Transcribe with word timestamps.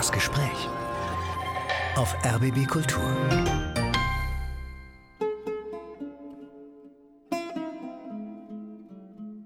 Das 0.00 0.10
Gespräch 0.10 0.66
auf 1.94 2.16
RBB 2.24 2.66
Kultur. 2.66 3.02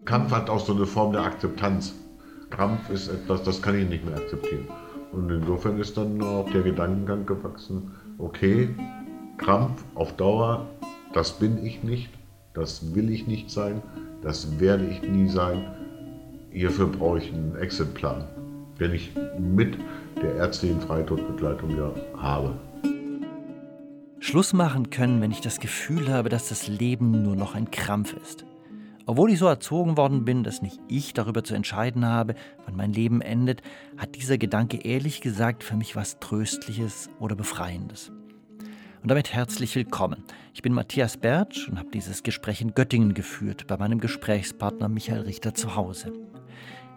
Kampf 0.05 0.31
hat 0.31 0.49
auch 0.49 0.65
so 0.65 0.75
eine 0.75 0.87
Form 0.87 1.11
der 1.11 1.23
Akzeptanz. 1.23 1.95
Krampf 2.51 2.89
ist 2.91 3.09
etwas, 3.09 3.43
das 3.43 3.61
kann 3.61 3.77
ich 3.77 3.89
nicht 3.89 4.05
mehr 4.05 4.17
akzeptieren. 4.17 4.69
Und 5.11 5.29
insofern 5.29 5.81
ist 5.81 5.97
dann 5.97 6.23
auch 6.23 6.49
der 6.49 6.63
Gedankengang 6.63 7.27
gewachsen, 7.27 7.91
okay, 8.19 8.73
Krampf 9.39 9.83
auf 9.97 10.13
Dauer, 10.13 10.69
das 11.15 11.33
bin 11.37 11.67
ich 11.67 11.83
nicht, 11.83 12.11
das 12.53 12.95
will 12.95 13.11
ich 13.11 13.27
nicht 13.27 13.51
sein, 13.51 13.83
das 14.23 14.61
werde 14.61 14.87
ich 14.87 15.03
nie 15.03 15.29
sein. 15.29 15.67
Hierfür 16.53 16.87
brauche 16.87 17.19
ich 17.19 17.33
einen 17.33 17.57
Exitplan, 17.57 18.29
den 18.79 18.95
ich 18.95 19.11
mit 19.37 19.77
der 20.25 20.37
ärztlichen 20.37 20.81
Freitodbegleitung 20.81 21.77
ja 21.77 21.93
habe. 22.17 22.55
Schluss 24.21 24.55
machen 24.55 24.89
können, 24.89 25.21
wenn 25.21 25.31
ich 25.31 25.43
das 25.43 25.61
Gefühl 25.61 26.11
habe, 26.11 26.31
dass 26.31 26.49
das 26.49 26.67
Leben 26.67 27.23
nur 27.23 27.37
noch 27.37 27.55
ein 27.55 27.71
Krampf 27.71 28.15
ist. 28.15 28.47
Obwohl 29.05 29.31
ich 29.31 29.39
so 29.39 29.47
erzogen 29.47 29.99
worden 29.99 30.25
bin, 30.25 30.43
dass 30.43 30.63
nicht 30.63 30.81
ich 30.89 31.13
darüber 31.13 31.45
zu 31.45 31.55
entscheiden 31.55 32.07
habe, 32.07 32.35
wann 32.65 32.75
mein 32.75 32.95
Leben 32.95 33.21
endet, 33.21 33.61
hat 33.99 34.15
dieser 34.15 34.39
Gedanke 34.39 34.79
ehrlich 34.79 35.21
gesagt 35.21 35.63
für 35.63 35.77
mich 35.77 35.95
was 35.95 36.19
Tröstliches 36.21 37.11
oder 37.21 37.37
Befreiendes. 37.37 38.11
Und 39.03 39.11
damit 39.11 39.35
herzlich 39.35 39.77
willkommen. 39.77 40.25
Ich 40.55 40.63
bin 40.63 40.73
Matthias 40.73 41.19
Bertsch 41.19 41.69
und 41.69 41.79
habe 41.79 41.91
dieses 41.93 42.23
Gespräch 42.23 42.63
in 42.63 42.73
Göttingen 42.73 43.13
geführt, 43.13 43.67
bei 43.67 43.77
meinem 43.77 44.01
Gesprächspartner 44.01 44.89
Michael 44.89 45.21
Richter 45.21 45.53
zu 45.53 45.77
Hause. 45.77 46.15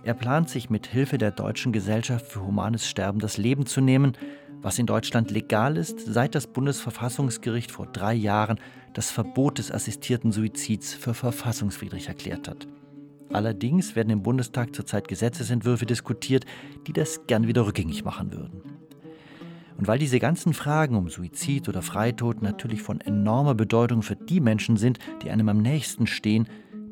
Er 0.07 0.13
plant 0.13 0.47
sich 0.47 0.69
mit 0.69 0.87
Hilfe 0.87 1.17
der 1.17 1.31
Deutschen 1.31 1.73
Gesellschaft 1.73 2.27
für 2.27 2.41
humanes 2.41 2.87
Sterben 2.87 3.19
das 3.19 3.35
Leben 3.35 3.65
zu 3.65 3.81
nehmen, 3.81 4.13
was 4.61 4.79
in 4.79 4.85
Deutschland 4.85 5.31
legal 5.31 5.75
ist, 5.75 5.99
seit 5.99 6.33
das 6.33 6.47
Bundesverfassungsgericht 6.47 7.73
vor 7.73 7.87
drei 7.87 8.13
Jahren 8.13 8.57
das 8.93 9.11
Verbot 9.11 9.57
des 9.57 9.69
assistierten 9.69 10.31
Suizids 10.31 10.93
für 10.93 11.13
verfassungswidrig 11.13 12.07
erklärt 12.07 12.47
hat. 12.47 12.69
Allerdings 13.33 13.97
werden 13.97 14.11
im 14.11 14.23
Bundestag 14.23 14.73
zurzeit 14.73 15.09
Gesetzesentwürfe 15.09 15.85
diskutiert, 15.85 16.45
die 16.87 16.93
das 16.93 17.27
gern 17.27 17.49
wieder 17.49 17.65
rückgängig 17.65 18.05
machen 18.05 18.31
würden. 18.31 18.61
Und 19.77 19.89
weil 19.89 19.99
diese 19.99 20.19
ganzen 20.19 20.53
Fragen 20.53 20.95
um 20.95 21.09
Suizid 21.09 21.67
oder 21.67 21.81
Freitod 21.81 22.41
natürlich 22.41 22.81
von 22.81 23.01
enormer 23.01 23.55
Bedeutung 23.55 24.03
für 24.03 24.15
die 24.15 24.39
Menschen 24.39 24.77
sind, 24.77 24.99
die 25.21 25.31
einem 25.31 25.49
am 25.49 25.61
nächsten 25.61 26.07
stehen, 26.07 26.47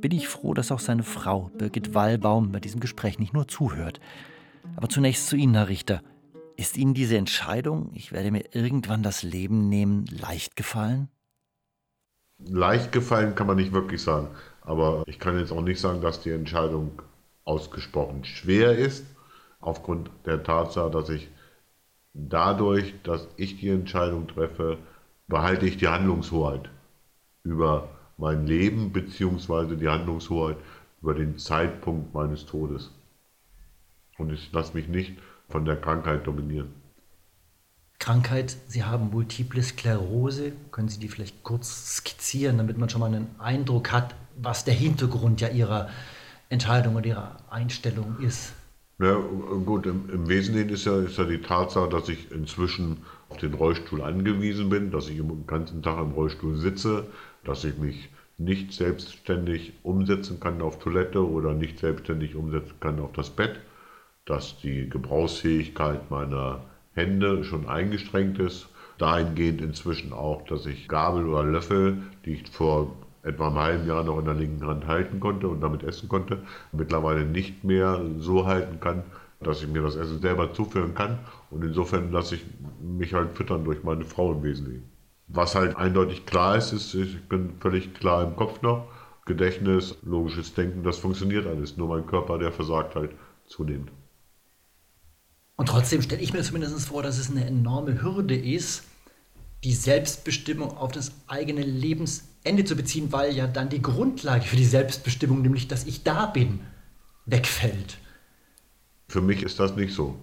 bin 0.07 0.19
ich 0.19 0.27
froh, 0.27 0.53
dass 0.53 0.71
auch 0.71 0.79
seine 0.79 1.01
Frau, 1.01 1.49
Birgit 1.57 1.95
Wallbaum, 1.95 2.51
bei 2.51 2.59
diesem 2.59 2.79
Gespräch 2.79 3.17
nicht 3.17 3.33
nur 3.33 3.47
zuhört. 3.47 3.99
Aber 4.75 4.87
zunächst 4.87 5.25
zu 5.25 5.35
Ihnen, 5.35 5.55
Herr 5.55 5.67
Richter. 5.67 6.03
Ist 6.57 6.77
Ihnen 6.77 6.93
diese 6.93 7.17
Entscheidung, 7.17 7.89
ich 7.95 8.11
werde 8.11 8.29
mir 8.29 8.53
irgendwann 8.53 9.01
das 9.01 9.23
Leben 9.23 9.67
nehmen, 9.67 10.05
leicht 10.05 10.55
gefallen? 10.55 11.09
Leicht 12.37 12.91
gefallen 12.91 13.33
kann 13.33 13.47
man 13.47 13.55
nicht 13.55 13.73
wirklich 13.73 14.03
sagen. 14.03 14.27
Aber 14.61 15.01
ich 15.07 15.17
kann 15.17 15.39
jetzt 15.39 15.51
auch 15.51 15.63
nicht 15.63 15.81
sagen, 15.81 16.01
dass 16.01 16.21
die 16.21 16.29
Entscheidung 16.29 17.01
ausgesprochen 17.43 18.25
schwer 18.25 18.77
ist, 18.77 19.07
aufgrund 19.59 20.11
der 20.27 20.43
Tatsache, 20.43 20.91
dass 20.91 21.09
ich 21.09 21.31
dadurch, 22.13 22.93
dass 23.01 23.27
ich 23.37 23.59
die 23.59 23.69
Entscheidung 23.69 24.27
treffe, 24.27 24.77
behalte 25.25 25.65
ich 25.65 25.77
die 25.77 25.87
Handlungshoheit 25.87 26.69
über 27.41 27.89
mein 28.17 28.45
Leben 28.47 28.91
bzw. 28.91 29.75
die 29.75 29.89
Handlungshoheit 29.89 30.57
über 31.01 31.13
den 31.13 31.37
Zeitpunkt 31.37 32.13
meines 32.13 32.45
Todes. 32.45 32.91
Und 34.17 34.31
ich 34.31 34.51
lasse 34.51 34.73
mich 34.73 34.87
nicht 34.87 35.13
von 35.49 35.65
der 35.65 35.75
Krankheit 35.75 36.25
dominieren. 36.25 36.69
Krankheit, 37.99 38.55
Sie 38.67 38.83
haben 38.83 39.09
multiple 39.09 39.63
Sklerose. 39.63 40.53
Können 40.71 40.89
Sie 40.89 40.99
die 40.99 41.07
vielleicht 41.07 41.43
kurz 41.43 41.97
skizzieren, 41.97 42.57
damit 42.57 42.77
man 42.77 42.89
schon 42.89 43.01
mal 43.01 43.07
einen 43.07 43.27
Eindruck 43.39 43.91
hat, 43.91 44.15
was 44.37 44.63
der 44.63 44.73
Hintergrund 44.73 45.41
ja 45.41 45.49
Ihrer 45.49 45.89
Entscheidung 46.49 46.95
und 46.95 47.05
Ihrer 47.05 47.37
Einstellung 47.49 48.17
ist? 48.19 48.53
Ja, 48.99 49.15
gut, 49.15 49.85
im, 49.87 50.09
im 50.09 50.27
Wesentlichen 50.29 50.69
ist 50.69 50.85
ja, 50.85 51.01
ist 51.01 51.17
ja 51.17 51.25
die 51.25 51.41
Tatsache, 51.41 51.89
dass 51.89 52.07
ich 52.07 52.31
inzwischen 52.31 52.97
auf 53.29 53.37
den 53.37 53.53
Rollstuhl 53.53 54.01
angewiesen 54.01 54.69
bin, 54.69 54.91
dass 54.91 55.09
ich 55.09 55.17
den 55.17 55.47
ganzen 55.47 55.81
Tag 55.81 55.99
im 55.99 56.11
Rollstuhl 56.11 56.55
sitze, 56.57 57.07
dass 57.45 57.63
ich 57.63 57.77
mich 57.77 58.09
nicht 58.37 58.73
selbstständig 58.73 59.73
umsetzen 59.83 60.39
kann 60.39 60.61
auf 60.61 60.79
Toilette 60.79 61.25
oder 61.25 61.53
nicht 61.53 61.79
selbstständig 61.79 62.35
umsetzen 62.35 62.75
kann 62.79 62.99
auf 62.99 63.13
das 63.13 63.29
Bett, 63.29 63.59
dass 64.25 64.59
die 64.59 64.89
Gebrauchsfähigkeit 64.89 66.11
meiner 66.11 66.61
Hände 66.93 67.43
schon 67.43 67.67
eingeschränkt 67.67 68.39
ist. 68.39 68.67
Dahingehend 68.97 69.61
inzwischen 69.61 70.13
auch, 70.13 70.45
dass 70.45 70.65
ich 70.65 70.87
Gabel 70.87 71.27
oder 71.27 71.43
Löffel, 71.43 71.97
die 72.25 72.33
ich 72.33 72.49
vor 72.49 72.95
etwa 73.23 73.47
einem 73.47 73.57
halben 73.57 73.87
Jahr 73.87 74.03
noch 74.03 74.19
in 74.19 74.25
der 74.25 74.35
linken 74.35 74.65
Hand 74.65 74.87
halten 74.87 75.19
konnte 75.19 75.47
und 75.47 75.61
damit 75.61 75.83
essen 75.83 76.07
konnte, 76.07 76.43
mittlerweile 76.71 77.25
nicht 77.25 77.63
mehr 77.63 78.01
so 78.19 78.45
halten 78.45 78.79
kann, 78.79 79.03
dass 79.41 79.61
ich 79.61 79.67
mir 79.67 79.81
das 79.81 79.95
Essen 79.95 80.21
selber 80.21 80.53
zuführen 80.53 80.93
kann. 80.93 81.19
Und 81.49 81.63
insofern 81.63 82.11
lasse 82.11 82.35
ich 82.35 82.45
mich 82.81 83.13
halt 83.13 83.33
füttern 83.33 83.65
durch 83.65 83.83
meine 83.83 84.05
Frau 84.05 84.31
im 84.31 84.43
Wesentlichen. 84.43 84.94
Was 85.27 85.55
halt 85.55 85.75
eindeutig 85.75 86.25
klar 86.25 86.55
ist, 86.57 86.71
ist, 86.71 86.93
ich 86.93 87.27
bin 87.27 87.55
völlig 87.59 87.93
klar 87.93 88.23
im 88.23 88.35
Kopf 88.35 88.61
noch. 88.61 88.87
Gedächtnis, 89.25 89.97
logisches 90.03 90.53
Denken, 90.53 90.83
das 90.83 90.99
funktioniert 90.99 91.47
alles. 91.47 91.77
Nur 91.77 91.87
mein 91.87 92.05
Körper, 92.05 92.37
der 92.37 92.51
versagt 92.51 92.95
halt 92.95 93.11
zunehmend. 93.47 93.91
Und 95.55 95.69
trotzdem 95.69 96.01
stelle 96.01 96.21
ich 96.21 96.33
mir 96.33 96.43
zumindest 96.43 96.87
vor, 96.87 97.01
dass 97.01 97.17
es 97.17 97.31
eine 97.31 97.45
enorme 97.45 98.01
Hürde 98.03 98.35
ist, 98.35 98.83
die 99.63 99.73
Selbstbestimmung 99.73 100.77
auf 100.77 100.91
das 100.91 101.11
eigene 101.27 101.63
Lebensende 101.63 102.65
zu 102.65 102.75
beziehen, 102.75 103.11
weil 103.11 103.33
ja 103.33 103.47
dann 103.47 103.69
die 103.69 103.81
Grundlage 103.81 104.45
für 104.45 104.57
die 104.57 104.65
Selbstbestimmung, 104.65 105.41
nämlich 105.41 105.67
dass 105.67 105.85
ich 105.85 106.03
da 106.03 106.27
bin, 106.27 106.59
wegfällt. 107.25 107.97
Für 109.07 109.21
mich 109.21 109.41
ist 109.41 109.59
das 109.59 109.75
nicht 109.75 109.95
so. 109.95 110.19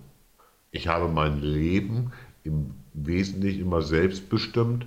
Ich 0.71 0.87
habe 0.87 1.09
mein 1.09 1.41
Leben 1.41 2.13
im 2.45 2.75
Wesentlichen 2.95 3.63
immer 3.63 3.83
selbstbestimmt 3.83 4.87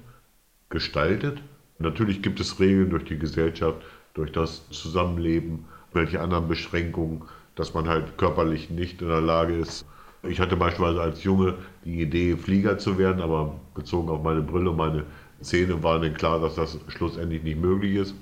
gestaltet. 0.69 1.41
Natürlich 1.79 2.21
gibt 2.21 2.39
es 2.39 2.59
Regeln 2.59 2.89
durch 2.89 3.05
die 3.05 3.19
Gesellschaft, 3.19 3.81
durch 4.13 4.31
das 4.31 4.69
Zusammenleben, 4.69 5.65
welche 5.93 6.21
anderen 6.21 6.47
Beschränkungen, 6.47 7.23
dass 7.55 7.73
man 7.73 7.87
halt 7.87 8.17
körperlich 8.17 8.69
nicht 8.69 9.01
in 9.01 9.07
der 9.07 9.21
Lage 9.21 9.55
ist, 9.55 9.85
ich 10.27 10.39
hatte 10.39 10.55
beispielsweise 10.55 11.01
als 11.01 11.23
Junge 11.23 11.55
die 11.83 12.01
Idee, 12.01 12.35
Flieger 12.35 12.77
zu 12.77 12.97
werden, 12.97 13.21
aber 13.21 13.59
bezogen 13.75 14.09
auf 14.09 14.23
meine 14.23 14.41
Brille 14.41 14.71
und 14.71 14.77
meine 14.77 15.05
Zähne 15.41 15.83
war 15.83 15.99
dann 15.99 16.13
klar, 16.13 16.39
dass 16.39 16.55
das 16.55 16.79
schlussendlich 16.87 17.43
nicht 17.43 17.59
möglich 17.59 17.95
ist. 17.95 18.15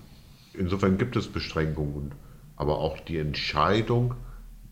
Insofern 0.53 0.97
gibt 0.97 1.15
es 1.15 1.27
Beschränkungen, 1.27 2.11
aber 2.55 2.79
auch 2.79 2.99
die 2.99 3.17
Entscheidung, 3.17 4.15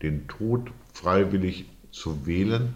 den 0.02 0.28
Tod 0.28 0.70
freiwillig 0.92 1.66
zu 1.90 2.26
wählen, 2.26 2.74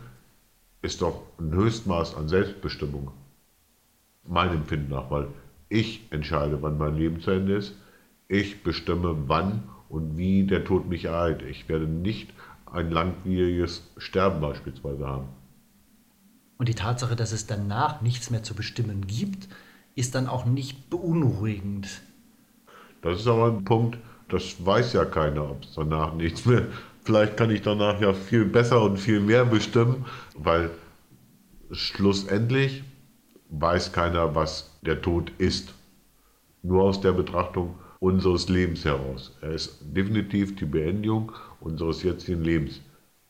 ist 0.87 1.03
doch 1.03 1.23
ein 1.39 1.53
Höchstmaß 1.53 2.15
an 2.15 2.29
Selbstbestimmung. 2.29 3.11
Mein 4.25 4.51
Empfinden 4.51 4.91
nach, 4.91 5.11
weil 5.11 5.29
ich 5.69 6.07
entscheide, 6.11 6.63
wann 6.63 6.79
mein 6.79 6.97
Leben 6.97 7.21
zu 7.21 7.33
Ende 7.33 7.57
ist. 7.57 7.75
Ich 8.29 8.63
bestimme, 8.63 9.17
wann 9.27 9.65
und 9.89 10.17
wie 10.17 10.45
der 10.45 10.65
Tod 10.65 10.89
mich 10.89 11.05
ereilt. 11.05 11.43
Ich 11.43 11.69
werde 11.69 11.87
nicht 11.87 12.33
ein 12.73 12.91
langwieriges 12.91 13.83
Sterben 13.97 14.41
beispielsweise 14.41 15.07
haben. 15.07 15.29
Und 16.59 16.69
die 16.69 16.75
Tatsache, 16.75 17.17
dass 17.17 17.33
es 17.33 17.47
danach 17.47 18.01
nichts 18.01 18.31
mehr 18.31 18.43
zu 18.43 18.55
bestimmen 18.55 19.07
gibt, 19.07 19.49
ist 19.95 20.15
dann 20.15 20.29
auch 20.29 20.45
nicht 20.45 20.89
beunruhigend. 20.89 22.01
Das 23.03 23.21
ist 23.21 23.27
aber 23.27 23.49
ein 23.49 23.65
Punkt, 23.65 23.99
das 24.29 24.65
weiß 24.65 24.93
ja 24.95 25.05
keiner, 25.05 25.51
ob 25.51 25.65
es 25.65 25.75
danach 25.75 26.15
nichts 26.15 26.47
mehr. 26.47 26.67
Vielleicht 27.07 27.37
kann 27.37 27.53
ich 27.53 27.63
danach 27.63 28.01
ja 28.01 28.13
viel 28.13 28.45
besser 28.45 28.83
und 28.83 28.97
viel 28.97 29.21
mehr 29.21 29.45
bestimmen, 29.45 30.07
weil 30.35 30.73
schlussendlich 31.71 32.83
weiß 33.49 33.93
keiner, 33.93 34.35
was 34.35 34.77
der 34.83 35.01
Tod 35.01 35.31
ist. 35.39 35.73
Nur 36.65 36.83
aus 36.83 37.01
der 37.01 37.13
Betrachtung 37.13 37.79
unseres 38.01 38.49
Lebens 38.49 38.85
heraus. 38.85 39.37
Er 39.41 39.53
ist 39.53 39.79
definitiv 39.83 40.57
die 40.57 40.65
Beendigung 40.65 41.31
unseres 41.61 42.03
jetzigen 42.03 42.43
Lebens. 42.43 42.81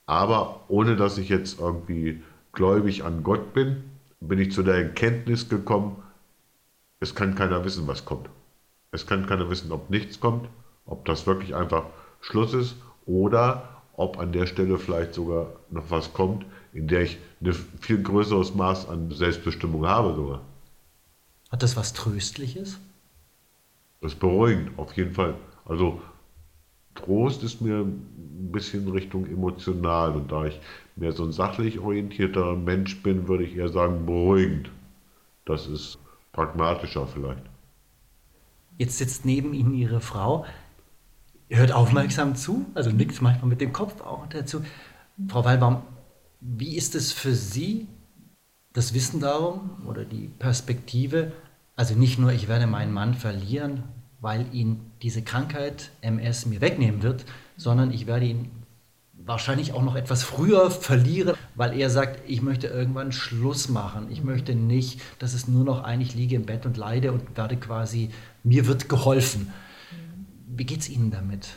Aber 0.06 0.64
ohne 0.68 0.96
dass 0.96 1.18
ich 1.18 1.28
jetzt 1.28 1.60
irgendwie 1.60 2.22
gläubig 2.52 3.04
an 3.04 3.22
Gott 3.22 3.52
bin, 3.52 3.84
bin 4.20 4.38
ich 4.38 4.52
zu 4.52 4.62
der 4.62 4.76
Erkenntnis 4.76 5.50
gekommen, 5.50 6.02
es 6.98 7.14
kann 7.14 7.34
keiner 7.34 7.62
wissen, 7.62 7.86
was 7.86 8.06
kommt. 8.06 8.30
Es 8.90 9.06
kann 9.06 9.26
keiner 9.26 9.50
wissen, 9.50 9.70
ob 9.70 9.90
nichts 9.90 10.18
kommt, 10.18 10.48
ob 10.86 11.04
das 11.04 11.26
wirklich 11.26 11.54
einfach 11.54 11.84
Schluss 12.22 12.54
ist 12.54 12.76
oder 13.06 13.68
ob 13.96 14.18
an 14.18 14.32
der 14.32 14.46
Stelle 14.46 14.78
vielleicht 14.78 15.14
sogar 15.14 15.46
noch 15.70 15.90
was 15.90 16.12
kommt, 16.12 16.44
in 16.72 16.86
der 16.86 17.02
ich 17.02 17.18
ein 17.40 17.52
viel 17.80 18.02
größeres 18.02 18.54
Maß 18.54 18.88
an 18.88 19.10
Selbstbestimmung 19.10 19.86
habe 19.86 20.14
sogar. 20.14 20.42
Hat 21.50 21.62
das 21.62 21.76
was 21.76 21.92
Tröstliches? 21.92 22.78
Das 24.00 24.12
ist 24.12 24.18
beruhigend, 24.18 24.78
auf 24.78 24.94
jeden 24.96 25.12
Fall. 25.12 25.34
Also 25.64 26.00
Trost 26.94 27.42
ist 27.42 27.60
mir 27.60 27.78
ein 27.78 28.50
bisschen 28.52 28.88
Richtung 28.88 29.26
emotional 29.26 30.12
und 30.12 30.30
da 30.32 30.46
ich 30.46 30.60
mehr 30.96 31.12
so 31.12 31.24
ein 31.24 31.32
sachlich 31.32 31.78
orientierter 31.78 32.56
Mensch 32.56 33.02
bin, 33.02 33.28
würde 33.28 33.44
ich 33.44 33.56
eher 33.56 33.68
sagen 33.68 34.06
beruhigend. 34.06 34.70
Das 35.44 35.66
ist 35.66 35.98
pragmatischer 36.32 37.06
vielleicht. 37.06 37.42
Jetzt 38.78 38.98
sitzt 38.98 39.24
neben 39.24 39.54
Ihnen 39.54 39.74
Ihre 39.74 40.00
Frau, 40.00 40.44
hört 41.48 41.72
aufmerksam 41.72 42.34
zu, 42.34 42.66
also 42.74 42.90
nickt 42.90 43.20
manchmal 43.22 43.48
mit 43.48 43.60
dem 43.60 43.72
Kopf 43.72 44.00
auch 44.00 44.26
dazu. 44.28 44.62
Frau 45.28 45.44
Wallbaum, 45.44 45.82
wie 46.40 46.76
ist 46.76 46.94
es 46.94 47.12
für 47.12 47.34
Sie, 47.34 47.86
das 48.72 48.92
Wissen 48.92 49.20
darum 49.20 49.70
oder 49.86 50.04
die 50.04 50.28
Perspektive, 50.38 51.32
also 51.76 51.94
nicht 51.94 52.18
nur, 52.18 52.32
ich 52.32 52.48
werde 52.48 52.66
meinen 52.66 52.92
Mann 52.92 53.14
verlieren, 53.14 53.84
weil 54.20 54.46
ihn 54.52 54.80
diese 55.02 55.22
Krankheit 55.22 55.90
MS 56.00 56.46
mir 56.46 56.60
wegnehmen 56.60 57.02
wird, 57.02 57.24
sondern 57.56 57.90
ich 57.90 58.06
werde 58.06 58.26
ihn 58.26 58.50
wahrscheinlich 59.26 59.72
auch 59.72 59.82
noch 59.82 59.96
etwas 59.96 60.22
früher 60.22 60.70
verlieren, 60.70 61.36
weil 61.54 61.78
er 61.78 61.90
sagt, 61.90 62.28
ich 62.28 62.42
möchte 62.42 62.68
irgendwann 62.68 63.12
Schluss 63.12 63.68
machen. 63.68 64.06
Ich 64.10 64.22
möchte 64.22 64.54
nicht, 64.54 65.00
dass 65.18 65.34
es 65.34 65.48
nur 65.48 65.64
noch 65.64 65.82
ein, 65.82 66.00
ich 66.00 66.14
liege 66.14 66.36
im 66.36 66.46
Bett 66.46 66.64
und 66.66 66.76
leide 66.76 67.12
und 67.12 67.36
werde 67.36 67.56
quasi, 67.56 68.10
mir 68.44 68.66
wird 68.66 68.88
geholfen. 68.88 69.52
Wie 70.56 70.64
geht 70.64 70.80
es 70.80 70.88
Ihnen 70.88 71.10
damit? 71.10 71.50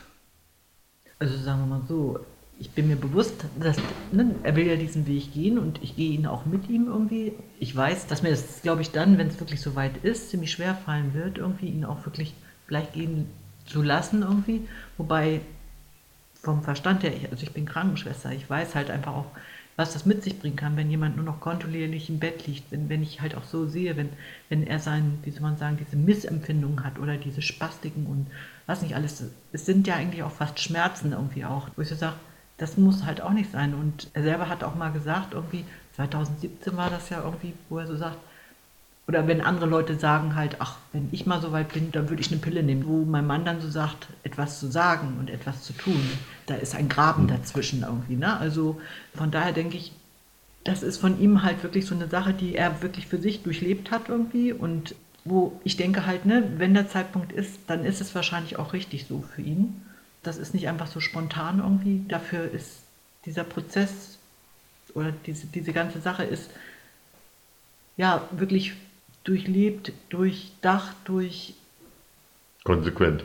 Also 1.19 1.37
sagen 1.37 1.61
wir 1.61 1.77
mal 1.77 1.87
so, 1.87 2.19
ich 2.59 2.69
bin 2.71 2.89
mir 2.89 2.97
bewusst, 2.97 3.45
dass 3.57 3.77
ne, 4.11 4.35
er 4.43 4.55
will 4.57 4.67
ja 4.67 4.75
diesen 4.75 5.07
Weg 5.07 5.33
gehen 5.33 5.57
und 5.57 5.81
ich 5.81 5.95
gehe 5.95 6.11
ihn 6.11 6.27
auch 6.27 6.45
mit 6.45 6.69
ihm 6.69 6.87
irgendwie. 6.87 7.31
Ich 7.59 7.73
weiß, 7.73 8.07
dass 8.07 8.23
mir 8.23 8.31
das, 8.31 8.61
glaube 8.61 8.81
ich, 8.81 8.91
dann, 8.91 9.17
wenn 9.17 9.27
es 9.27 9.39
wirklich 9.39 9.61
so 9.61 9.75
weit 9.75 10.03
ist, 10.03 10.29
ziemlich 10.29 10.51
schwer 10.51 10.75
fallen 10.75 11.13
wird, 11.13 11.37
irgendwie 11.37 11.67
ihn 11.67 11.85
auch 11.85 12.05
wirklich 12.05 12.33
gleich 12.67 12.91
gehen 12.91 13.27
zu 13.65 13.81
lassen 13.81 14.21
irgendwie. 14.21 14.67
Wobei 14.97 15.39
vom 16.41 16.63
Verstand 16.63 17.03
her, 17.03 17.13
also 17.31 17.43
ich 17.43 17.53
bin 17.53 17.65
Krankenschwester, 17.65 18.33
ich 18.33 18.49
weiß 18.49 18.75
halt 18.75 18.89
einfach 18.89 19.13
auch, 19.13 19.31
was 19.79 19.93
das 19.93 20.05
mit 20.05 20.23
sich 20.23 20.37
bringen 20.37 20.57
kann, 20.57 20.75
wenn 20.75 20.91
jemand 20.91 21.15
nur 21.15 21.23
noch 21.23 21.39
kontinuierlich 21.39 22.09
im 22.09 22.19
Bett 22.19 22.45
liegt, 22.47 22.69
wenn, 22.69 22.89
wenn 22.89 23.01
ich 23.01 23.21
halt 23.21 23.35
auch 23.35 23.45
so 23.45 23.65
sehe, 23.65 23.95
wenn, 23.95 24.09
wenn 24.49 24.67
er 24.67 24.79
sein, 24.79 25.19
wie 25.23 25.31
soll 25.31 25.41
man 25.41 25.55
sagen, 25.55 25.77
diese 25.79 25.95
Missempfindungen 25.95 26.83
hat 26.83 26.99
oder 26.99 27.15
diese 27.15 27.41
Spastiken 27.41 28.05
und 28.05 28.27
was 28.69 28.83
nicht 28.83 28.93
alles, 28.93 29.23
es 29.51 29.65
sind 29.65 29.87
ja 29.87 29.95
eigentlich 29.95 30.21
auch 30.21 30.31
fast 30.31 30.59
Schmerzen 30.59 31.11
irgendwie 31.11 31.43
auch, 31.43 31.69
wo 31.75 31.81
ich 31.81 31.89
so 31.89 31.95
sage, 31.95 32.17
das 32.57 32.77
muss 32.77 33.03
halt 33.03 33.19
auch 33.19 33.31
nicht 33.31 33.51
sein. 33.51 33.73
Und 33.73 34.11
er 34.13 34.21
selber 34.21 34.47
hat 34.47 34.63
auch 34.63 34.75
mal 34.75 34.91
gesagt, 34.91 35.33
irgendwie 35.33 35.65
2017 35.95 36.77
war 36.77 36.91
das 36.91 37.09
ja 37.09 37.23
irgendwie, 37.23 37.53
wo 37.67 37.79
er 37.79 37.87
so 37.87 37.97
sagt, 37.97 38.17
oder 39.07 39.27
wenn 39.27 39.41
andere 39.41 39.65
Leute 39.65 39.97
sagen 39.97 40.35
halt, 40.35 40.57
ach, 40.59 40.77
wenn 40.93 41.09
ich 41.11 41.25
mal 41.25 41.41
so 41.41 41.51
weit 41.51 41.73
bin, 41.73 41.91
dann 41.91 42.09
würde 42.09 42.21
ich 42.21 42.31
eine 42.31 42.39
Pille 42.39 42.61
nehmen, 42.61 42.85
wo 42.85 43.05
mein 43.05 43.25
Mann 43.25 43.43
dann 43.43 43.59
so 43.59 43.71
sagt, 43.71 44.09
etwas 44.21 44.59
zu 44.59 44.67
sagen 44.67 45.17
und 45.19 45.31
etwas 45.31 45.63
zu 45.63 45.73
tun. 45.73 45.99
Da 46.45 46.53
ist 46.53 46.75
ein 46.75 46.89
Graben 46.89 47.27
dazwischen 47.27 47.81
irgendwie. 47.81 48.17
Ne? 48.17 48.37
Also 48.37 48.79
von 49.15 49.31
daher 49.31 49.51
denke 49.51 49.77
ich, 49.77 49.93
das 50.63 50.83
ist 50.83 50.97
von 50.97 51.19
ihm 51.19 51.41
halt 51.41 51.63
wirklich 51.63 51.87
so 51.87 51.95
eine 51.95 52.07
Sache, 52.07 52.33
die 52.33 52.53
er 52.53 52.83
wirklich 52.83 53.07
für 53.07 53.17
sich 53.17 53.41
durchlebt 53.41 53.89
hat 53.89 54.09
irgendwie 54.09 54.53
und 54.53 54.93
wo 55.25 55.59
ich 55.63 55.77
denke 55.77 56.05
halt, 56.05 56.25
ne, 56.25 56.51
wenn 56.57 56.73
der 56.73 56.89
Zeitpunkt 56.89 57.31
ist, 57.31 57.59
dann 57.67 57.85
ist 57.85 58.01
es 58.01 58.15
wahrscheinlich 58.15 58.57
auch 58.57 58.73
richtig 58.73 59.05
so 59.07 59.21
für 59.21 59.41
ihn. 59.41 59.81
Das 60.23 60.37
ist 60.37 60.53
nicht 60.53 60.67
einfach 60.67 60.87
so 60.87 60.99
spontan 60.99 61.59
irgendwie. 61.59 62.03
Dafür 62.07 62.51
ist 62.51 62.81
dieser 63.25 63.43
Prozess 63.43 64.17
oder 64.93 65.13
diese, 65.25 65.47
diese 65.47 65.73
ganze 65.73 66.01
Sache 66.01 66.23
ist 66.23 66.49
ja 67.97 68.27
wirklich 68.31 68.73
durchlebt, 69.23 69.93
durchdacht, 70.09 70.95
durch. 71.05 71.53
Konsequent. 72.63 73.23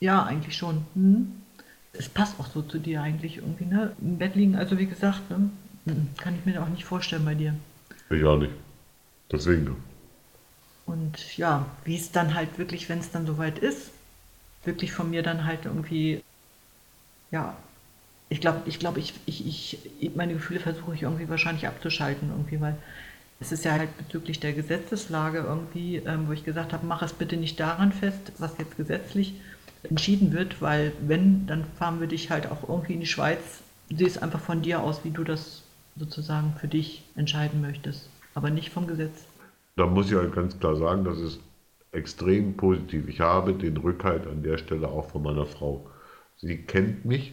Ja, 0.00 0.24
eigentlich 0.24 0.56
schon. 0.56 0.86
Hm? 0.94 1.32
Es 1.92 2.08
passt 2.08 2.38
auch 2.38 2.46
so 2.46 2.62
zu 2.62 2.78
dir 2.78 3.02
eigentlich 3.02 3.38
irgendwie, 3.38 3.64
ne? 3.64 3.92
Im 4.00 4.18
Bett 4.18 4.34
liegen, 4.36 4.56
also 4.56 4.78
wie 4.78 4.86
gesagt, 4.86 5.30
ne? 5.30 5.50
Hm, 5.86 6.08
kann 6.18 6.34
ich 6.36 6.44
mir 6.44 6.62
auch 6.62 6.68
nicht 6.68 6.84
vorstellen 6.84 7.24
bei 7.24 7.34
dir. 7.34 7.54
Ich 8.10 8.22
auch 8.24 8.38
nicht. 8.38 8.52
Deswegen. 9.32 9.76
Und 10.88 11.36
ja, 11.36 11.66
wie 11.84 11.96
es 11.96 12.12
dann 12.12 12.34
halt 12.34 12.58
wirklich, 12.58 12.88
wenn 12.88 12.98
es 12.98 13.10
dann 13.10 13.26
soweit 13.26 13.58
ist, 13.58 13.90
wirklich 14.64 14.90
von 14.90 15.10
mir 15.10 15.22
dann 15.22 15.44
halt 15.44 15.66
irgendwie, 15.66 16.22
ja, 17.30 17.54
ich 18.30 18.40
glaube, 18.40 18.62
ich 18.64 18.78
glaube, 18.78 18.98
ich, 18.98 19.12
ich, 19.26 19.78
ich, 20.00 20.14
meine 20.16 20.32
Gefühle 20.32 20.60
versuche 20.60 20.94
ich 20.94 21.02
irgendwie 21.02 21.28
wahrscheinlich 21.28 21.66
abzuschalten, 21.66 22.30
irgendwie, 22.30 22.60
weil 22.62 22.76
es 23.38 23.52
ist 23.52 23.66
ja 23.66 23.72
halt 23.72 23.96
bezüglich 23.98 24.40
der 24.40 24.54
Gesetzeslage 24.54 25.38
irgendwie, 25.38 25.96
ähm, 25.96 26.26
wo 26.26 26.32
ich 26.32 26.44
gesagt 26.44 26.72
habe, 26.72 26.86
mach 26.86 27.02
es 27.02 27.12
bitte 27.12 27.36
nicht 27.36 27.60
daran 27.60 27.92
fest, 27.92 28.32
was 28.38 28.56
jetzt 28.58 28.78
gesetzlich 28.78 29.34
entschieden 29.82 30.32
wird, 30.32 30.62
weil 30.62 30.92
wenn, 31.00 31.46
dann 31.46 31.66
fahren 31.78 32.00
wir 32.00 32.08
dich 32.08 32.30
halt 32.30 32.50
auch 32.50 32.66
irgendwie 32.66 32.94
in 32.94 33.00
die 33.00 33.06
Schweiz. 33.06 33.60
Sieh 33.90 34.06
es 34.06 34.18
einfach 34.18 34.40
von 34.40 34.62
dir 34.62 34.82
aus, 34.82 35.04
wie 35.04 35.10
du 35.10 35.22
das 35.22 35.62
sozusagen 35.96 36.54
für 36.58 36.68
dich 36.68 37.04
entscheiden 37.14 37.60
möchtest, 37.60 38.08
aber 38.34 38.48
nicht 38.48 38.70
vom 38.70 38.86
Gesetz. 38.86 39.27
Da 39.78 39.86
muss 39.86 40.10
ich 40.10 40.16
halt 40.16 40.34
ganz 40.34 40.58
klar 40.58 40.74
sagen, 40.74 41.04
das 41.04 41.20
ist 41.20 41.40
extrem 41.92 42.56
positiv. 42.56 43.08
Ich 43.08 43.20
habe 43.20 43.54
den 43.54 43.76
Rückhalt 43.76 44.26
an 44.26 44.42
der 44.42 44.58
Stelle 44.58 44.88
auch 44.88 45.08
von 45.10 45.22
meiner 45.22 45.46
Frau. 45.46 45.88
Sie 46.36 46.58
kennt 46.58 47.04
mich. 47.04 47.32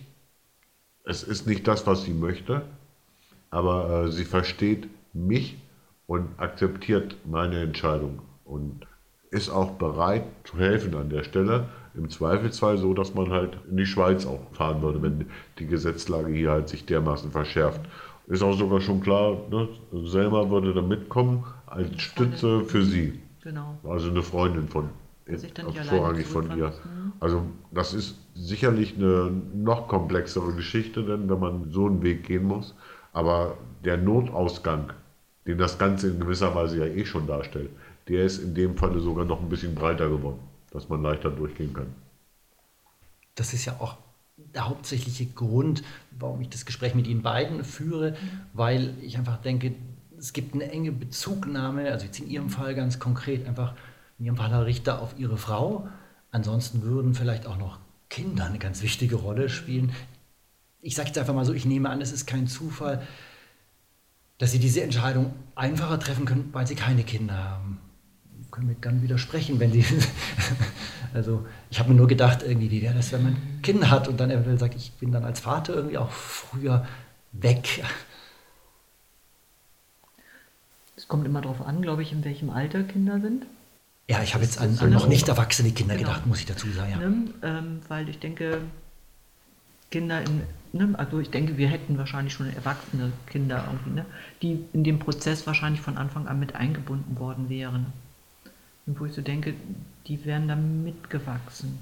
Es 1.06 1.24
ist 1.24 1.48
nicht 1.48 1.68
das, 1.68 1.88
was 1.88 2.04
sie 2.04 2.14
möchte, 2.14 2.62
aber 3.50 4.06
äh, 4.06 4.12
sie 4.12 4.26
versteht 4.26 4.88
mich 5.12 5.58
und 6.06 6.30
akzeptiert 6.38 7.18
meine 7.26 7.62
Entscheidung 7.62 8.22
und 8.44 8.86
ist 9.32 9.50
auch 9.50 9.72
bereit 9.72 10.26
zu 10.44 10.60
helfen 10.60 10.94
an 10.94 11.10
der 11.10 11.24
Stelle. 11.24 11.70
Im 11.96 12.12
Zweifelsfall 12.12 12.78
so, 12.78 12.94
dass 12.94 13.16
man 13.16 13.32
halt 13.32 13.58
in 13.72 13.78
die 13.78 13.88
Schweiz 13.88 14.28
auch 14.28 14.52
fahren 14.54 14.84
würde, 14.84 15.02
wenn 15.02 15.32
die 15.58 15.66
Gesetzlage 15.66 16.32
hier 16.32 16.52
halt 16.52 16.70
sich 16.70 16.86
dermaßen 16.86 17.32
verschärft. 17.32 17.82
Ist 18.28 18.42
auch 18.42 18.54
sogar 18.54 18.82
schon 18.82 19.02
klar, 19.02 19.38
ne? 19.50 19.68
Selma 20.04 20.50
würde 20.50 20.74
da 20.74 20.82
mitkommen 20.82 21.44
als 21.68 22.02
Stütze 22.02 22.64
für 22.64 22.84
sie. 22.84 23.20
Genau. 23.44 23.78
Also 23.84 24.10
eine 24.10 24.24
Freundin 24.24 24.68
von, 24.68 24.90
vorrangig 25.88 26.26
von 26.26 26.58
ihr. 26.58 26.70
Mhm. 26.70 27.14
Also 27.20 27.44
das 27.72 27.94
ist 27.94 28.18
sicherlich 28.34 28.96
eine 28.96 29.32
noch 29.54 29.88
komplexere 29.88 30.54
Geschichte, 30.54 31.04
denn 31.04 31.30
wenn 31.30 31.40
man 31.40 31.70
so 31.70 31.86
einen 31.86 32.02
Weg 32.02 32.24
gehen 32.24 32.46
muss. 32.46 32.74
Aber 33.14 33.58
der 33.84 33.98
Notausgang 33.98 34.92
den 35.48 35.58
das 35.58 35.78
Ganze 35.78 36.10
in 36.10 36.20
gewisser 36.20 36.56
Weise 36.56 36.80
ja 36.80 36.86
eh 36.86 37.06
schon 37.06 37.28
darstellt, 37.28 37.70
der 38.08 38.26
ist 38.26 38.40
in 38.40 38.56
dem 38.56 38.78
Falle 38.78 39.00
sogar 39.00 39.26
noch 39.26 39.40
ein 39.40 39.50
bisschen 39.50 39.76
breiter 39.76 40.10
geworden, 40.10 40.40
dass 40.72 40.90
man 40.90 41.02
leichter 41.02 41.30
durchgehen 41.30 41.74
kann. 41.74 41.94
Das 43.36 43.54
ist 43.54 43.66
ja 43.66 43.76
auch 43.80 43.98
der 44.38 44.68
hauptsächliche 44.68 45.26
Grund, 45.28 45.84
warum 46.12 46.42
ich 46.42 46.50
das 46.50 46.66
Gespräch 46.66 46.96
mit 46.96 47.08
Ihnen 47.08 47.22
beiden 47.22 47.64
führe, 47.64 48.16
weil 48.54 48.94
ich 49.02 49.18
einfach 49.18 49.38
denke, 49.38 49.76
es 50.18 50.34
gibt 50.34 50.54
eine 50.54 50.70
enge 50.72 50.92
Bezugnahme, 50.92 51.92
also 51.92 52.06
jetzt 52.06 52.20
in 52.20 52.30
Ihrem 52.30 52.50
Fall 52.50 52.76
ganz 52.76 53.00
konkret 53.00 53.48
einfach, 53.48 53.76
in 54.20 54.26
Ihrem 54.26 54.38
Fall 54.38 54.50
Herr 54.50 54.66
Richter, 54.66 55.02
auf 55.02 55.18
Ihre 55.18 55.38
Frau. 55.38 55.88
Ansonsten 56.32 56.82
würden 56.82 57.14
vielleicht 57.14 57.46
auch 57.46 57.58
noch 57.58 57.80
Kinder 58.10 58.46
eine 58.46 58.60
ganz 58.60 58.82
wichtige 58.82 59.16
Rolle 59.16 59.50
spielen. 59.50 59.94
Ich 60.82 60.96
sage 60.96 61.08
jetzt 61.08 61.18
einfach 61.18 61.34
mal 61.34 61.46
so, 61.46 61.54
ich 61.54 61.66
nehme 61.66 61.90
an, 61.90 62.02
es 62.02 62.12
ist 62.12 62.26
kein 62.26 62.48
Zufall, 62.48 63.02
dass 64.38 64.52
sie 64.52 64.60
diese 64.60 64.84
Entscheidung 64.84 65.34
einfacher 65.56 66.00
treffen 66.00 66.26
können, 66.26 66.50
weil 66.52 66.68
sie 66.68 66.76
keine 66.76 67.04
Kinder 67.04 67.36
haben. 67.36 67.80
Können 68.52 68.70
wir 68.70 68.76
dann 68.80 69.02
widersprechen, 69.02 69.60
wenn 69.60 69.72
sie. 69.72 69.86
Also, 71.16 71.46
ich 71.70 71.80
habe 71.80 71.90
mir 71.90 71.96
nur 71.96 72.08
gedacht, 72.08 72.44
irgendwie, 72.44 72.72
wie 72.72 72.82
wäre 72.82 72.94
das, 72.94 73.12
wenn 73.12 73.24
man 73.24 73.38
Kinder 73.62 73.90
hat 73.90 74.08
und 74.08 74.20
dann 74.20 74.32
eventuell 74.32 74.60
sagt, 74.60 74.76
ich 74.76 74.92
bin 74.94 75.12
dann 75.12 75.24
als 75.24 75.40
Vater 75.40 75.74
irgendwie 75.74 75.98
auch 75.98 76.12
früher 76.12 76.86
weg. 77.32 77.84
Es 80.98 81.08
kommt 81.08 81.26
immer 81.26 81.42
darauf 81.42 81.66
an, 81.66 81.82
glaube 81.82 82.02
ich, 82.02 82.12
in 82.12 82.24
welchem 82.24 82.50
Alter 82.50 82.84
Kinder 82.84 83.20
sind. 83.20 83.46
Ja, 84.08 84.22
ich 84.22 84.34
habe 84.34 84.44
jetzt 84.44 84.60
an, 84.60 84.78
an 84.80 84.92
noch 84.92 85.08
nicht 85.08 85.28
erwachsene 85.28 85.72
Kinder 85.72 85.96
genau. 85.96 86.10
gedacht, 86.10 86.26
muss 86.28 86.40
ich 86.40 86.46
dazu 86.46 86.70
sagen. 86.70 86.92
Ja. 86.92 86.98
Ne? 86.98 87.28
Ähm, 87.44 87.82
weil 87.88 88.08
ich 88.08 88.20
denke, 88.20 88.62
Kinder 89.92 90.22
in 90.22 90.44
ne, 90.76 90.94
also 90.98 91.20
ich 91.20 91.30
denke, 91.30 91.58
wir 91.58 91.68
hätten 91.68 91.98
wahrscheinlich 91.98 92.34
schon 92.34 92.54
erwachsene 92.54 93.12
Kinder 93.28 93.64
irgendwie, 93.66 94.02
ne, 94.02 94.06
die 94.42 94.64
in 94.74 94.84
dem 94.84 95.00
Prozess 95.00 95.48
wahrscheinlich 95.48 95.82
von 95.82 95.98
Anfang 95.98 96.28
an 96.28 96.40
mit 96.40 96.56
eingebunden 96.56 97.18
worden 97.18 97.50
wären. 97.50 97.88
Und 98.86 99.00
wo 99.00 99.06
ich 99.06 99.14
so 99.14 99.22
denke, 99.22 99.56
die 100.08 100.24
wären 100.26 100.48
da 100.48 100.56
mitgewachsen. 100.56 101.80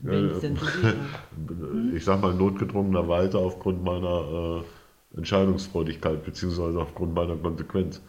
Ja, 0.00 0.12
ich 1.94 2.04
sag 2.04 2.20
mal 2.20 2.34
notgedrungenerweise 2.34 3.38
aufgrund 3.38 3.82
meiner 3.82 4.62
äh, 4.62 5.16
Entscheidungsfreudigkeit 5.16 6.24
beziehungsweise 6.24 6.78
aufgrund 6.80 7.14
meiner 7.14 7.36
Konsequenz. 7.36 8.00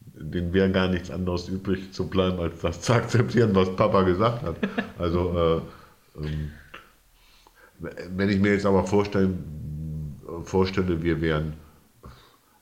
Denen 0.00 0.52
wäre 0.52 0.70
gar 0.70 0.88
nichts 0.88 1.10
anderes 1.10 1.48
übrig 1.48 1.92
zu 1.92 2.08
bleiben, 2.08 2.38
als 2.38 2.60
das 2.60 2.80
zu 2.82 2.92
akzeptieren, 2.92 3.54
was 3.54 3.74
Papa 3.76 4.02
gesagt 4.02 4.42
hat. 4.42 4.56
Also 4.98 5.62
äh, 6.18 6.24
ähm, 6.24 6.50
wenn 8.16 8.28
ich 8.28 8.38
mir 8.40 8.52
jetzt 8.52 8.66
aber 8.66 8.86
vorstellen, 8.86 10.16
vorstelle, 10.44 11.02
wir 11.02 11.20
wären 11.20 11.54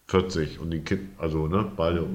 40 0.06 0.58
und 0.60 0.70
die 0.70 0.80
Kids, 0.80 1.04
also 1.18 1.46
ne, 1.48 1.70
beide 1.76 2.06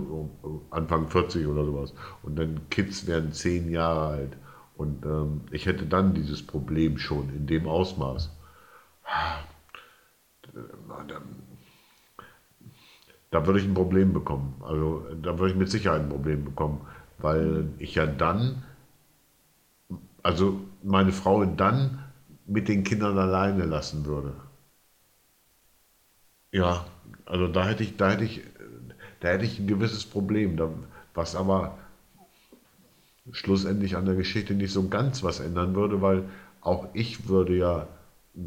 Anfang 0.71 1.09
40 1.09 1.47
oder 1.47 1.65
sowas 1.65 1.93
und 2.23 2.37
dann 2.37 2.61
Kids 2.69 3.07
werden 3.07 3.31
10 3.33 3.69
Jahre 3.71 4.07
alt 4.07 4.37
Und 4.77 5.05
ähm, 5.05 5.41
ich 5.51 5.65
hätte 5.65 5.85
dann 5.85 6.13
dieses 6.13 6.43
Problem 6.45 6.97
schon 6.97 7.29
in 7.35 7.47
dem 7.47 7.67
Ausmaß. 7.67 8.29
Da 13.31 13.45
würde 13.45 13.59
ich 13.59 13.65
ein 13.65 13.73
Problem 13.73 14.11
bekommen. 14.13 14.55
Also 14.61 15.05
da 15.21 15.37
würde 15.39 15.51
ich 15.53 15.57
mit 15.57 15.69
Sicherheit 15.69 16.01
ein 16.01 16.09
Problem 16.09 16.43
bekommen, 16.45 16.81
weil 17.19 17.69
ich 17.79 17.95
ja 17.95 18.05
dann, 18.05 18.63
also 20.23 20.59
meine 20.83 21.11
Frau 21.11 21.45
dann 21.45 22.03
mit 22.45 22.67
den 22.67 22.83
Kindern 22.83 23.17
alleine 23.17 23.65
lassen 23.65 24.05
würde. 24.05 24.33
Ja, 26.51 26.85
also 27.25 27.47
da 27.47 27.65
hätte 27.67 27.83
ich, 27.83 27.97
da 27.97 28.11
hätte 28.11 28.23
ich, 28.23 28.41
da 29.19 29.29
hätte 29.29 29.45
ich 29.45 29.59
ein 29.59 29.67
gewisses 29.67 30.05
Problem, 30.05 30.59
was 31.13 31.35
aber 31.35 31.77
schlussendlich 33.31 33.95
an 33.95 34.05
der 34.05 34.15
Geschichte 34.15 34.53
nicht 34.53 34.71
so 34.71 34.87
ganz 34.87 35.23
was 35.23 35.39
ändern 35.39 35.75
würde, 35.75 36.01
weil 36.01 36.23
auch 36.61 36.87
ich 36.93 37.27
würde 37.27 37.57
ja 37.57 37.87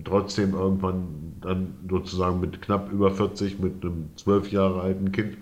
trotzdem 0.05 0.55
irgendwann 0.55 1.37
dann 1.41 1.75
sozusagen 1.89 2.41
mit 2.41 2.63
knapp 2.63 2.91
über 2.93 3.11
40, 3.11 3.59
mit 3.59 3.83
einem 3.83 4.11
zwölf 4.17 4.51
Jahre 4.53 4.81
alten 4.83 5.13
Kind 5.13 5.37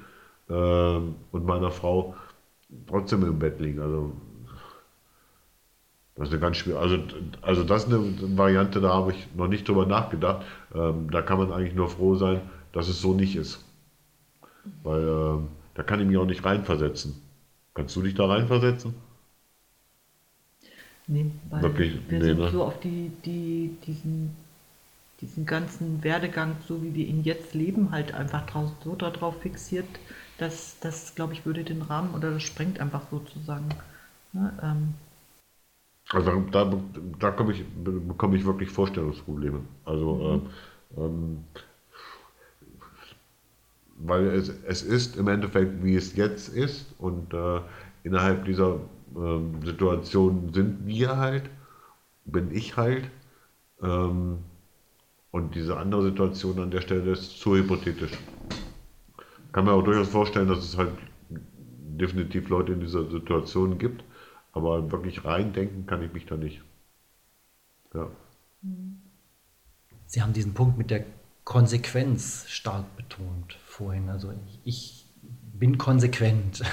äh, 0.48 0.52
und 0.52 1.44
meiner 1.44 1.70
Frau 1.70 2.14
trotzdem 2.86 3.24
im 3.24 3.38
Bett 3.38 3.60
liegen. 3.60 3.80
Also 3.80 4.12
das 6.16 6.28
ist 6.28 6.34
eine 6.34 6.40
ganz 6.40 6.56
schwierige, 6.56 6.80
also, 6.80 6.98
also 7.42 7.62
das 7.62 7.84
ist 7.84 7.92
eine 7.92 8.36
Variante, 8.36 8.80
da 8.80 8.88
habe 8.88 9.12
ich 9.12 9.28
noch 9.36 9.46
nicht 9.46 9.68
drüber 9.68 9.86
nachgedacht. 9.86 10.44
Ähm, 10.74 11.10
da 11.10 11.22
kann 11.22 11.38
man 11.38 11.52
eigentlich 11.52 11.74
nur 11.74 11.88
froh 11.88 12.16
sein, 12.16 12.40
dass 12.72 12.88
es 12.88 13.00
so 13.00 13.14
nicht 13.14 13.36
ist. 13.36 13.64
Weil 14.82 15.02
äh, 15.02 15.38
da 15.74 15.82
kann 15.84 16.00
ich 16.00 16.06
mich 16.06 16.16
auch 16.16 16.26
nicht 16.26 16.44
reinversetzen. 16.44 17.22
Kannst 17.74 17.94
du 17.96 18.02
dich 18.02 18.14
da 18.14 18.26
reinversetzen? 18.26 18.94
Nee, 21.06 21.30
weil 21.50 21.70
Wirklich? 21.70 22.00
wir 22.08 22.20
Nee, 22.20 22.20
sind 22.22 22.34
ne? 22.34 22.52
so 22.52 22.64
auf 22.64 22.78
die, 22.80 23.10
die, 23.24 23.76
diesen, 23.86 24.36
diesen 25.20 25.46
ganzen 25.46 26.04
Werdegang, 26.04 26.56
so 26.68 26.82
wie 26.82 26.94
wir 26.94 27.06
ihn 27.06 27.24
jetzt 27.24 27.54
leben, 27.54 27.92
halt 27.92 28.14
einfach 28.14 28.46
draus, 28.46 28.72
so 28.84 28.96
darauf 28.96 29.40
fixiert, 29.42 29.88
dass 30.38 30.78
das, 30.80 31.14
glaube 31.14 31.34
ich, 31.34 31.46
würde 31.46 31.64
den 31.64 31.82
Rahmen 31.82 32.14
oder 32.14 32.32
das 32.32 32.42
sprengt 32.44 32.80
einfach 32.80 33.02
sozusagen. 33.10 33.68
Ne? 34.32 34.52
Ähm, 34.62 34.94
Also 36.10 36.40
da, 36.50 36.64
da 37.18 37.30
komme 37.32 37.52
ich, 37.52 37.64
bekomme 37.84 38.36
ich 38.36 38.44
wirklich 38.46 38.70
Vorstellungsprobleme. 38.70 39.60
Also 39.84 40.42
ähm, 40.96 41.02
ähm, 41.04 41.44
weil 43.98 44.26
es, 44.28 44.52
es 44.66 44.82
ist 44.82 45.16
im 45.16 45.28
Endeffekt, 45.28 45.82
wie 45.82 45.96
es 45.96 46.16
jetzt 46.16 46.48
ist 46.48 46.94
und 46.98 47.34
äh, 47.34 47.60
innerhalb 48.04 48.44
dieser 48.44 48.80
ähm, 49.16 49.60
Situation 49.64 50.52
sind 50.52 50.86
wir 50.86 51.16
halt, 51.16 51.50
bin 52.24 52.54
ich 52.54 52.76
halt 52.76 53.10
ähm, 53.82 54.38
und 55.30 55.54
diese 55.54 55.76
andere 55.76 56.02
Situation 56.02 56.58
an 56.58 56.70
der 56.70 56.80
Stelle 56.80 57.12
ist 57.12 57.38
zu 57.38 57.56
hypothetisch. 57.56 58.12
Kann 59.52 59.64
mir 59.64 59.72
auch 59.72 59.82
durchaus 59.82 60.08
vorstellen, 60.08 60.48
dass 60.48 60.58
es 60.58 60.76
halt 60.76 60.92
definitiv 61.28 62.48
Leute 62.48 62.72
in 62.72 62.80
dieser 62.80 63.10
Situation 63.10 63.78
gibt, 63.78 64.04
aber 64.52 64.90
wirklich 64.90 65.24
reindenken 65.24 65.86
kann 65.86 66.02
ich 66.02 66.12
mich 66.12 66.26
da 66.26 66.36
nicht. 66.36 66.62
Ja. 67.94 68.08
Sie 70.06 70.22
haben 70.22 70.32
diesen 70.32 70.54
Punkt 70.54 70.78
mit 70.78 70.90
der 70.90 71.04
Konsequenz 71.48 72.44
stark 72.46 72.94
betont 72.98 73.56
vorhin. 73.64 74.10
Also 74.10 74.32
ich, 74.32 74.60
ich 74.64 75.06
bin 75.22 75.78
konsequent. 75.78 76.62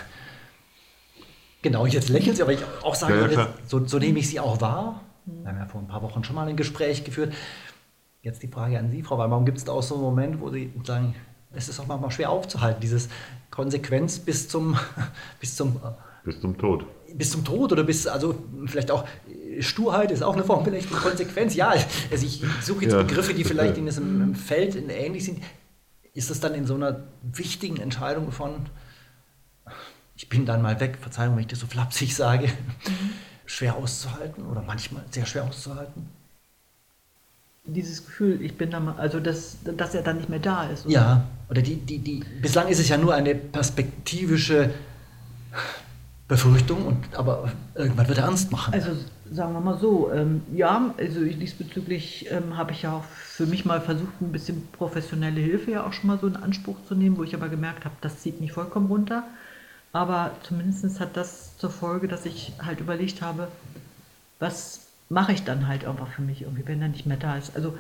Genau, 1.62 1.88
jetzt 1.88 2.10
lächeln 2.10 2.36
Sie, 2.36 2.44
aber 2.44 2.54
ich 2.54 2.60
auch 2.84 2.94
sagen 2.94 3.16
Ja, 3.16 3.28
ja, 3.28 3.54
so, 3.66 3.84
so 3.88 3.98
nehme 3.98 4.20
ich 4.20 4.30
Sie 4.30 4.40
auch 4.40 4.62
wahr. 4.62 5.02
Wir 5.26 5.50
haben 5.50 5.58
ja 5.58 5.66
vor 5.66 5.82
ein 5.82 5.88
paar 5.88 6.04
Wochen 6.04 6.24
schon 6.24 6.36
mal 6.36 6.48
ein 6.48 6.56
Gespräch 6.56 7.04
geführt. 7.04 7.34
Jetzt 8.22 8.44
die 8.44 8.48
Frage 8.48 8.78
an 8.78 8.92
Sie, 8.92 9.02
Frau 9.02 9.18
Weimann, 9.18 9.46
gibt 9.46 9.58
es 9.58 9.64
da 9.64 9.72
auch 9.72 9.82
so 9.82 9.96
einen 9.96 10.04
Moment, 10.04 10.40
wo 10.42 10.52
Sie 10.52 10.72
sagen, 10.84 11.16
es 11.54 11.68
ist 11.68 11.80
auch 11.80 11.88
manchmal 11.88 12.12
schwer 12.12 12.30
aufzuhalten, 12.30 12.82
dieses 12.82 13.10
Konsequenz 13.50 14.20
bis 14.20 14.48
zum, 14.48 14.78
bis 15.40 15.56
zum, 15.56 15.80
Bis 16.24 16.40
zum 16.40 16.56
Tod. 16.56 16.86
Bis 17.18 17.32
zum 17.32 17.44
Tod 17.46 17.72
oder 17.72 17.84
bis, 17.84 18.08
also 18.08 18.36
vielleicht 18.66 18.92
auch 18.92 19.06
äh, 19.30 19.62
Sturheit 19.62 20.12
ist 20.12 20.22
auch 20.24 20.34
eine 20.34 20.44
Form 20.44 20.64
vielleicht 20.64 20.90
von 20.90 21.00
Konsequenz. 21.00 21.56
Ja, 21.56 21.70
also 22.12 22.26
ich 22.26 22.42
suche 22.62 22.84
jetzt 22.84 22.94
Ja. 22.94 23.02
Begriffe, 23.04 23.34
die 23.34 23.44
vielleicht 23.44 23.78
in 23.78 23.86
diesem 23.86 24.36
Feld 24.36 24.76
in- 24.76 24.90
ähnlich 24.90 25.26
sind. 25.26 25.42
Ist 26.14 26.30
das 26.30 26.40
dann 26.40 26.54
in 26.54 26.66
so 26.66 26.76
einer 26.76 27.02
wichtigen 27.24 27.78
Entscheidung 27.78 28.32
von, 28.32 28.52
ich 30.16 30.30
bin 30.30 30.46
dann 30.46 30.62
mal 30.62 30.80
weg, 30.80 30.98
Verzeihung, 31.02 31.36
wenn 31.36 31.42
ich 31.42 31.48
das 31.48 31.60
so 31.60 31.68
flapsig 31.68 32.16
sage, 32.16 32.50
schwer 33.46 33.76
auszuhalten 33.76 34.46
oder 34.46 34.62
manchmal 34.62 35.04
sehr 35.12 35.26
schwer 35.26 35.44
auszuhalten? 35.46 36.08
dieses 37.68 38.06
Gefühl, 38.06 38.44
ich 38.44 38.56
bin 38.60 38.70
da 38.70 38.80
mal, 38.80 38.94
also 38.98 39.20
dass, 39.20 39.58
dass 39.64 39.96
er 39.96 40.04
dann 40.04 40.18
nicht 40.18 40.30
mehr 40.30 40.38
da 40.38 40.66
ist. 40.70 40.86
oder? 40.86 40.94
Ja, 40.94 41.28
oder 41.50 41.64
die, 41.64 41.78
die, 41.78 41.98
die, 41.98 42.24
bislang 42.40 42.68
ist 42.68 42.78
es 42.80 42.90
ja 42.90 42.98
nur 42.98 43.16
eine 43.16 43.34
perspektivische 43.34 44.70
Befürchtung, 46.28 46.88
und, 46.88 47.16
aber 47.16 47.52
irgendwann 47.76 48.08
wird 48.08 48.18
er 48.18 48.26
ernst 48.26 48.52
machen. 48.52 48.74
Also 48.74 48.92
sagen 49.32 49.54
wir 49.54 49.60
mal 49.60 49.78
so, 49.78 50.12
ähm, 50.12 50.42
ja, 50.54 50.94
also 50.98 51.22
ich, 51.22 51.38
diesbezüglich 51.38 52.28
ähm, 52.32 52.58
habe 52.58 52.72
ich 52.72 52.82
ja 52.82 52.94
auch 52.94 53.04
für 53.04 53.46
mich 53.46 53.64
mal 53.64 53.80
versucht, 53.80 54.22
ein 54.22 54.32
bisschen 54.32 54.68
professionelle 54.72 55.40
Hilfe 55.40 55.72
ja 55.72 55.86
auch 55.86 55.94
schon 55.94 56.08
mal 56.08 56.18
so 56.20 56.28
in 56.28 56.36
Anspruch 56.36 56.78
zu 56.88 56.96
nehmen, 56.96 57.18
wo 57.18 57.24
ich 57.24 57.36
aber 57.36 57.48
gemerkt 57.48 57.86
habe, 57.86 57.96
das 58.02 58.22
zieht 58.22 58.42
mich 58.42 58.54
vollkommen 58.54 58.88
runter. 58.88 59.24
Aber 59.94 60.32
zumindest 60.44 61.00
hat 61.00 61.16
das 61.16 61.58
zur 61.58 61.70
Folge, 61.70 62.08
dass 62.08 62.26
ich 62.26 62.54
halt 62.62 62.80
überlegt 62.80 63.22
habe, 63.22 63.48
was 64.40 64.88
mache 65.10 65.32
ich 65.32 65.44
dann 65.44 65.68
halt 65.68 65.86
einfach 65.86 66.08
für 66.08 66.22
mich 66.22 66.42
irgendwie, 66.42 66.68
wenn 66.68 66.82
er 66.82 66.90
nicht 66.90 67.06
mehr 67.06 67.18
da 67.18 67.38
ist. 67.38 67.56
Also 67.56 67.78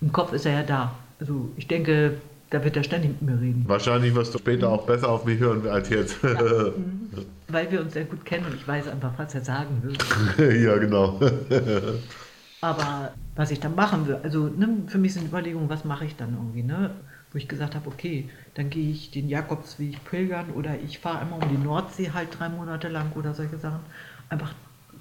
im 0.00 0.12
Kopf 0.12 0.32
ist 0.32 0.44
er 0.44 0.52
ja 0.52 0.62
da. 0.62 0.94
Also 1.20 1.50
ich 1.56 1.66
denke, 1.66 2.20
da 2.52 2.62
wird 2.62 2.76
er 2.76 2.84
ständig 2.84 3.12
mit 3.12 3.22
mir 3.22 3.40
reden. 3.40 3.64
Wahrscheinlich 3.66 4.14
wirst 4.14 4.34
du 4.34 4.38
später 4.38 4.68
auch 4.68 4.84
besser 4.84 5.08
auf 5.08 5.24
mich 5.24 5.38
hören 5.40 5.66
als 5.66 5.88
jetzt. 5.88 6.22
Weil 7.48 7.70
wir 7.70 7.80
uns 7.80 7.94
sehr 7.94 8.04
gut 8.04 8.26
kennen 8.26 8.44
und 8.44 8.54
ich 8.54 8.68
weiß 8.68 8.88
einfach, 8.88 9.12
was 9.16 9.34
er 9.34 9.40
sagen 9.40 9.82
will. 9.82 10.62
ja, 10.62 10.76
genau. 10.76 11.18
Aber 12.60 13.12
was 13.36 13.50
ich 13.50 13.58
dann 13.58 13.74
machen 13.74 14.06
will, 14.06 14.18
also 14.22 14.48
ne, 14.48 14.68
für 14.86 14.98
mich 14.98 15.14
sind 15.14 15.26
Überlegungen, 15.26 15.70
was 15.70 15.84
mache 15.84 16.04
ich 16.04 16.14
dann 16.16 16.34
irgendwie, 16.34 16.62
ne? 16.62 16.90
Wo 17.32 17.38
ich 17.38 17.48
gesagt 17.48 17.74
habe, 17.74 17.88
okay, 17.88 18.28
dann 18.54 18.68
gehe 18.68 18.90
ich 18.90 19.10
den 19.10 19.30
Jakobsweg 19.30 20.04
pilgern 20.04 20.50
oder 20.50 20.78
ich 20.78 20.98
fahre 20.98 21.20
einmal 21.20 21.42
um 21.42 21.48
die 21.48 21.56
Nordsee 21.56 22.10
halt 22.12 22.28
drei 22.38 22.50
Monate 22.50 22.88
lang 22.88 23.12
oder 23.14 23.32
solche 23.32 23.56
Sachen. 23.56 23.80
Einfach 24.28 24.52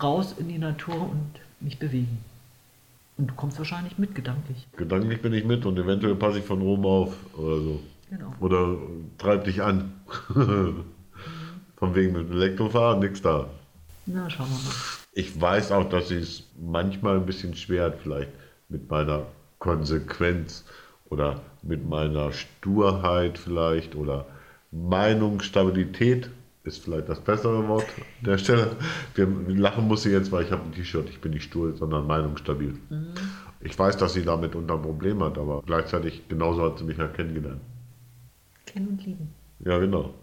raus 0.01 0.36
in 0.39 0.48
die 0.48 0.58
Natur 0.58 0.96
und 0.96 1.31
mich 1.60 1.77
bewegen. 1.77 2.20
Und 3.22 3.28
du 3.28 3.36
kommst 3.36 3.60
wahrscheinlich 3.60 4.00
mit 4.00 4.16
gedanklich. 4.16 4.68
Gedanklich 4.78 5.22
bin 5.22 5.32
ich 5.34 5.46
mit 5.46 5.63
und 5.68 5.78
eventuell 5.78 6.16
passe 6.16 6.40
ich 6.40 6.44
von 6.44 6.60
oben 6.63 6.86
auf 6.86 7.16
oder 7.38 7.58
so. 7.60 7.80
Genau. 8.10 8.34
Oder 8.40 8.78
treib 9.20 9.44
dich 9.44 9.62
an. 9.62 9.94
von 11.75 11.94
wegen 11.94 12.13
mit 12.13 12.30
dem 12.30 12.32
Elektrofahren, 12.32 13.00
nix 13.00 13.22
da. 13.22 13.48
Na, 14.08 14.28
schauen 14.28 14.48
wir 14.50 14.56
mal. 14.56 14.75
Ich 15.13 15.40
weiß 15.40 15.72
auch, 15.72 15.88
dass 15.88 16.10
ich 16.10 16.22
es 16.24 16.44
manchmal 16.60 17.18
ein 17.18 17.28
bisschen 17.28 17.54
schwer 17.54 17.84
hat, 17.84 18.00
vielleicht 18.01 18.32
mit 18.70 18.90
meiner 18.90 19.28
Konsequenz 19.60 20.66
oder 21.12 21.42
mit 21.62 21.88
meiner 21.88 22.32
Sturheit 22.32 23.38
vielleicht 23.38 23.94
oder 23.94 24.25
Meinungsstabilität 24.72 26.32
ist 26.63 26.84
vielleicht 26.84 27.10
das 27.10 27.20
bessere 27.20 27.68
Wort 27.68 27.88
an 28.20 28.25
der 28.25 28.38
Stelle. 28.38 28.75
Wir 29.15 29.27
lachen 29.56 29.88
muss 29.88 30.06
ich 30.06 30.12
jetzt, 30.12 30.32
weil 30.32 30.46
ich 30.46 30.51
habe 30.51 30.63
ein 30.63 30.72
T-Shirt, 30.74 31.10
ich 31.10 31.20
bin 31.20 31.32
nicht 31.32 31.44
stur, 31.44 31.75
sondern 31.75 32.06
meinungsstabil. 32.06 32.77
Ich 33.62 33.77
weiß, 33.77 33.98
dass 33.98 34.13
sie 34.13 34.24
damit 34.24 34.56
unter 34.56 34.75
ein 34.75 34.82
Problem 34.82 35.24
hat, 35.24 35.38
aber 35.38 35.63
gleichzeitig 35.65 36.27
genauso 36.27 36.63
hat 36.63 36.77
sie 36.77 36.84
mich 36.84 36.98
ja 36.98 37.08
kennengelernt. 37.08 37.62
Kennen 38.65 38.89
und 38.89 39.06
lieben. 39.06 39.34
Ja, 39.60 39.77
genau. 39.80 40.13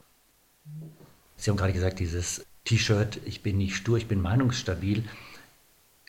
Sie 1.36 1.50
haben 1.50 1.56
gerade 1.56 1.72
gesagt, 1.72 2.00
dieses 2.00 2.46
T-Shirt, 2.64 3.20
ich 3.24 3.42
bin 3.42 3.58
nicht 3.58 3.76
stur, 3.76 3.96
ich 3.96 4.08
bin 4.08 4.20
meinungsstabil, 4.20 5.04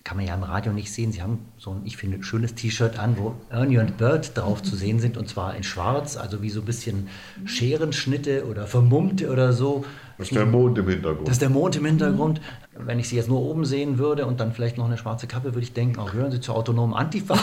kann 0.03 0.17
man 0.17 0.25
ja 0.25 0.33
im 0.33 0.43
Radio 0.43 0.73
nicht 0.73 0.91
sehen. 0.91 1.11
Sie 1.11 1.21
haben 1.21 1.45
so 1.57 1.71
ein, 1.71 1.81
ich 1.85 1.97
finde, 1.97 2.23
schönes 2.23 2.55
T-Shirt 2.55 2.97
an, 2.97 3.17
wo 3.17 3.35
Ernie 3.49 3.79
und 3.79 3.97
Bert 3.97 4.37
drauf 4.37 4.63
zu 4.63 4.75
sehen 4.75 4.99
sind, 4.99 5.17
und 5.17 5.27
zwar 5.29 5.55
in 5.55 5.63
schwarz, 5.63 6.17
also 6.17 6.41
wie 6.41 6.49
so 6.49 6.61
ein 6.61 6.65
bisschen 6.65 7.09
Scherenschnitte 7.45 8.45
oder 8.45 8.65
vermummte 8.65 9.29
oder 9.29 9.53
so. 9.53 9.85
Das 10.19 10.27
ist 10.27 10.35
der 10.35 10.45
Mond 10.45 10.77
im 10.77 10.89
Hintergrund. 10.89 11.27
Das 11.29 11.35
ist 11.35 11.41
der 11.41 11.49
Mond 11.49 11.77
im 11.77 11.85
Hintergrund. 11.85 12.41
Wenn 12.77 12.99
ich 12.99 13.07
sie 13.07 13.15
jetzt 13.15 13.29
nur 13.29 13.41
oben 13.41 13.63
sehen 13.63 13.97
würde 13.97 14.25
und 14.25 14.41
dann 14.41 14.51
vielleicht 14.51 14.77
noch 14.77 14.85
eine 14.85 14.97
schwarze 14.97 15.27
Kappe, 15.27 15.53
würde 15.55 15.61
ich 15.61 15.71
denken, 15.71 15.97
auch 15.97 16.11
hören 16.11 16.29
Sie 16.29 16.41
zur 16.41 16.55
autonomen 16.55 16.93
Antifa. 16.93 17.35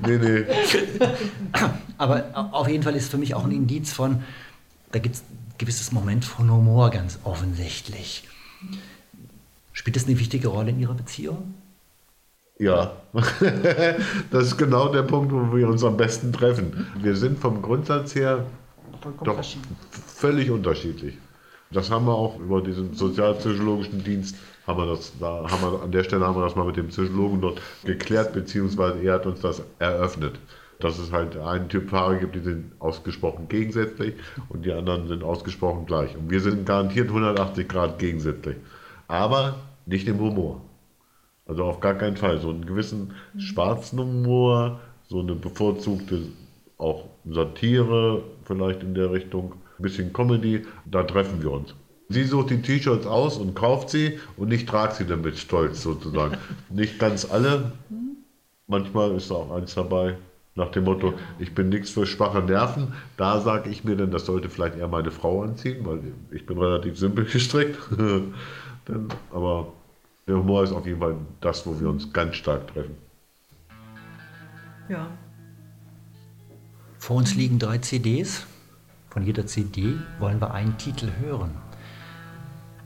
nee, 0.06 0.18
nee. 0.18 0.44
Aber 1.98 2.26
auf 2.52 2.68
jeden 2.68 2.84
Fall 2.84 2.94
ist 2.94 3.10
für 3.10 3.18
mich 3.18 3.34
auch 3.34 3.44
ein 3.44 3.50
Indiz 3.50 3.92
von, 3.92 4.22
da 4.92 5.00
gibt 5.00 5.16
es 5.16 5.22
ein 5.22 5.54
gewisses 5.58 5.90
Moment 5.90 6.24
von 6.24 6.48
Humor 6.48 6.90
ganz 6.90 7.18
offensichtlich. 7.24 8.22
Spielt 9.72 9.96
das 9.96 10.06
eine 10.06 10.20
wichtige 10.20 10.46
Rolle 10.46 10.70
in 10.70 10.78
Ihrer 10.78 10.94
Beziehung? 10.94 11.54
Ja, 12.60 12.92
das 14.30 14.44
ist 14.44 14.56
genau 14.58 14.92
der 14.92 15.02
Punkt, 15.02 15.32
wo 15.32 15.56
wir 15.56 15.68
uns 15.68 15.82
am 15.82 15.96
besten 15.96 16.32
treffen. 16.32 16.86
Wir 17.02 17.16
sind 17.16 17.40
vom 17.40 17.62
Grundsatz 17.62 18.14
her 18.14 18.44
Vollkommen 19.06 19.36
doch 19.36 19.44
völlig 19.90 20.50
unterschiedlich. 20.50 21.16
Das 21.70 21.90
haben 21.90 22.06
wir 22.06 22.14
auch 22.14 22.38
über 22.40 22.60
diesen 22.60 22.94
sozialpsychologischen 22.94 24.02
Dienst 24.02 24.36
haben 24.66 24.78
wir 24.78 24.86
das, 24.86 25.12
da 25.20 25.48
haben 25.48 25.62
wir, 25.62 25.82
an 25.82 25.92
der 25.92 26.02
Stelle 26.02 26.26
haben 26.26 26.36
wir 26.36 26.42
das 26.42 26.56
mal 26.56 26.66
mit 26.66 26.76
dem 26.76 26.88
Psychologen 26.88 27.40
dort 27.40 27.60
geklärt, 27.84 28.32
beziehungsweise 28.32 29.00
er 29.00 29.14
hat 29.14 29.26
uns 29.26 29.40
das 29.40 29.62
eröffnet. 29.78 30.40
Dass 30.80 30.98
es 30.98 31.12
halt 31.12 31.36
einen 31.36 31.68
Typ 31.68 31.88
Fahrer 31.88 32.16
gibt, 32.16 32.34
die 32.34 32.40
sind 32.40 32.72
ausgesprochen 32.80 33.48
gegensätzlich 33.48 34.14
und 34.48 34.64
die 34.66 34.72
anderen 34.72 35.06
sind 35.06 35.22
ausgesprochen 35.22 35.86
gleich. 35.86 36.14
Und 36.16 36.30
wir 36.30 36.40
sind 36.40 36.66
garantiert 36.66 37.08
180 37.08 37.68
Grad 37.68 37.98
gegensätzlich. 37.98 38.56
Aber 39.06 39.54
nicht 39.86 40.06
im 40.08 40.18
Humor. 40.18 40.60
Also 41.46 41.64
auf 41.64 41.80
gar 41.80 41.94
keinen 41.94 42.16
Fall. 42.16 42.40
So 42.40 42.50
einen 42.50 42.66
gewissen 42.66 43.14
schwarzen 43.38 44.00
Humor, 44.00 44.80
so 45.08 45.20
eine 45.20 45.36
bevorzugte 45.36 46.22
auch 46.76 47.04
Satire 47.30 48.22
vielleicht 48.44 48.82
in 48.82 48.94
der 48.94 49.10
Richtung, 49.12 49.54
ein 49.78 49.82
bisschen 49.82 50.12
Comedy, 50.12 50.64
da 50.84 51.02
treffen 51.02 51.42
wir 51.42 51.50
uns. 51.52 51.74
Sie 52.08 52.22
sucht 52.22 52.50
die 52.50 52.62
T-Shirts 52.62 53.06
aus 53.06 53.36
und 53.36 53.54
kauft 53.54 53.90
sie 53.90 54.20
und 54.36 54.52
ich 54.52 54.64
trage 54.64 54.94
sie 54.94 55.04
dann 55.04 55.22
mit 55.22 55.36
Stolz 55.36 55.82
sozusagen. 55.82 56.36
Nicht 56.70 56.98
ganz 56.98 57.28
alle, 57.28 57.72
manchmal 58.68 59.16
ist 59.16 59.30
auch 59.32 59.50
eins 59.50 59.74
dabei, 59.74 60.16
nach 60.54 60.70
dem 60.70 60.84
Motto, 60.84 61.12
ich 61.38 61.54
bin 61.54 61.68
nichts 61.68 61.90
für 61.90 62.06
schwache 62.06 62.40
Nerven. 62.40 62.94
Da 63.18 63.40
sage 63.40 63.68
ich 63.68 63.84
mir 63.84 63.94
dann, 63.94 64.10
das 64.10 64.24
sollte 64.24 64.48
vielleicht 64.48 64.78
eher 64.78 64.88
meine 64.88 65.10
Frau 65.10 65.42
anziehen, 65.42 65.84
weil 65.84 66.00
ich 66.30 66.46
bin 66.46 66.56
relativ 66.56 66.98
simpel 66.98 67.24
gestrickt. 67.32 67.78
aber 69.32 69.72
der 70.26 70.36
Humor 70.36 70.64
ist 70.64 70.72
auf 70.72 70.86
jeden 70.86 71.00
Fall 71.00 71.16
das, 71.42 71.66
wo 71.66 71.78
wir 71.78 71.90
uns 71.90 72.10
ganz 72.10 72.36
stark 72.36 72.68
treffen. 72.68 72.96
Ja. 74.88 75.08
Vor 76.98 77.16
uns 77.16 77.34
liegen 77.34 77.58
drei 77.58 77.78
CDs. 77.78 78.46
Von 79.10 79.24
jeder 79.24 79.46
CD 79.46 79.94
wollen 80.18 80.40
wir 80.40 80.52
einen 80.52 80.76
Titel 80.78 81.08
hören. 81.20 81.50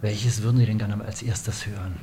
Welches 0.01 0.43
würden 0.43 0.59
Sie 0.59 0.67
denn 0.67 0.79
gerne 0.79 1.03
als 1.05 1.23
erstes 1.23 1.67
hören? 1.67 1.97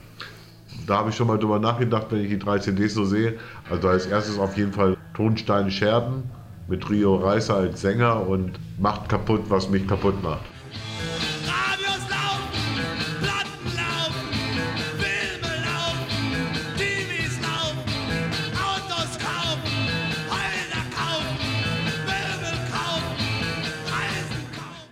Da 0.86 0.98
habe 0.98 1.10
ich 1.10 1.16
schon 1.16 1.28
mal 1.28 1.40
drüber 1.40 1.60
nachgedacht, 1.60 2.08
wenn 2.10 2.22
ich 2.22 2.30
die 2.30 2.40
drei 2.40 2.60
CDs 2.60 2.94
so 2.94 3.06
sehe. 3.06 3.38
Also 3.70 3.88
als 3.88 4.06
erstes 4.06 4.38
auf 4.38 4.58
jeden 4.58 4.74
Fall 4.74 4.98
Tonstein 5.14 5.72
Scherben 5.72 6.24
mit 6.68 6.90
Rio 6.90 7.16
Reiser 7.16 7.56
als 7.56 7.82
Sänger 7.82 8.28
und 8.28 8.60
macht 8.78 9.10
kaputt, 9.10 9.42
was 9.50 9.70
mich 9.70 9.88
kaputt 9.88 10.22
macht. 10.22 10.46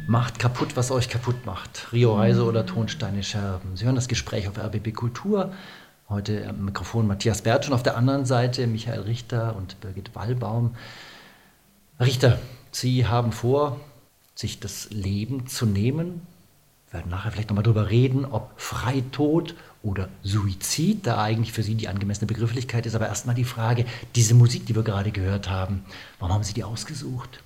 Macht 0.08 0.38
kaputt, 0.38 0.76
was 0.76 0.92
euch 0.92 1.10
kaputt 1.10 1.48
macht. 1.48 1.92
Rio 1.92 2.16
Reise 2.16 2.44
oder 2.44 2.64
Tonsteine 2.64 3.24
Scherben. 3.24 3.76
Sie 3.76 3.86
hören 3.86 3.96
das 3.96 4.08
Gespräch 4.08 4.48
auf 4.48 4.60
RBB 4.60 4.94
Kultur. 4.94 5.52
Heute 6.10 6.48
am 6.48 6.64
Mikrofon 6.66 7.08
Matthias 7.08 7.42
Bertsch 7.42 7.68
und 7.68 7.74
auf 7.74 7.82
der 7.82 7.98
anderen 7.98 8.24
Seite 8.28 8.68
Michael 8.68 9.02
Richter 9.02 9.56
und 9.56 9.82
Birgit 9.82 10.14
Wallbaum. 10.14 10.76
Richter, 12.00 12.38
Sie 12.70 13.08
haben 13.08 13.32
vor, 13.32 13.80
sich 14.36 14.60
das 14.60 14.92
Leben 14.92 15.48
zu 15.48 15.66
nehmen. 15.66 16.22
Wir 16.92 17.00
werden 17.00 17.10
nachher 17.10 17.32
vielleicht 17.32 17.50
nochmal 17.50 17.64
drüber 17.64 17.90
reden, 17.90 18.26
ob 18.26 18.52
Freitod 18.62 19.56
oder 19.82 20.10
Suizid 20.22 21.08
da 21.08 21.20
eigentlich 21.20 21.52
für 21.52 21.64
Sie 21.64 21.74
die 21.74 21.88
angemessene 21.88 22.28
Begrifflichkeit 22.28 22.86
ist. 22.86 22.94
Aber 22.94 23.08
erstmal 23.08 23.34
die 23.34 23.44
Frage, 23.44 23.86
diese 24.14 24.36
Musik, 24.36 24.68
die 24.68 24.76
wir 24.76 24.84
gerade 24.84 25.10
gehört 25.10 25.50
haben, 25.50 25.84
warum 26.20 26.36
haben 26.36 26.44
Sie 26.44 26.54
die 26.54 26.64
ausgesucht? 26.64 27.40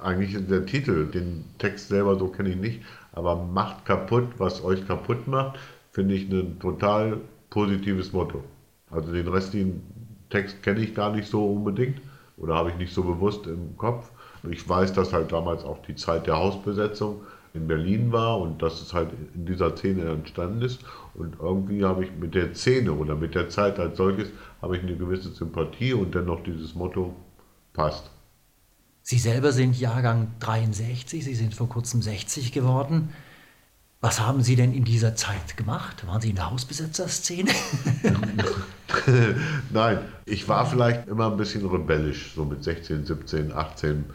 Eigentlich 0.00 0.36
der 0.46 0.66
Titel, 0.66 1.06
den 1.06 1.44
Text 1.58 1.88
selber 1.88 2.18
so 2.18 2.28
kenne 2.28 2.50
ich 2.50 2.56
nicht, 2.56 2.82
aber 3.12 3.36
macht 3.36 3.84
kaputt, 3.86 4.28
was 4.38 4.62
euch 4.62 4.86
kaputt 4.86 5.26
macht, 5.26 5.58
finde 5.90 6.14
ich 6.14 6.30
ein 6.30 6.58
total 6.60 7.18
positives 7.50 8.12
Motto. 8.12 8.44
Also 8.90 9.12
den 9.12 9.28
restlichen 9.28 9.82
Text 10.30 10.62
kenne 10.62 10.80
ich 10.80 10.94
gar 10.94 11.14
nicht 11.14 11.28
so 11.28 11.46
unbedingt 11.46 12.00
oder 12.36 12.54
habe 12.54 12.70
ich 12.70 12.76
nicht 12.76 12.92
so 12.92 13.02
bewusst 13.02 13.46
im 13.46 13.76
Kopf. 13.76 14.10
Ich 14.50 14.68
weiß, 14.68 14.92
dass 14.92 15.12
halt 15.12 15.32
damals 15.32 15.64
auch 15.64 15.80
die 15.82 15.94
Zeit 15.94 16.26
der 16.26 16.36
Hausbesetzung 16.36 17.22
in 17.54 17.66
Berlin 17.66 18.12
war 18.12 18.38
und 18.38 18.62
dass 18.62 18.82
es 18.82 18.92
halt 18.92 19.10
in 19.34 19.46
dieser 19.46 19.74
Szene 19.76 20.10
entstanden 20.10 20.62
ist. 20.62 20.84
Und 21.14 21.36
irgendwie 21.40 21.84
habe 21.84 22.04
ich 22.04 22.10
mit 22.12 22.34
der 22.34 22.54
Szene 22.54 22.92
oder 22.92 23.16
mit 23.16 23.34
der 23.34 23.48
Zeit 23.48 23.80
als 23.80 23.96
solches 23.96 24.30
habe 24.60 24.76
ich 24.76 24.82
eine 24.82 24.96
gewisse 24.96 25.30
Sympathie 25.30 25.94
und 25.94 26.14
dennoch 26.14 26.42
dieses 26.42 26.74
Motto 26.74 27.16
passt. 27.72 28.10
Sie 29.08 29.20
selber 29.20 29.52
sind 29.52 29.78
Jahrgang 29.78 30.32
63, 30.40 31.22
Sie 31.22 31.34
sind 31.36 31.54
vor 31.54 31.68
kurzem 31.68 32.02
60 32.02 32.50
geworden. 32.50 33.10
Was 34.00 34.20
haben 34.20 34.42
Sie 34.42 34.56
denn 34.56 34.72
in 34.72 34.82
dieser 34.82 35.14
Zeit 35.14 35.56
gemacht? 35.56 36.04
Waren 36.08 36.20
Sie 36.20 36.30
in 36.30 36.34
der 36.34 36.50
Hausbesetzerszene? 36.50 37.52
Nein, 39.70 39.98
ich 40.24 40.48
war 40.48 40.66
vielleicht 40.66 41.06
immer 41.06 41.30
ein 41.30 41.36
bisschen 41.36 41.64
rebellisch, 41.66 42.32
so 42.34 42.44
mit 42.44 42.64
16, 42.64 43.04
17, 43.04 43.52
18. 43.52 44.06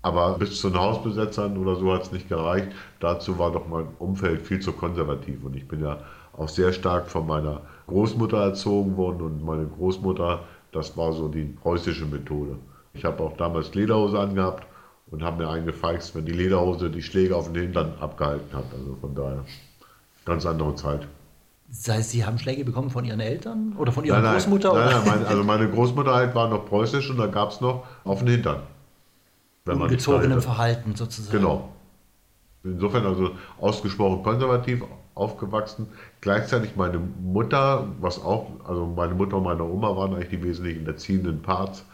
Aber 0.00 0.38
bis 0.38 0.58
zu 0.58 0.70
den 0.70 0.80
Hausbesetzern 0.80 1.58
oder 1.58 1.76
so 1.76 1.92
hat 1.92 2.04
es 2.04 2.12
nicht 2.12 2.30
gereicht. 2.30 2.68
Dazu 3.00 3.38
war 3.38 3.52
doch 3.52 3.68
mein 3.68 3.88
Umfeld 3.98 4.46
viel 4.46 4.60
zu 4.60 4.72
konservativ. 4.72 5.44
Und 5.44 5.56
ich 5.56 5.68
bin 5.68 5.82
ja 5.82 6.00
auch 6.32 6.48
sehr 6.48 6.72
stark 6.72 7.10
von 7.10 7.26
meiner 7.26 7.60
Großmutter 7.86 8.38
erzogen 8.38 8.96
worden. 8.96 9.20
Und 9.20 9.44
meine 9.44 9.66
Großmutter, 9.66 10.44
das 10.72 10.96
war 10.96 11.12
so 11.12 11.28
die 11.28 11.44
preußische 11.44 12.06
Methode. 12.06 12.56
Ich 12.98 13.04
habe 13.04 13.22
auch 13.22 13.36
damals 13.36 13.74
Lederhose 13.74 14.18
angehabt 14.18 14.66
und 15.10 15.22
habe 15.22 15.44
mir 15.44 15.48
eingefeixt, 15.48 16.16
wenn 16.16 16.26
die 16.26 16.32
Lederhose 16.32 16.90
die 16.90 17.02
Schläge 17.02 17.36
auf 17.36 17.50
den 17.50 17.62
Hintern 17.62 17.94
abgehalten 18.00 18.52
hat. 18.52 18.64
Also 18.72 18.96
von 19.00 19.14
daher, 19.14 19.44
ganz 20.24 20.44
andere 20.44 20.74
Zeit. 20.74 21.06
Das 21.68 21.88
heißt, 21.88 22.10
Sie 22.10 22.24
haben 22.24 22.38
Schläge 22.38 22.64
bekommen 22.64 22.90
von 22.90 23.04
Ihren 23.04 23.20
Eltern 23.20 23.74
oder 23.78 23.92
von 23.92 24.04
Ihrer 24.04 24.16
Nein, 24.16 24.24
nein, 24.24 24.32
Großmutter? 24.34 24.72
Nein, 24.72 24.90
nein, 24.90 25.06
meine, 25.06 25.26
also 25.28 25.44
meine 25.44 25.70
Großmutter 25.70 26.12
halt 26.12 26.34
war 26.34 26.48
noch 26.48 26.66
preußisch 26.66 27.08
und 27.10 27.18
da 27.18 27.26
gab 27.26 27.52
es 27.52 27.60
noch 27.60 27.84
auf 28.04 28.18
den 28.18 28.28
Hintern. 28.28 28.62
Wenn 29.64 29.80
Ungezogenem. 29.80 30.40
Verhalten 30.40 30.96
sozusagen. 30.96 31.38
Genau. 31.38 31.68
Insofern 32.64 33.06
also 33.06 33.30
ausgesprochen 33.60 34.24
konservativ 34.24 34.82
aufgewachsen. 35.14 35.88
Gleichzeitig 36.20 36.74
meine 36.74 36.98
Mutter, 36.98 37.86
was 38.00 38.20
auch, 38.20 38.46
also 38.66 38.86
meine 38.86 39.14
Mutter 39.14 39.36
und 39.36 39.44
meine 39.44 39.62
Oma 39.62 39.94
waren 39.96 40.14
eigentlich 40.14 40.30
die 40.30 40.42
wesentlichen 40.42 40.86
erziehenden 40.86 41.42
Parts. 41.42 41.84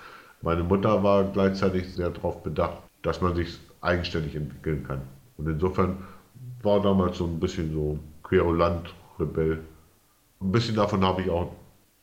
Meine 0.45 0.63
Mutter 0.63 1.03
war 1.03 1.25
gleichzeitig 1.25 1.95
sehr 1.95 2.11
darauf 2.11 2.43
bedacht, 2.43 2.83
dass 3.01 3.23
man 3.23 3.35
sich 3.35 3.59
eigenständig 3.81 4.37
entwickeln 4.37 4.85
kann. 4.87 5.01
Und 5.39 5.49
insofern 5.49 5.97
war 6.63 6.83
damals 6.83 7.17
so 7.17 7.25
ein 7.25 7.41
bisschen 7.41 7.73
so 7.73 7.99
querulant, 8.23 8.95
Rebell. 9.19 9.61
Ein 10.41 10.53
bisschen 10.53 10.77
davon 10.77 11.03
habe 11.03 11.23
ich 11.23 11.31
auch 11.31 11.51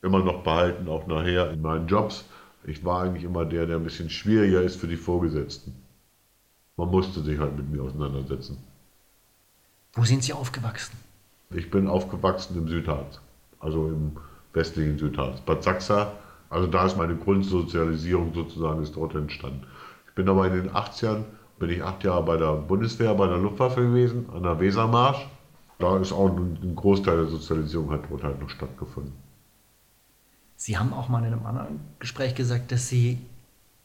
immer 0.02 0.24
noch 0.24 0.44
behalten, 0.44 0.88
auch 0.90 1.06
nachher 1.06 1.52
in 1.52 1.62
meinen 1.62 1.88
Jobs. 1.88 2.26
Ich 2.64 2.84
war 2.84 3.04
eigentlich 3.04 3.26
immer 3.26 3.46
der, 3.46 3.68
der 3.68 3.76
ein 3.76 3.84
bisschen 3.84 4.10
schwieriger 4.10 4.62
ist 4.64 4.78
für 4.78 4.88
die 4.88 4.98
Vorgesetzten. 4.98 5.76
Man 6.78 6.90
musste 6.90 7.22
sich 7.22 7.38
halt 7.38 7.56
mit 7.56 7.70
mir 7.70 7.84
auseinandersetzen. 7.84 8.58
Wo 9.94 10.04
sind 10.04 10.24
Sie 10.24 10.34
aufgewachsen? 10.34 10.98
Ich 11.52 11.70
bin 11.70 11.88
aufgewachsen 11.88 12.58
im 12.58 12.68
Südharz, 12.68 13.20
also 13.60 13.90
im 13.90 14.14
westlichen 14.54 14.98
Südharz. 14.98 15.42
Bad 15.42 15.62
Sachsa, 15.64 16.14
also 16.52 16.68
da 16.68 16.86
ist 16.86 16.98
meine 16.98 17.16
Grundsozialisierung 17.16 18.34
sozusagen 18.34 18.84
ist 18.84 18.96
dort 18.96 19.16
entstanden. 19.16 19.66
Ich 20.08 20.14
bin 20.14 20.28
aber 20.28 20.46
in 20.48 20.54
den 20.54 20.70
80ern, 20.72 21.24
bin 21.58 21.70
ich 21.70 21.82
acht 21.82 22.04
Jahre 22.04 22.24
bei 22.24 22.36
der 22.36 22.54
Bundeswehr, 22.58 23.14
bei 23.16 23.28
der 23.28 23.38
Luftwaffe 23.38 23.82
gewesen, 23.82 24.30
an 24.34 24.44
der 24.44 24.60
Wesermarsch. 24.60 25.26
Da 25.80 25.98
ist 25.98 26.12
auch 26.12 26.28
ein 26.28 26.76
Großteil 26.76 27.18
der 27.18 27.28
Sozialisierung 27.28 27.90
hat 27.92 28.02
dort 28.10 28.24
halt 28.24 28.42
noch 28.42 28.50
stattgefunden. 28.50 29.14
Sie 30.58 30.78
haben 30.78 30.94
auch 30.94 31.08
mal 31.08 31.20
in 31.20 31.34
einem 31.34 31.46
anderen 31.46 31.80
Gespräch 32.00 32.36
gesagt, 32.36 32.72
dass 32.72 32.90
Sie, 32.90 33.20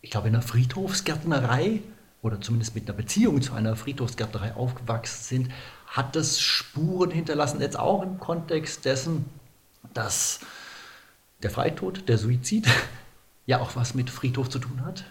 ich 0.02 0.10
glaube, 0.10 0.28
in 0.28 0.34
einer 0.34 0.42
Friedhofsgärtnerei 0.42 1.80
oder 2.20 2.40
zumindest 2.40 2.74
mit 2.74 2.88
einer 2.88 2.96
Beziehung 2.96 3.40
zu 3.40 3.54
einer 3.54 3.76
Friedhofsgärtnerei 3.76 4.54
aufgewachsen 4.54 5.22
sind. 5.22 5.52
Hat 5.86 6.16
das 6.16 6.40
Spuren 6.40 7.12
hinterlassen, 7.12 7.60
jetzt 7.60 7.78
auch 7.78 8.02
im 8.02 8.18
Kontext 8.18 8.84
dessen, 8.84 9.24
dass 9.94 10.40
der 11.42 11.50
Freitod, 11.50 12.08
der 12.08 12.18
Suizid, 12.18 12.66
ja 13.46 13.60
auch 13.60 13.76
was 13.76 13.94
mit 13.94 14.10
Friedhof 14.10 14.48
zu 14.48 14.58
tun 14.58 14.84
hat? 14.84 15.04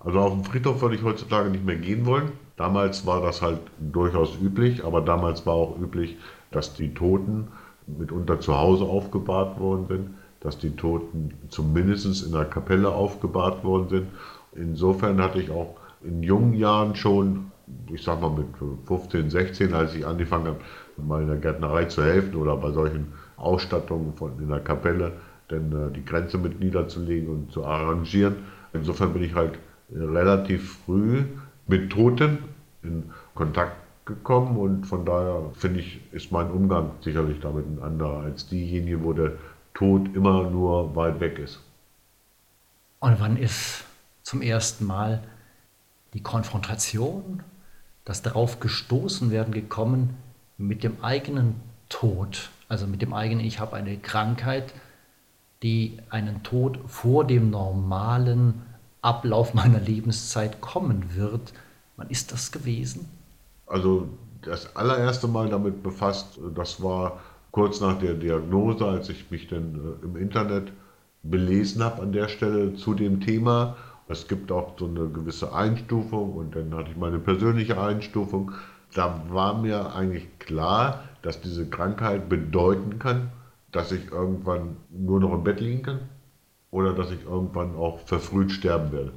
Also 0.00 0.20
auf 0.20 0.32
den 0.32 0.44
Friedhof 0.44 0.82
würde 0.82 0.94
ich 0.94 1.02
heutzutage 1.02 1.50
nicht 1.50 1.64
mehr 1.64 1.76
gehen 1.76 2.06
wollen. 2.06 2.32
Damals 2.56 3.06
war 3.06 3.20
das 3.20 3.42
halt 3.42 3.60
durchaus 3.78 4.36
üblich, 4.40 4.84
aber 4.84 5.00
damals 5.00 5.44
war 5.46 5.54
auch 5.54 5.78
üblich, 5.78 6.16
dass 6.50 6.74
die 6.74 6.94
Toten 6.94 7.48
mitunter 7.86 8.40
zu 8.40 8.56
Hause 8.56 8.84
aufgebahrt 8.84 9.58
worden 9.58 9.86
sind, 9.88 10.10
dass 10.40 10.58
die 10.58 10.74
Toten 10.76 11.34
zumindest 11.48 12.24
in 12.24 12.32
der 12.32 12.44
Kapelle 12.44 12.90
aufgebahrt 12.90 13.64
worden 13.64 13.88
sind. 13.88 14.06
Insofern 14.54 15.20
hatte 15.20 15.40
ich 15.40 15.50
auch 15.50 15.76
in 16.02 16.22
jungen 16.22 16.54
Jahren 16.54 16.94
schon, 16.94 17.50
ich 17.92 18.02
sag 18.02 18.20
mal 18.20 18.30
mit 18.30 18.46
15, 18.86 19.30
16, 19.30 19.74
als 19.74 19.94
ich 19.94 20.06
angefangen 20.06 20.46
habe, 20.46 20.60
mal 20.96 21.22
in 21.22 21.28
der 21.28 21.38
Gärtnerei 21.38 21.84
zu 21.86 22.02
helfen 22.02 22.36
oder 22.36 22.56
bei 22.56 22.70
solchen 22.70 23.12
Ausstattungen 23.36 24.14
von, 24.14 24.38
in 24.40 24.48
der 24.48 24.60
Kapelle, 24.60 25.12
denn 25.50 25.72
äh, 25.72 25.92
die 25.92 26.04
Grenze 26.04 26.38
mit 26.38 26.60
niederzulegen 26.60 27.28
und 27.28 27.52
zu 27.52 27.64
arrangieren. 27.64 28.36
Insofern 28.72 29.12
bin 29.12 29.22
ich 29.22 29.34
halt 29.34 29.58
relativ 29.94 30.78
früh 30.84 31.24
mit 31.66 31.90
Toten 31.90 32.38
in 32.82 33.10
Kontakt 33.34 33.76
gekommen 34.04 34.56
und 34.56 34.86
von 34.86 35.04
daher 35.04 35.50
finde 35.54 35.80
ich, 35.80 36.00
ist 36.12 36.30
mein 36.30 36.50
Umgang 36.50 36.92
sicherlich 37.00 37.40
damit 37.40 37.66
ein 37.66 37.82
anderer 37.82 38.20
als 38.20 38.46
diejenige, 38.48 39.02
wo 39.02 39.12
der 39.12 39.32
Tod 39.74 40.14
immer 40.14 40.48
nur 40.48 40.94
weit 40.96 41.20
weg 41.20 41.38
ist. 41.38 41.60
Und 43.00 43.20
wann 43.20 43.36
ist 43.36 43.84
zum 44.22 44.42
ersten 44.42 44.86
Mal 44.86 45.22
die 46.14 46.22
Konfrontation, 46.22 47.42
das 48.04 48.22
darauf 48.22 48.60
gestoßen 48.60 49.30
werden 49.30 49.52
gekommen 49.52 50.16
mit 50.56 50.82
dem 50.82 51.02
eigenen 51.04 51.56
Tod, 51.88 52.50
also 52.68 52.86
mit 52.86 53.02
dem 53.02 53.12
eigenen, 53.12 53.44
ich 53.44 53.60
habe 53.60 53.76
eine 53.76 53.96
Krankheit, 53.96 54.74
die 55.62 55.98
einen 56.10 56.42
Tod 56.42 56.78
vor 56.86 57.24
dem 57.24 57.50
normalen 57.50 58.62
Ablauf 59.02 59.54
meiner 59.54 59.80
Lebenszeit 59.80 60.60
kommen 60.60 61.14
wird. 61.14 61.52
Wann 61.96 62.10
ist 62.10 62.32
das 62.32 62.52
gewesen? 62.52 63.08
Also 63.66 64.08
das 64.42 64.76
allererste 64.76 65.28
Mal 65.28 65.48
damit 65.48 65.82
befasst, 65.82 66.38
das 66.54 66.82
war 66.82 67.20
kurz 67.50 67.80
nach 67.80 67.98
der 67.98 68.14
Diagnose, 68.14 68.84
als 68.84 69.08
ich 69.08 69.30
mich 69.30 69.48
dann 69.48 69.98
äh, 70.02 70.04
im 70.04 70.16
Internet 70.16 70.72
belesen 71.22 71.82
habe 71.82 72.02
an 72.02 72.12
der 72.12 72.28
Stelle 72.28 72.74
zu 72.74 72.94
dem 72.94 73.20
Thema. 73.20 73.76
Es 74.08 74.28
gibt 74.28 74.52
auch 74.52 74.78
so 74.78 74.86
eine 74.86 75.08
gewisse 75.08 75.52
Einstufung 75.52 76.34
und 76.34 76.54
dann 76.54 76.74
hatte 76.74 76.90
ich 76.90 76.96
meine 76.96 77.18
persönliche 77.18 77.80
Einstufung. 77.80 78.52
Da 78.94 79.22
war 79.30 79.54
mir 79.58 79.94
eigentlich 79.94 80.26
klar, 80.38 81.02
dass 81.22 81.40
diese 81.40 81.68
Krankheit 81.68 82.28
bedeuten 82.28 82.98
kann, 82.98 83.30
dass 83.72 83.92
ich 83.92 84.10
irgendwann 84.10 84.76
nur 84.90 85.20
noch 85.20 85.32
im 85.34 85.44
Bett 85.44 85.60
liegen 85.60 85.82
kann 85.82 86.00
oder 86.70 86.92
dass 86.92 87.10
ich 87.10 87.24
irgendwann 87.24 87.76
auch 87.76 88.00
verfrüht 88.00 88.52
sterben 88.52 88.92
werde. 88.92 89.12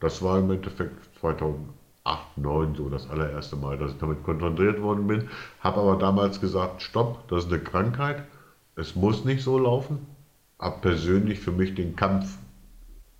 Das 0.00 0.22
war 0.22 0.38
im 0.38 0.50
Endeffekt 0.50 0.96
2008, 1.20 1.72
2009 2.04 2.74
so 2.74 2.88
das 2.88 3.08
allererste 3.08 3.56
Mal, 3.56 3.78
dass 3.78 3.92
ich 3.92 3.98
damit 3.98 4.22
konfrontiert 4.24 4.80
worden 4.82 5.06
bin. 5.06 5.28
Habe 5.60 5.80
aber 5.80 5.96
damals 5.96 6.40
gesagt, 6.40 6.82
stopp, 6.82 7.28
das 7.28 7.44
ist 7.44 7.52
eine 7.52 7.62
Krankheit, 7.62 8.24
es 8.76 8.96
muss 8.96 9.24
nicht 9.24 9.42
so 9.42 9.58
laufen. 9.58 10.06
Habe 10.58 10.80
persönlich 10.80 11.40
für 11.40 11.52
mich 11.52 11.74
den 11.74 11.96
Kampf, 11.96 12.38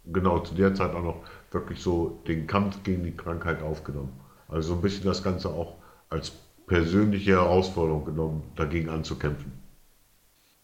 genau 0.05 0.41
zu 0.41 0.55
der 0.55 0.75
Zeit 0.75 0.95
auch 0.95 1.03
noch 1.03 1.23
wirklich 1.51 1.81
so 1.81 2.23
den 2.27 2.47
Kampf 2.47 2.83
gegen 2.83 3.05
die 3.05 3.17
Krankheit 3.17 3.63
aufgenommen. 3.63 4.13
Also 4.49 4.69
so 4.71 4.75
ein 4.75 4.83
bisschen 4.83 5.05
das 5.05 5.23
Ganze 5.23 5.49
auch 5.49 5.77
als 6.09 6.33
persönliche 6.67 7.33
Herausforderung 7.33 8.05
genommen, 8.05 8.43
dagegen 8.57 8.89
anzukämpfen. 8.89 9.53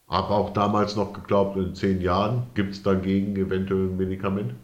Habe 0.08 0.30
auch 0.30 0.52
damals 0.52 0.96
noch 0.96 1.12
geglaubt, 1.12 1.56
in 1.58 1.74
zehn 1.74 2.00
Jahren 2.00 2.44
gibt 2.54 2.72
es 2.72 2.82
dagegen 2.82 3.36
eventuell 3.36 3.88
ein 3.88 3.96
Medikament, 3.98 4.54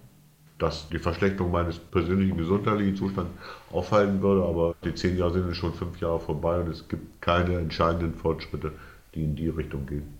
das 0.59 0.89
die 0.89 0.99
Verschlechterung 0.99 1.53
meines 1.53 1.79
persönlichen 1.79 2.39
gesundheitlichen 2.39 2.97
Zustands 2.97 3.31
aufhalten 3.71 4.23
würde. 4.23 4.45
Aber 4.45 4.75
die 4.85 4.95
zehn 4.95 5.19
Jahre 5.19 5.35
sind 5.35 5.55
schon 5.55 5.75
fünf 5.75 6.01
Jahre 6.01 6.19
vorbei 6.19 6.61
und 6.61 6.69
es 6.69 6.89
gibt 6.89 7.21
keine 7.21 7.59
entscheidenden 7.59 8.15
Fortschritte, 8.15 8.73
die 9.15 9.25
in 9.25 9.37
die 9.37 9.49
Richtung 9.49 9.85
gehen. 9.87 10.19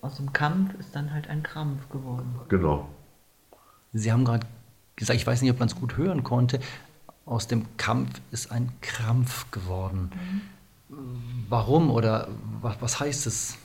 Aus 0.00 0.16
dem 0.16 0.32
Kampf 0.32 0.78
ist 0.78 0.94
dann 0.94 1.12
halt 1.12 1.28
ein 1.28 1.42
Krampf 1.42 1.88
geworden. 1.90 2.34
Genau. 2.48 2.88
Sie 3.92 4.12
haben 4.12 4.24
gerade 4.24 4.46
gesagt, 4.94 5.18
ich 5.18 5.26
weiß 5.26 5.42
nicht, 5.42 5.50
ob 5.50 5.58
man 5.58 5.68
es 5.68 5.74
gut 5.74 5.96
hören 5.96 6.24
konnte, 6.24 6.60
aus 7.26 7.48
dem 7.48 7.66
Kampf 7.76 8.20
ist 8.30 8.52
ein 8.52 8.72
Krampf 8.80 9.50
geworden. 9.50 10.10
Warum 11.48 11.90
oder 11.90 12.28
was, 12.62 12.76
was 12.80 13.00
heißt 13.00 13.26
es? 13.26 13.58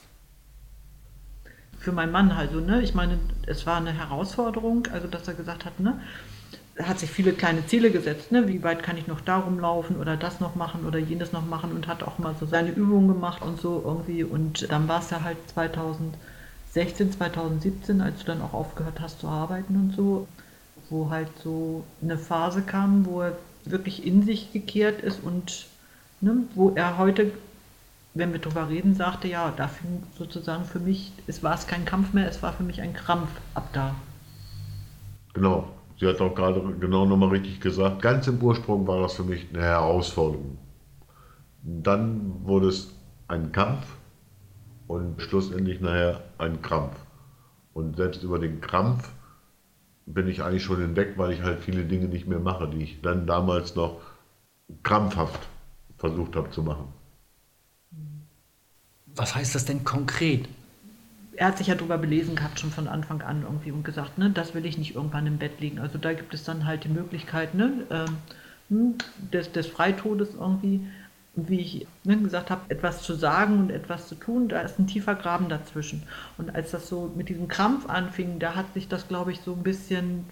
Für 1.79 1.91
meinen 1.91 2.11
Mann 2.11 2.35
halt 2.35 2.51
so, 2.51 2.59
ne? 2.59 2.81
Ich 2.81 2.93
meine, 2.95 3.19
es 3.45 3.65
war 3.67 3.77
eine 3.77 3.93
Herausforderung, 3.93 4.87
also 4.91 5.07
dass 5.07 5.27
er 5.27 5.35
gesagt 5.35 5.65
hat, 5.65 5.79
ne? 5.79 5.99
Er 6.75 6.87
hat 6.87 6.99
sich 6.99 7.11
viele 7.11 7.33
kleine 7.33 7.65
Ziele 7.67 7.91
gesetzt, 7.91 8.31
ne? 8.31 8.47
Wie 8.47 8.63
weit 8.63 8.81
kann 8.81 8.97
ich 8.97 9.05
noch 9.05 9.21
darum 9.21 9.59
laufen 9.59 9.97
oder 9.97 10.17
das 10.17 10.39
noch 10.39 10.55
machen 10.55 10.85
oder 10.85 10.97
jenes 10.97 11.31
noch 11.31 11.45
machen 11.45 11.71
und 11.73 11.87
hat 11.87 12.01
auch 12.01 12.17
mal 12.17 12.33
so 12.39 12.47
seine 12.47 12.71
Übungen 12.71 13.07
gemacht 13.07 13.43
und 13.43 13.61
so 13.61 13.81
irgendwie. 13.85 14.23
Und 14.23 14.71
dann 14.71 14.87
war 14.87 15.01
es 15.01 15.11
ja 15.11 15.21
halt 15.21 15.37
2016, 15.53 17.11
2017, 17.13 18.01
als 18.01 18.19
du 18.19 18.25
dann 18.25 18.41
auch 18.41 18.53
aufgehört 18.53 18.99
hast 18.99 19.19
zu 19.19 19.27
arbeiten 19.27 19.75
und 19.75 19.95
so, 19.95 20.27
wo 20.89 21.11
halt 21.11 21.29
so 21.43 21.83
eine 22.01 22.17
Phase 22.17 22.63
kam, 22.63 23.05
wo 23.05 23.21
er 23.21 23.37
wirklich 23.65 24.05
in 24.05 24.23
sich 24.23 24.51
gekehrt 24.53 25.01
ist 25.01 25.23
und 25.23 25.67
ne, 26.21 26.43
wo 26.55 26.71
er 26.71 26.97
heute, 26.97 27.31
wenn 28.13 28.33
wir 28.33 28.39
darüber 28.39 28.69
reden, 28.69 28.95
sagte, 28.95 29.27
ja, 29.27 29.53
da 29.55 29.67
fing 29.67 30.03
sozusagen 30.17 30.65
für 30.65 30.79
mich, 30.79 31.11
es 31.27 31.43
war 31.43 31.55
es 31.55 31.67
kein 31.67 31.85
Kampf 31.85 32.13
mehr, 32.13 32.27
es 32.27 32.41
war 32.41 32.53
für 32.53 32.63
mich 32.63 32.81
ein 32.81 32.93
Krampf 32.93 33.29
ab 33.53 33.69
da. 33.73 33.95
Genau. 35.33 35.67
Sie 36.01 36.07
hat 36.07 36.19
auch 36.19 36.33
gerade 36.33 36.61
genau 36.79 37.05
nochmal 37.05 37.29
richtig 37.29 37.61
gesagt. 37.61 38.01
Ganz 38.01 38.25
im 38.25 38.41
Ursprung 38.41 38.87
war 38.87 39.01
das 39.01 39.13
für 39.13 39.23
mich 39.23 39.47
eine 39.53 39.61
Herausforderung. 39.61 40.57
Dann 41.61 42.43
wurde 42.43 42.69
es 42.69 42.91
ein 43.27 43.51
Kampf 43.51 43.85
und 44.87 45.21
schlussendlich 45.21 45.79
nachher 45.79 46.21
ein 46.39 46.59
Krampf. 46.63 46.95
Und 47.73 47.97
selbst 47.97 48.23
über 48.23 48.39
den 48.39 48.61
Krampf 48.61 49.11
bin 50.05 50.27
ich 50.27 50.43
eigentlich 50.43 50.63
schon 50.63 50.79
hinweg, 50.79 51.13
weil 51.17 51.31
ich 51.31 51.41
halt 51.41 51.59
viele 51.59 51.83
Dinge 51.83 52.07
nicht 52.07 52.27
mehr 52.27 52.39
mache, 52.39 52.67
die 52.67 52.83
ich 52.83 53.01
dann 53.01 53.27
damals 53.27 53.75
noch 53.75 54.01
krampfhaft 54.83 55.47
versucht 55.97 56.35
habe 56.35 56.49
zu 56.51 56.63
machen. 56.63 56.87
Was 59.15 59.35
heißt 59.35 59.55
das 59.55 59.65
denn 59.65 59.83
konkret? 59.83 60.47
Er 61.35 61.47
hat 61.47 61.57
sich 61.57 61.67
ja 61.67 61.75
darüber 61.75 61.97
belesen 61.97 62.35
gehabt, 62.35 62.59
schon 62.59 62.71
von 62.71 62.87
Anfang 62.87 63.21
an 63.21 63.43
irgendwie 63.43 63.71
und 63.71 63.83
gesagt, 63.83 64.17
ne, 64.17 64.29
das 64.29 64.53
will 64.53 64.65
ich 64.65 64.77
nicht 64.77 64.95
irgendwann 64.95 65.27
im 65.27 65.37
Bett 65.37 65.59
liegen. 65.59 65.79
Also 65.79 65.97
da 65.97 66.13
gibt 66.13 66.33
es 66.33 66.43
dann 66.43 66.65
halt 66.65 66.83
die 66.83 66.89
Möglichkeit 66.89 67.53
ne, 67.53 67.85
ähm, 67.89 68.95
des, 69.31 69.51
des 69.51 69.67
Freitodes 69.67 70.29
irgendwie. 70.39 70.81
Wie 71.35 71.59
ich 71.59 71.87
ne, 72.03 72.17
gesagt 72.17 72.51
habe, 72.51 72.61
etwas 72.69 73.03
zu 73.03 73.13
sagen 73.13 73.59
und 73.59 73.71
etwas 73.71 74.07
zu 74.07 74.15
tun, 74.15 74.49
da 74.49 74.61
ist 74.61 74.79
ein 74.79 74.87
tiefer 74.87 75.15
Graben 75.15 75.47
dazwischen. 75.47 76.03
Und 76.37 76.53
als 76.55 76.71
das 76.71 76.89
so 76.89 77.11
mit 77.15 77.29
diesem 77.29 77.47
Krampf 77.47 77.87
anfing, 77.87 78.39
da 78.39 78.55
hat 78.55 78.73
sich 78.73 78.87
das, 78.87 79.07
glaube 79.07 79.31
ich, 79.31 79.39
so 79.41 79.53
ein 79.53 79.63
bisschen, 79.63 80.25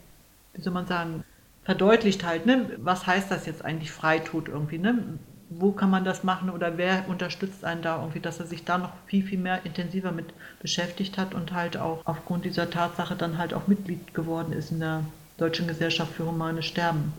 wie 0.53 0.61
soll 0.61 0.73
man 0.73 0.87
sagen, 0.87 1.23
verdeutlicht 1.63 2.25
halt, 2.25 2.45
ne? 2.45 2.71
was 2.77 3.07
heißt 3.07 3.31
das 3.31 3.45
jetzt 3.45 3.63
eigentlich 3.63 3.91
Freitod 3.91 4.49
irgendwie, 4.49 4.77
ne? 4.77 5.19
wo 5.49 5.71
kann 5.71 5.89
man 5.89 6.05
das 6.05 6.23
machen 6.23 6.49
oder 6.49 6.77
wer 6.77 7.09
unterstützt 7.09 7.65
einen 7.65 7.81
da 7.81 7.97
irgendwie, 7.97 8.19
dass 8.19 8.39
er 8.39 8.45
sich 8.45 8.65
da 8.65 8.77
noch 8.77 8.91
viel, 9.07 9.23
viel 9.23 9.39
mehr 9.39 9.65
intensiver 9.65 10.11
mit 10.11 10.33
beschäftigt 10.61 11.17
hat 11.17 11.33
und 11.33 11.53
halt 11.53 11.75
auch 11.77 12.05
aufgrund 12.05 12.45
dieser 12.45 12.69
Tatsache 12.69 13.15
dann 13.15 13.37
halt 13.37 13.53
auch 13.53 13.67
Mitglied 13.67 14.13
geworden 14.13 14.53
ist 14.53 14.71
in 14.71 14.79
der 14.79 15.03
Deutschen 15.37 15.67
Gesellschaft 15.67 16.13
für 16.13 16.25
Humane 16.25 16.61
Sterben. 16.61 17.13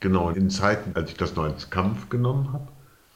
Genau, 0.00 0.30
in 0.30 0.50
Zeiten, 0.50 0.92
als 0.94 1.10
ich 1.10 1.16
das 1.16 1.34
noch 1.34 1.44
als 1.44 1.70
Kampf 1.70 2.08
genommen 2.08 2.52
habe, 2.52 2.68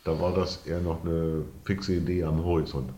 da 0.07 0.21
war 0.21 0.33
das 0.33 0.65
eher 0.67 0.81
noch 0.81 1.05
eine 1.05 1.45
fixe 1.65 1.97
Idee 1.97 2.23
am 2.23 2.45
Horizont. 2.45 2.91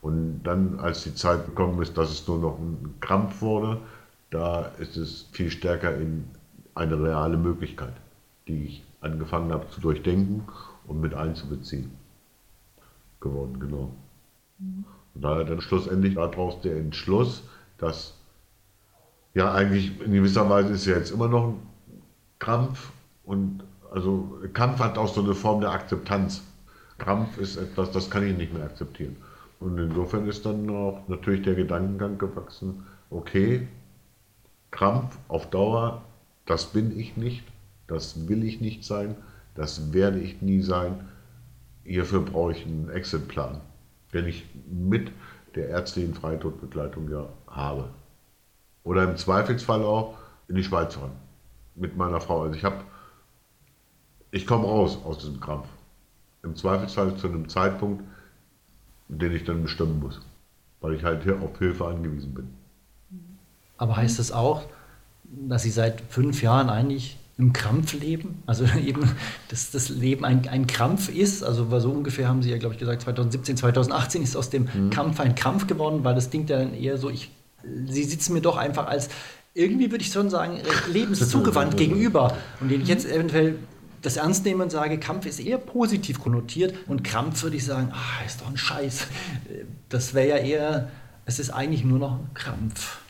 Und 0.00 0.42
dann, 0.42 0.80
als 0.80 1.02
die 1.04 1.14
Zeit 1.14 1.44
gekommen 1.46 1.82
ist, 1.82 1.98
dass 1.98 2.10
es 2.10 2.26
nur 2.26 2.38
noch 2.38 2.58
ein 2.58 2.94
Krampf 3.00 3.42
wurde, 3.42 3.78
da 4.30 4.66
ist 4.78 4.96
es 4.96 5.26
viel 5.32 5.50
stärker 5.50 5.94
in 5.96 6.24
eine 6.74 7.00
reale 7.02 7.36
Möglichkeit, 7.36 7.92
die 8.48 8.64
ich 8.64 8.84
angefangen 9.00 9.52
habe 9.52 9.68
zu 9.68 9.80
durchdenken 9.80 10.44
und 10.86 11.00
mit 11.00 11.14
einzubeziehen 11.14 11.90
geworden, 13.20 13.58
genau. 13.60 13.90
Und 14.58 15.22
daher 15.22 15.44
dann 15.44 15.60
schlussendlich 15.60 16.14
daraus 16.14 16.60
der 16.62 16.76
Entschluss, 16.76 17.42
dass 17.78 18.14
ja 19.34 19.52
eigentlich 19.52 20.00
in 20.00 20.12
gewisser 20.12 20.48
Weise 20.48 20.72
ist 20.72 20.86
ja 20.86 20.96
jetzt 20.96 21.10
immer 21.10 21.28
noch 21.28 21.48
ein 21.48 21.62
Krampf 22.38 22.92
und 23.24 23.62
also 23.96 24.38
Kampf 24.52 24.78
hat 24.80 24.98
auch 24.98 25.12
so 25.12 25.22
eine 25.22 25.34
Form 25.34 25.62
der 25.62 25.70
Akzeptanz. 25.70 26.42
Krampf 26.98 27.38
ist 27.38 27.56
etwas, 27.56 27.90
das 27.90 28.10
kann 28.10 28.26
ich 28.26 28.36
nicht 28.36 28.52
mehr 28.52 28.64
akzeptieren. 28.64 29.16
Und 29.58 29.78
insofern 29.78 30.28
ist 30.28 30.44
dann 30.44 30.68
auch 30.68 31.08
natürlich 31.08 31.42
der 31.42 31.54
Gedankengang 31.54 32.18
gewachsen, 32.18 32.84
okay, 33.08 33.66
Krampf 34.70 35.16
auf 35.28 35.48
Dauer, 35.48 36.02
das 36.44 36.66
bin 36.66 36.98
ich 36.98 37.16
nicht, 37.16 37.42
das 37.86 38.28
will 38.28 38.44
ich 38.44 38.60
nicht 38.60 38.84
sein, 38.84 39.16
das 39.54 39.94
werde 39.94 40.18
ich 40.18 40.42
nie 40.42 40.60
sein. 40.60 41.08
Hierfür 41.84 42.20
brauche 42.20 42.52
ich 42.52 42.66
einen 42.66 42.90
Exitplan, 42.90 43.62
den 44.12 44.26
ich 44.26 44.44
mit 44.70 45.10
der 45.54 45.68
ärztlichen 45.68 46.12
Freitodbegleitung 46.12 47.10
ja 47.10 47.26
habe. 47.46 47.88
Oder 48.84 49.04
im 49.04 49.16
Zweifelsfall 49.16 49.82
auch 49.82 50.18
in 50.48 50.56
die 50.56 50.64
Schweiz 50.64 50.94
fahren 50.94 51.12
mit 51.74 51.96
meiner 51.96 52.20
Frau. 52.20 52.42
Also 52.42 52.54
ich 52.54 52.64
habe, 52.64 52.76
ich 54.36 54.46
komme 54.46 54.66
raus 54.66 54.98
aus 55.04 55.18
diesem 55.18 55.40
Krampf. 55.40 55.66
Im 56.42 56.54
Zweifelsfall 56.54 57.16
zu 57.16 57.26
einem 57.26 57.48
Zeitpunkt, 57.48 58.04
den 59.08 59.32
ich 59.34 59.44
dann 59.44 59.62
bestimmen 59.62 59.98
muss, 59.98 60.20
weil 60.80 60.94
ich 60.94 61.04
halt 61.04 61.22
hier 61.22 61.40
auf 61.40 61.58
Hilfe 61.58 61.86
angewiesen 61.86 62.34
bin. 62.34 62.48
Aber 63.78 63.96
heißt 63.96 64.18
das 64.18 64.32
auch, 64.32 64.62
dass 65.24 65.62
Sie 65.62 65.70
seit 65.70 66.02
fünf 66.02 66.42
Jahren 66.42 66.68
eigentlich 66.68 67.16
im 67.38 67.52
Krampf 67.52 67.94
leben? 67.94 68.42
Also 68.46 68.64
eben, 68.84 69.10
dass 69.48 69.70
das 69.70 69.88
Leben 69.88 70.24
ein, 70.24 70.46
ein 70.48 70.66
Krampf 70.66 71.08
ist. 71.08 71.42
Also 71.42 71.70
so 71.80 71.90
ungefähr 71.90 72.28
haben 72.28 72.42
Sie 72.42 72.50
ja, 72.50 72.58
glaube 72.58 72.74
ich, 72.74 72.78
gesagt, 72.78 73.02
2017, 73.02 73.56
2018 73.56 74.22
ist 74.22 74.36
aus 74.36 74.50
dem 74.50 74.68
mhm. 74.72 74.90
Kampf 74.90 75.18
ein 75.18 75.34
Kampf 75.34 75.66
geworden, 75.66 76.04
weil 76.04 76.14
das 76.14 76.30
ja 76.32 76.58
dann 76.58 76.74
eher 76.74 76.98
so, 76.98 77.08
ich, 77.08 77.30
Sie 77.86 78.04
sitzen 78.04 78.34
mir 78.34 78.42
doch 78.42 78.58
einfach 78.58 78.86
als, 78.86 79.08
irgendwie 79.54 79.90
würde 79.90 80.04
ich 80.04 80.12
schon 80.12 80.28
sagen, 80.28 80.58
lebenszugewandt 80.92 81.78
gegenüber. 81.78 82.36
Und 82.60 82.70
den 82.70 82.82
ich 82.82 82.88
jetzt 82.88 83.06
eventuell 83.06 83.56
das 84.06 84.16
ernst 84.16 84.44
nehme 84.44 84.62
und 84.62 84.70
sage, 84.70 85.00
Kampf 85.00 85.26
ist 85.26 85.40
eher 85.40 85.58
positiv 85.58 86.20
konnotiert 86.20 86.72
und 86.86 87.02
Krampf 87.02 87.42
würde 87.42 87.56
ich 87.56 87.64
sagen, 87.64 87.90
ah, 87.92 88.24
ist 88.24 88.40
doch 88.40 88.46
ein 88.46 88.56
Scheiß. 88.56 89.08
Das 89.88 90.14
wäre 90.14 90.28
ja 90.28 90.36
eher, 90.36 90.90
es 91.24 91.40
ist 91.40 91.50
eigentlich 91.50 91.82
nur 91.82 91.98
noch 91.98 92.12
ein 92.12 92.30
Krampf. 92.32 93.00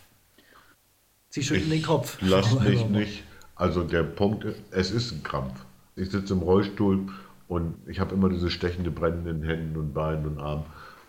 Sie 1.29 1.43
schütteln 1.43 1.69
den 1.69 1.83
Kopf. 1.83 2.17
Lass 2.23 2.51
mich 2.51 2.61
Halbermann. 2.61 2.93
nicht. 2.93 3.25
Also 3.57 3.83
der 3.83 4.05
Punkt 4.05 4.45
ist, 4.45 4.59
es 4.71 4.91
ist 4.91 5.13
ein 5.13 5.23
Krampf. 5.23 5.67
Ich 5.97 6.11
sitze 6.11 6.33
im 6.33 6.41
Rollstuhl 6.41 7.09
und 7.47 7.75
ich 7.87 8.01
habe 8.01 8.15
immer 8.15 8.31
diese 8.31 8.51
stechende 8.51 8.91
Brennen 8.91 9.27
in 9.27 9.43
Händen 9.43 9.77
und 9.77 9.93
Beinen 9.93 10.25
und 10.25 10.39
Armen. 10.41 10.65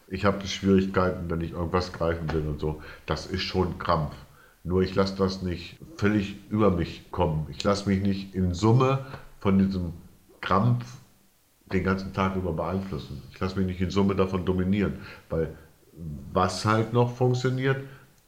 Ich 0.10 0.26
habe 0.26 0.46
Schwierigkeiten, 0.46 1.30
wenn 1.30 1.40
ich 1.40 1.52
irgendwas 1.52 1.94
greifen 1.94 2.30
will 2.34 2.46
und 2.46 2.60
so. 2.60 2.82
Das 3.06 3.26
ist 3.26 3.44
schon 3.44 3.80
Krampf. 3.80 4.16
Nur 4.66 4.82
ich 4.82 4.96
lasse 4.96 5.16
das 5.16 5.44
nicht 5.44 5.78
völlig 5.96 6.36
über 6.50 6.72
mich 6.72 7.10
kommen. 7.10 7.48
Ich 7.50 7.64
lasse 7.64 7.88
mich 7.88 8.02
nicht 8.02 8.36
in 8.36 8.54
Summe 8.54 9.06
von 9.48 9.60
diesem 9.60 9.94
Krampf 10.42 10.84
den 11.72 11.86
ganzen 11.86 12.12
Tag 12.12 12.36
über 12.36 12.52
beeinflussen. 12.52 13.24
Ich 13.32 13.40
lasse 13.40 13.58
mich 13.58 13.68
nicht 13.68 13.80
in 13.80 13.90
Summe 13.90 14.14
davon 14.14 14.44
dominieren, 14.44 15.00
weil 15.30 15.56
was 16.34 16.66
halt 16.66 16.92
noch 16.92 17.16
funktioniert, 17.16 17.78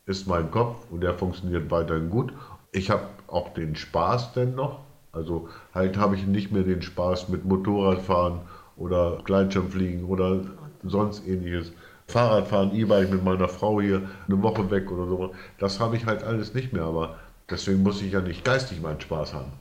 ist 0.06 0.28
mein 0.28 0.50
Kopf 0.50 0.78
und 0.90 1.02
der 1.02 1.14
funktioniert 1.16 1.70
weiterhin 1.72 2.10
gut. 2.10 2.32
Ich 2.72 2.90
habe 2.90 3.04
auch 3.28 3.54
den 3.54 3.76
Spaß 3.76 4.32
denn 4.32 4.56
noch. 4.56 4.80
Also 5.12 5.50
halt 5.74 5.98
habe 5.98 6.16
ich 6.16 6.26
nicht 6.26 6.54
mehr 6.54 6.64
den 6.64 6.82
Spaß 6.82 7.28
mit 7.28 7.44
Motorradfahren 7.44 8.40
oder 8.78 9.18
Gleitschirmfliegen 9.26 10.06
oder 10.06 10.40
sonst 10.84 11.28
ähnliches. 11.28 11.74
Fahrradfahren, 12.08 12.74
E-Bike 12.74 13.12
mit 13.12 13.26
meiner 13.26 13.50
Frau 13.50 13.82
hier 13.82 14.04
eine 14.30 14.42
Woche 14.42 14.72
weg 14.72 14.90
oder 14.90 15.06
so. 15.06 15.34
Das 15.58 15.82
habe 15.82 15.98
ich 15.98 16.06
halt 16.06 16.24
alles 16.24 16.54
nicht 16.54 16.72
mehr, 16.72 16.84
aber 16.84 17.18
deswegen 17.50 17.84
muss 17.84 18.02
ich 18.02 18.14
ja 18.14 18.22
nicht 18.22 18.46
geistig 18.46 18.82
meinen 18.82 19.02
Spaß 19.02 19.34
haben. 19.34 19.52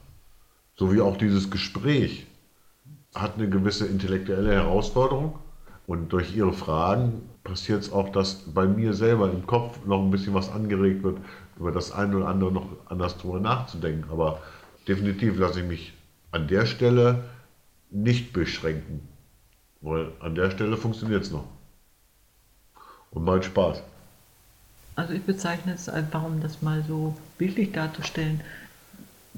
So 0.78 0.92
wie 0.92 1.00
auch 1.00 1.16
dieses 1.16 1.50
Gespräch 1.50 2.26
hat 3.14 3.34
eine 3.34 3.48
gewisse 3.48 3.86
intellektuelle 3.86 4.52
Herausforderung 4.52 5.38
und 5.88 6.12
durch 6.12 6.36
ihre 6.36 6.52
Fragen 6.52 7.28
passiert 7.42 7.82
es 7.82 7.92
auch, 7.92 8.10
dass 8.10 8.34
bei 8.54 8.66
mir 8.66 8.94
selber 8.94 9.28
im 9.30 9.44
Kopf 9.46 9.84
noch 9.86 10.00
ein 10.00 10.12
bisschen 10.12 10.34
was 10.34 10.50
angeregt 10.50 11.02
wird, 11.02 11.18
über 11.58 11.72
das 11.72 11.90
eine 11.90 12.16
oder 12.18 12.28
andere 12.28 12.52
noch 12.52 12.68
anders 12.86 13.16
drüber 13.18 13.40
nachzudenken. 13.40 14.08
Aber 14.10 14.40
definitiv 14.86 15.36
lasse 15.38 15.60
ich 15.60 15.66
mich 15.66 15.94
an 16.30 16.46
der 16.46 16.64
Stelle 16.64 17.24
nicht 17.90 18.32
beschränken, 18.32 19.00
weil 19.80 20.12
an 20.20 20.36
der 20.36 20.52
Stelle 20.52 20.76
funktioniert 20.76 21.24
es 21.24 21.32
noch. 21.32 21.46
Und 23.10 23.24
mein 23.24 23.42
Spaß. 23.42 23.82
Also 24.94 25.14
ich 25.14 25.22
bezeichne 25.22 25.72
es 25.72 25.88
einfach, 25.88 26.22
um 26.22 26.40
das 26.40 26.62
mal 26.62 26.84
so 26.86 27.16
bildlich 27.36 27.72
darzustellen. 27.72 28.42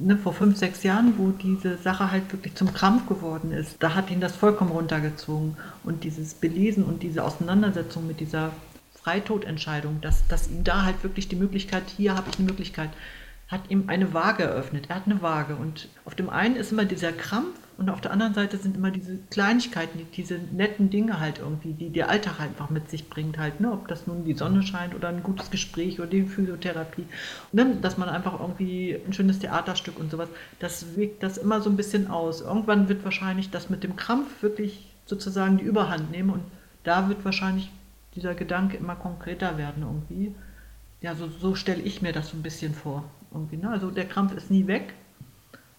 Ne, 0.03 0.17
vor 0.17 0.33
fünf, 0.33 0.57
sechs 0.57 0.83
Jahren, 0.83 1.19
wo 1.19 1.29
diese 1.29 1.77
Sache 1.77 2.11
halt 2.11 2.33
wirklich 2.33 2.55
zum 2.55 2.73
Krampf 2.73 3.07
geworden 3.07 3.53
ist, 3.53 3.77
da 3.81 3.95
hat 3.95 4.11
ihn 4.11 4.23
das 4.23 4.35
vollkommen 4.35 4.71
runtergezogen. 4.71 5.59
Und 5.85 6.05
dieses 6.05 6.33
Belesen 6.33 6.85
und 6.85 7.03
diese 7.03 7.23
Auseinandersetzung 7.23 8.07
mit 8.07 8.19
dieser 8.19 8.51
Freitodentscheidung, 8.95 10.01
dass, 10.01 10.27
dass 10.27 10.49
ihm 10.49 10.65
da 10.65 10.85
halt 10.85 11.03
wirklich 11.03 11.29
die 11.29 11.37
Möglichkeit, 11.37 11.83
hier 11.95 12.17
habe 12.17 12.31
ich 12.31 12.39
eine 12.39 12.49
Möglichkeit, 12.49 12.89
hat 13.49 13.69
ihm 13.69 13.85
eine 13.89 14.15
Waage 14.15 14.45
eröffnet. 14.45 14.87
Er 14.89 14.97
hat 14.97 15.03
eine 15.05 15.21
Waage. 15.21 15.57
Und 15.57 15.89
auf 16.07 16.15
dem 16.15 16.31
einen 16.31 16.57
ist 16.57 16.73
immer 16.73 16.87
dieser 16.87 17.13
Krampf 17.13 17.59
und 17.81 17.89
auf 17.89 18.01
der 18.03 18.13
anderen 18.13 18.35
Seite 18.35 18.59
sind 18.59 18.77
immer 18.77 18.91
diese 18.91 19.17
Kleinigkeiten, 19.31 19.99
die- 19.99 20.05
diese 20.05 20.39
netten 20.53 20.91
Dinge 20.91 21.19
halt 21.19 21.39
irgendwie, 21.39 21.73
die 21.73 21.89
der 21.91 22.11
Alltag 22.11 22.39
einfach 22.39 22.69
mit 22.71 22.91
sich 22.91 23.09
bringt 23.09 23.39
halt. 23.39 23.59
Ne? 23.61 23.73
Ob 23.73 23.89
das 23.89 24.07
nun 24.07 24.25
die 24.25 24.35
Sonne 24.35 24.63
scheint 24.63 24.95
oder 24.95 25.09
ein 25.09 25.23
gutes 25.23 25.51
Gespräch 25.51 25.99
oder 25.99 26.09
die 26.11 26.25
Physiotherapie. 26.25 27.07
Und 27.53 27.57
dann, 27.59 27.81
dass 27.81 27.97
man 27.97 28.11
einfach 28.11 28.39
irgendwie 28.39 28.97
ein 29.07 29.15
schönes 29.15 29.39
Theaterstück 29.39 29.99
und 29.99 30.11
sowas, 30.11 30.29
das 30.59 30.95
wirkt 30.97 31.23
das 31.23 31.39
immer 31.39 31.63
so 31.63 31.71
ein 31.71 31.77
bisschen 31.77 32.09
aus. 32.11 32.43
Irgendwann 32.43 32.89
wird 32.91 33.03
wahrscheinlich 33.03 33.51
das 33.51 33.71
mit 33.71 33.83
dem 33.83 33.97
Krampf 33.97 34.43
wirklich 34.43 34.87
sozusagen 35.07 35.57
die 35.57 35.65
Überhand 35.65 36.11
nehmen 36.11 36.31
und 36.31 36.43
da 36.85 37.09
wird 37.09 37.25
wahrscheinlich 37.25 37.71
dieser 38.15 38.35
Gedanke 38.35 38.77
immer 38.77 38.95
konkreter 38.95 39.57
werden 39.57 39.83
irgendwie. 39.83 40.35
Ja, 41.01 41.15
so, 41.15 41.29
so 41.29 41.55
stelle 41.55 41.81
ich 41.83 42.03
mir 42.03 42.13
das 42.13 42.29
so 42.31 42.37
ein 42.37 42.43
bisschen 42.43 42.75
vor. 42.75 43.05
Irgendwie, 43.33 43.57
ne? 43.57 43.71
Also 43.71 43.91
der 43.91 44.05
Krampf 44.07 44.35
ist 44.35 44.51
nie 44.51 44.67
weg, 44.67 44.93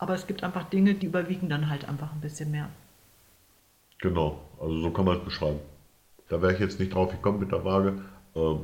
aber 0.02 0.16
es 0.16 0.26
gibt 0.26 0.44
einfach 0.44 0.64
Dinge, 0.64 0.96
die 0.96 1.06
überwiegen 1.06 1.48
dann 1.48 1.70
halt 1.70 1.88
einfach 1.88 2.12
ein 2.12 2.22
bisschen 2.22 2.50
mehr. 2.50 2.70
Genau, 4.00 4.42
also 4.60 4.80
so 4.80 4.90
kann 4.90 5.06
man 5.06 5.18
es 5.18 5.24
beschreiben. 5.24 5.60
Da 6.28 6.42
wäre 6.42 6.54
ich 6.54 6.60
jetzt 6.60 6.80
nicht 6.80 6.94
drauf 6.94 7.12
gekommen 7.12 7.40
mit 7.40 7.52
der 7.52 7.64
Waage. 7.64 8.02
Ähm, 8.36 8.62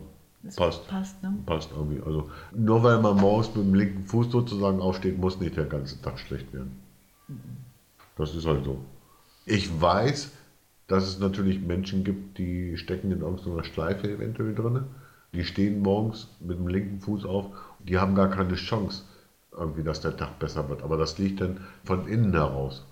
passt. 0.56 0.88
Passt, 0.88 1.22
ne? 1.22 1.38
Passt 1.46 1.70
irgendwie. 1.72 2.02
Also 2.02 2.32
nur 2.56 2.82
weil 2.82 3.00
man 3.00 3.18
morgens 3.18 3.56
mit 3.56 3.66
dem 3.66 3.76
linken 3.76 4.04
Fuß 4.04 4.32
sozusagen 4.32 4.82
aufsteht, 4.82 5.20
muss 5.20 5.40
nicht 5.40 5.56
der 5.56 5.66
ganze 5.66 6.02
Tag 6.02 6.18
schlecht 6.18 6.52
werden. 6.54 6.82
Das 8.16 8.34
ist 8.34 8.48
halt 8.48 8.66
so. 8.66 8.84
Ich 9.46 9.80
weiß, 9.80 10.32
dass 10.88 11.04
es 11.04 11.20
natürlich 11.20 11.62
Menschen 11.62 12.04
gibt, 12.04 12.40
die 12.40 12.78
stecken 12.78 13.12
in 13.12 13.22
irgendeiner 13.22 13.64
Schleife 13.64 14.10
eventuell 14.10 14.56
drin. 14.56 14.86
Die 15.34 15.44
stehen 15.44 15.84
morgens 15.84 16.30
mit 16.40 16.58
dem 16.58 16.68
linken 16.68 17.00
Fuß 17.00 17.26
auf, 17.26 17.52
die 17.78 18.00
haben 18.00 18.16
gar 18.16 18.32
keine 18.32 18.56
Chance, 18.56 19.04
irgendwie, 19.58 19.84
dass 19.84 20.02
der 20.02 20.16
Tag 20.16 20.40
besser 20.40 20.70
wird. 20.70 20.84
Aber 20.84 20.98
das 20.98 21.18
liegt 21.18 21.42
dann 21.42 21.60
von 21.84 22.08
innen 22.08 22.34
heraus. 22.34 22.86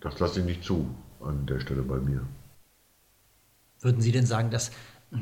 Das 0.00 0.18
lasse 0.20 0.40
ich 0.40 0.46
nicht 0.46 0.64
zu 0.64 0.94
an 1.20 1.46
der 1.46 1.60
Stelle 1.60 1.82
bei 1.82 1.98
mir. 1.98 2.20
Würden 3.80 4.00
Sie 4.02 4.12
denn 4.12 4.26
sagen, 4.26 4.50
dass 4.50 4.70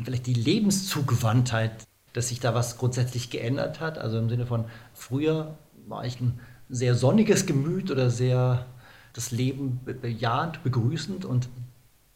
vielleicht 0.05 0.27
die 0.27 0.35
Lebenszugewandtheit, 0.35 1.85
dass 2.13 2.29
sich 2.29 2.41
da 2.41 2.55
was 2.55 2.79
grundsätzlich 2.79 3.31
geändert 3.31 3.81
hat? 3.81 3.99
Also 3.99 4.19
im 4.19 4.29
Sinne 4.29 4.47
von, 4.47 4.65
früher 4.95 5.57
war 5.87 6.05
ich 6.05 6.21
ein 6.21 6.41
sehr 6.69 6.95
sonniges 6.95 7.47
Gemüt 7.47 7.91
oder 7.91 8.11
sehr 8.11 8.67
das 9.13 9.31
Leben 9.31 9.81
be- 9.85 9.95
bejahend, 9.95 10.63
begrüßend 10.63 11.25
und 11.25 11.49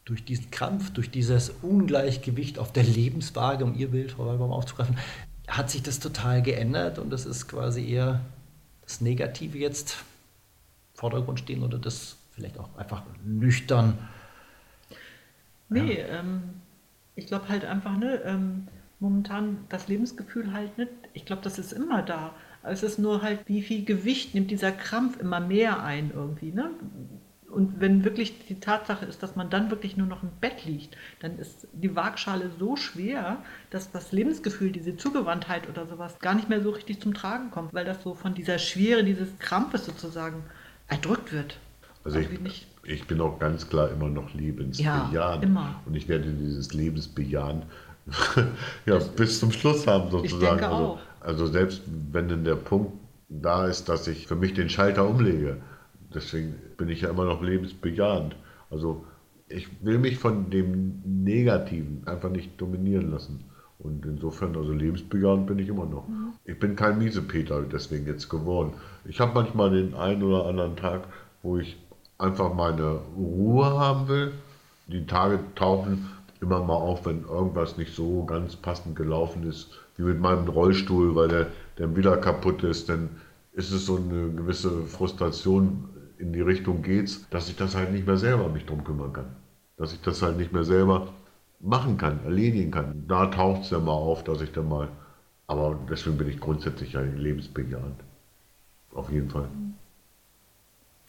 durch 0.05 0.25
diesen 0.25 0.51
Krampf, 0.51 0.91
durch 0.91 1.11
dieses 1.11 1.51
Ungleichgewicht 1.61 2.59
auf 2.59 2.71
der 2.71 2.83
Lebenswaage, 2.83 3.65
um 3.65 3.75
Ihr 3.75 3.91
Bild, 3.91 4.13
Frau 4.13 4.25
Walbaum, 4.25 4.51
aufzugreifen, 4.51 4.97
hat 5.47 5.69
sich 5.69 5.83
das 5.83 5.99
total 5.99 6.41
geändert 6.41 6.97
und 6.97 7.09
das 7.09 7.25
ist 7.25 7.47
quasi 7.47 7.87
eher 7.87 8.21
das 8.87 9.01
Negative 9.01 9.59
jetzt 9.59 9.97
im 10.93 10.99
Vordergrund 10.99 11.39
stehen 11.39 11.61
oder 11.61 11.77
das 11.77 12.17
vielleicht 12.33 12.57
auch 12.57 12.75
einfach 12.77 13.03
nüchtern 13.23 13.97
Nee, 15.69 15.99
ähm, 16.09 16.43
ich 17.15 17.27
glaube 17.27 17.49
halt 17.49 17.65
einfach, 17.65 17.97
ne, 17.97 18.21
ähm, 18.23 18.67
momentan 18.99 19.65
das 19.69 19.87
Lebensgefühl 19.87 20.53
halt 20.53 20.77
nicht, 20.77 20.91
ich 21.13 21.25
glaube, 21.25 21.41
das 21.41 21.59
ist 21.59 21.73
immer 21.73 22.01
da. 22.01 22.33
Es 22.63 22.83
ist 22.83 22.99
nur 22.99 23.21
halt, 23.21 23.47
wie 23.47 23.61
viel 23.61 23.85
Gewicht 23.85 24.33
nimmt 24.33 24.51
dieser 24.51 24.71
Krampf 24.71 25.19
immer 25.19 25.39
mehr 25.39 25.83
ein 25.83 26.11
irgendwie, 26.13 26.51
ne? 26.51 26.71
Und 27.49 27.79
wenn 27.79 28.03
wirklich 28.03 28.45
die 28.47 28.59
Tatsache 28.59 29.05
ist, 29.05 29.23
dass 29.23 29.35
man 29.37 29.49
dann 29.49 29.69
wirklich 29.71 29.95
nur 29.95 30.07
noch 30.07 30.21
im 30.21 30.29
Bett 30.41 30.65
liegt, 30.65 30.97
dann 31.21 31.39
ist 31.39 31.67
die 31.71 31.95
Waagschale 31.95 32.51
so 32.59 32.75
schwer, 32.75 33.37
dass 33.69 33.91
das 33.91 34.11
Lebensgefühl, 34.11 34.71
diese 34.71 34.97
Zugewandtheit 34.97 35.69
oder 35.69 35.85
sowas 35.85 36.19
gar 36.19 36.35
nicht 36.35 36.49
mehr 36.49 36.61
so 36.61 36.71
richtig 36.71 36.99
zum 36.99 37.13
Tragen 37.13 37.49
kommt, 37.49 37.73
weil 37.73 37.85
das 37.85 38.03
so 38.03 38.13
von 38.15 38.33
dieser 38.33 38.59
Schwere 38.59 39.03
dieses 39.03 39.29
Krampfes 39.39 39.85
sozusagen 39.85 40.43
erdrückt 40.89 41.31
wird. 41.31 41.57
Also 42.03 42.19
ich, 42.19 42.25
Irgendwie 42.25 42.43
nicht. 42.43 42.67
ich 42.83 43.07
bin 43.07 43.21
auch 43.21 43.39
ganz 43.39 43.69
klar 43.69 43.91
immer 43.91 44.09
noch 44.09 44.33
lebensbejahend. 44.33 45.13
Ja, 45.13 45.35
immer. 45.35 45.81
Und 45.85 45.95
ich 45.95 46.07
werde 46.09 46.29
dieses 46.31 46.73
Lebensbejahen 46.73 47.63
ja, 48.85 48.99
bis 48.99 49.39
zum 49.39 49.51
Schluss 49.51 49.85
haben 49.87 50.09
sozusagen. 50.11 50.57
denke 50.57 50.67
also, 50.67 50.85
auch. 50.85 50.99
also 51.21 51.47
selbst 51.47 51.81
wenn 52.11 52.29
dann 52.29 52.43
der 52.43 52.55
Punkt 52.55 52.93
da 53.29 53.67
ist, 53.67 53.89
dass 53.89 54.07
ich 54.07 54.27
für 54.27 54.35
mich 54.35 54.53
den 54.53 54.69
Schalter 54.69 55.07
umlege, 55.07 55.57
deswegen 56.13 56.55
bin 56.77 56.89
ich 56.89 57.01
ja 57.01 57.09
immer 57.09 57.25
noch 57.25 57.41
lebensbejahend. 57.41 58.35
Also 58.69 59.05
ich 59.49 59.67
will 59.83 59.97
mich 59.97 60.17
von 60.17 60.49
dem 60.49 61.01
Negativen 61.05 62.01
einfach 62.05 62.29
nicht 62.29 62.59
dominieren 62.59 63.11
lassen. 63.11 63.43
Und 63.79 64.05
insofern, 64.05 64.55
also 64.55 64.73
lebensbejahend 64.73 65.47
bin 65.47 65.59
ich 65.59 65.69
immer 65.69 65.85
noch. 65.85 66.07
Mhm. 66.07 66.33
Ich 66.45 66.59
bin 66.59 66.75
kein 66.75 66.97
Miesepeter 66.97 67.61
deswegen 67.61 68.07
jetzt 68.07 68.27
geworden. 68.27 68.73
Ich 69.05 69.19
habe 69.19 69.33
manchmal 69.35 69.69
den 69.69 69.93
einen 69.93 70.23
oder 70.23 70.45
anderen 70.45 70.75
Tag, 70.75 71.03
wo 71.43 71.57
ich 71.57 71.77
einfach 72.17 72.53
meine 72.53 72.99
Ruhe 73.15 73.65
haben 73.65 74.07
will. 74.07 74.31
Die 74.87 75.05
Tage 75.05 75.39
tauchen 75.55 76.09
immer 76.41 76.63
mal 76.63 76.75
auf, 76.75 77.05
wenn 77.05 77.23
irgendwas 77.23 77.77
nicht 77.77 77.95
so 77.95 78.25
ganz 78.25 78.55
passend 78.55 78.95
gelaufen 78.95 79.43
ist, 79.43 79.69
wie 79.97 80.03
mit 80.03 80.19
meinem 80.19 80.47
Rollstuhl, 80.47 81.15
weil 81.15 81.27
der 81.27 81.47
dann 81.77 81.95
wieder 81.95 82.17
kaputt 82.17 82.63
ist, 82.63 82.89
dann 82.89 83.09
ist 83.53 83.71
es 83.71 83.85
so 83.85 83.97
eine 83.97 84.31
gewisse 84.31 84.83
Frustration 84.83 85.89
in 86.19 86.33
die 86.33 86.41
Richtung 86.41 86.81
geht's, 86.81 87.27
dass 87.29 87.49
ich 87.49 87.55
das 87.55 87.75
halt 87.75 87.91
nicht 87.91 88.05
mehr 88.07 88.17
selber 88.17 88.49
mich 88.49 88.65
drum 88.65 88.83
kümmern 88.83 89.13
kann. 89.13 89.35
Dass 89.77 89.93
ich 89.93 90.01
das 90.01 90.21
halt 90.21 90.37
nicht 90.37 90.51
mehr 90.51 90.63
selber 90.63 91.13
machen 91.59 91.97
kann, 91.97 92.23
erledigen 92.23 92.71
kann. 92.71 93.05
Da 93.07 93.27
taucht 93.27 93.61
es 93.63 93.69
ja 93.69 93.79
mal 93.79 93.91
auf, 93.91 94.23
dass 94.23 94.41
ich 94.41 94.51
dann 94.51 94.69
mal, 94.69 94.89
aber 95.47 95.77
deswegen 95.89 96.17
bin 96.17 96.29
ich 96.29 96.39
grundsätzlich 96.39 96.93
ja 96.93 97.01
lebensbejahend. 97.01 97.99
Auf 98.93 99.11
jeden 99.11 99.29
Fall. 99.29 99.47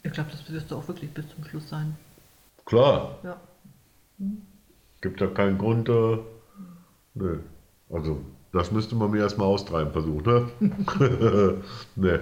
Ich 0.03 0.13
glaube, 0.13 0.31
das 0.31 0.51
wirst 0.51 0.71
du 0.71 0.77
auch 0.77 0.89
wirklich 0.89 1.11
bis 1.13 1.29
zum 1.29 1.45
Schluss 1.45 1.69
sein. 1.69 1.97
Klar, 2.65 3.19
Ja. 3.23 3.41
gibt 5.01 5.21
ja 5.21 5.27
keinen 5.29 5.59
Grund, 5.59 5.89
äh, 5.89 6.19
nö. 7.15 7.39
Also, 7.91 8.21
das 8.53 8.71
müsste 8.71 8.95
man 8.95 9.11
mir 9.11 9.21
erstmal 9.23 9.47
austreiben 9.47 9.93
versuchen, 9.93 10.51
ne? 10.61 11.63
ne. 11.97 12.21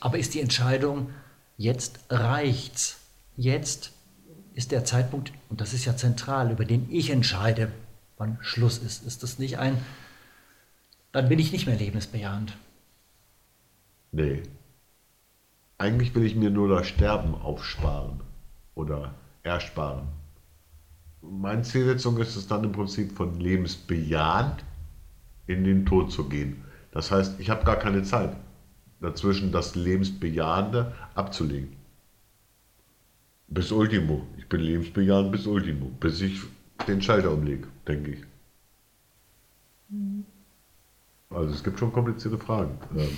Aber 0.00 0.18
ist 0.18 0.34
die 0.34 0.40
Entscheidung, 0.40 1.10
Jetzt 1.56 2.00
reicht's. 2.08 2.98
Jetzt 3.36 3.92
ist 4.54 4.72
der 4.72 4.84
Zeitpunkt, 4.84 5.32
und 5.48 5.60
das 5.60 5.72
ist 5.72 5.84
ja 5.84 5.96
zentral, 5.96 6.50
über 6.50 6.64
den 6.64 6.90
ich 6.90 7.10
entscheide, 7.10 7.72
wann 8.18 8.38
Schluss 8.40 8.78
ist. 8.78 9.06
Ist 9.06 9.22
das 9.22 9.38
nicht 9.38 9.58
ein, 9.58 9.78
dann 11.12 11.28
bin 11.28 11.38
ich 11.38 11.52
nicht 11.52 11.66
mehr 11.66 11.76
lebensbejahend. 11.76 12.56
Nee. 14.12 14.42
Eigentlich 15.78 16.14
will 16.14 16.24
ich 16.24 16.36
mir 16.36 16.50
nur 16.50 16.68
das 16.68 16.86
Sterben 16.86 17.34
aufsparen 17.34 18.20
oder 18.74 19.14
ersparen. 19.42 20.06
Meine 21.22 21.62
Zielsetzung 21.62 22.18
ist 22.18 22.36
es 22.36 22.46
dann 22.46 22.64
im 22.64 22.72
Prinzip 22.72 23.16
von 23.16 23.40
lebensbejahend 23.40 24.64
in 25.46 25.64
den 25.64 25.86
Tod 25.86 26.12
zu 26.12 26.28
gehen. 26.28 26.64
Das 26.92 27.10
heißt, 27.10 27.40
ich 27.40 27.50
habe 27.50 27.64
gar 27.64 27.76
keine 27.76 28.02
Zeit 28.02 28.36
dazwischen, 29.02 29.52
das 29.52 29.74
Lebensbejahende 29.74 30.94
abzulegen. 31.14 31.76
Bis 33.48 33.70
Ultimo. 33.70 34.26
Ich 34.38 34.48
bin 34.48 34.60
lebensbejahend 34.60 35.30
bis 35.32 35.46
Ultimo, 35.46 35.90
bis 36.00 36.20
ich 36.22 36.40
den 36.86 37.02
Schalter 37.02 37.32
umlege, 37.32 37.68
denke 37.86 38.12
ich. 38.12 38.24
Also 41.28 41.52
es 41.52 41.62
gibt 41.62 41.78
schon 41.78 41.92
komplizierte 41.92 42.38
Fragen. 42.38 42.78
Ähm, 42.96 43.16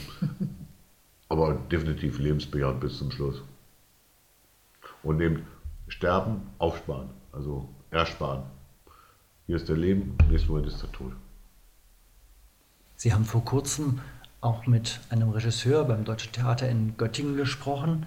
aber 1.29 1.55
definitiv 1.71 2.19
lebensbejahend 2.19 2.81
bis 2.81 2.99
zum 2.99 3.11
Schluss. 3.11 3.43
Und 5.03 5.21
eben 5.21 5.47
sterben, 5.89 6.43
aufsparen, 6.59 7.11
also 7.31 7.69
ersparen. 7.91 8.43
Hier 9.47 9.57
ist 9.57 9.69
der 9.69 9.77
Leben, 9.77 10.17
im 10.21 10.31
nächsten 10.31 10.49
Moment 10.49 10.69
ist 10.69 10.83
der 10.83 10.91
Tod. 10.93 11.13
Sie 12.97 13.13
haben 13.13 13.25
vor 13.25 13.45
kurzem 13.45 14.01
auch 14.45 14.67
mit 14.67 15.01
einem 15.11 15.31
Regisseur 15.31 15.85
beim 15.85 16.05
Deutschen 16.05 16.33
Theater 16.33 16.69
in 16.69 16.97
Göttingen 16.97 17.37
gesprochen. 17.37 18.07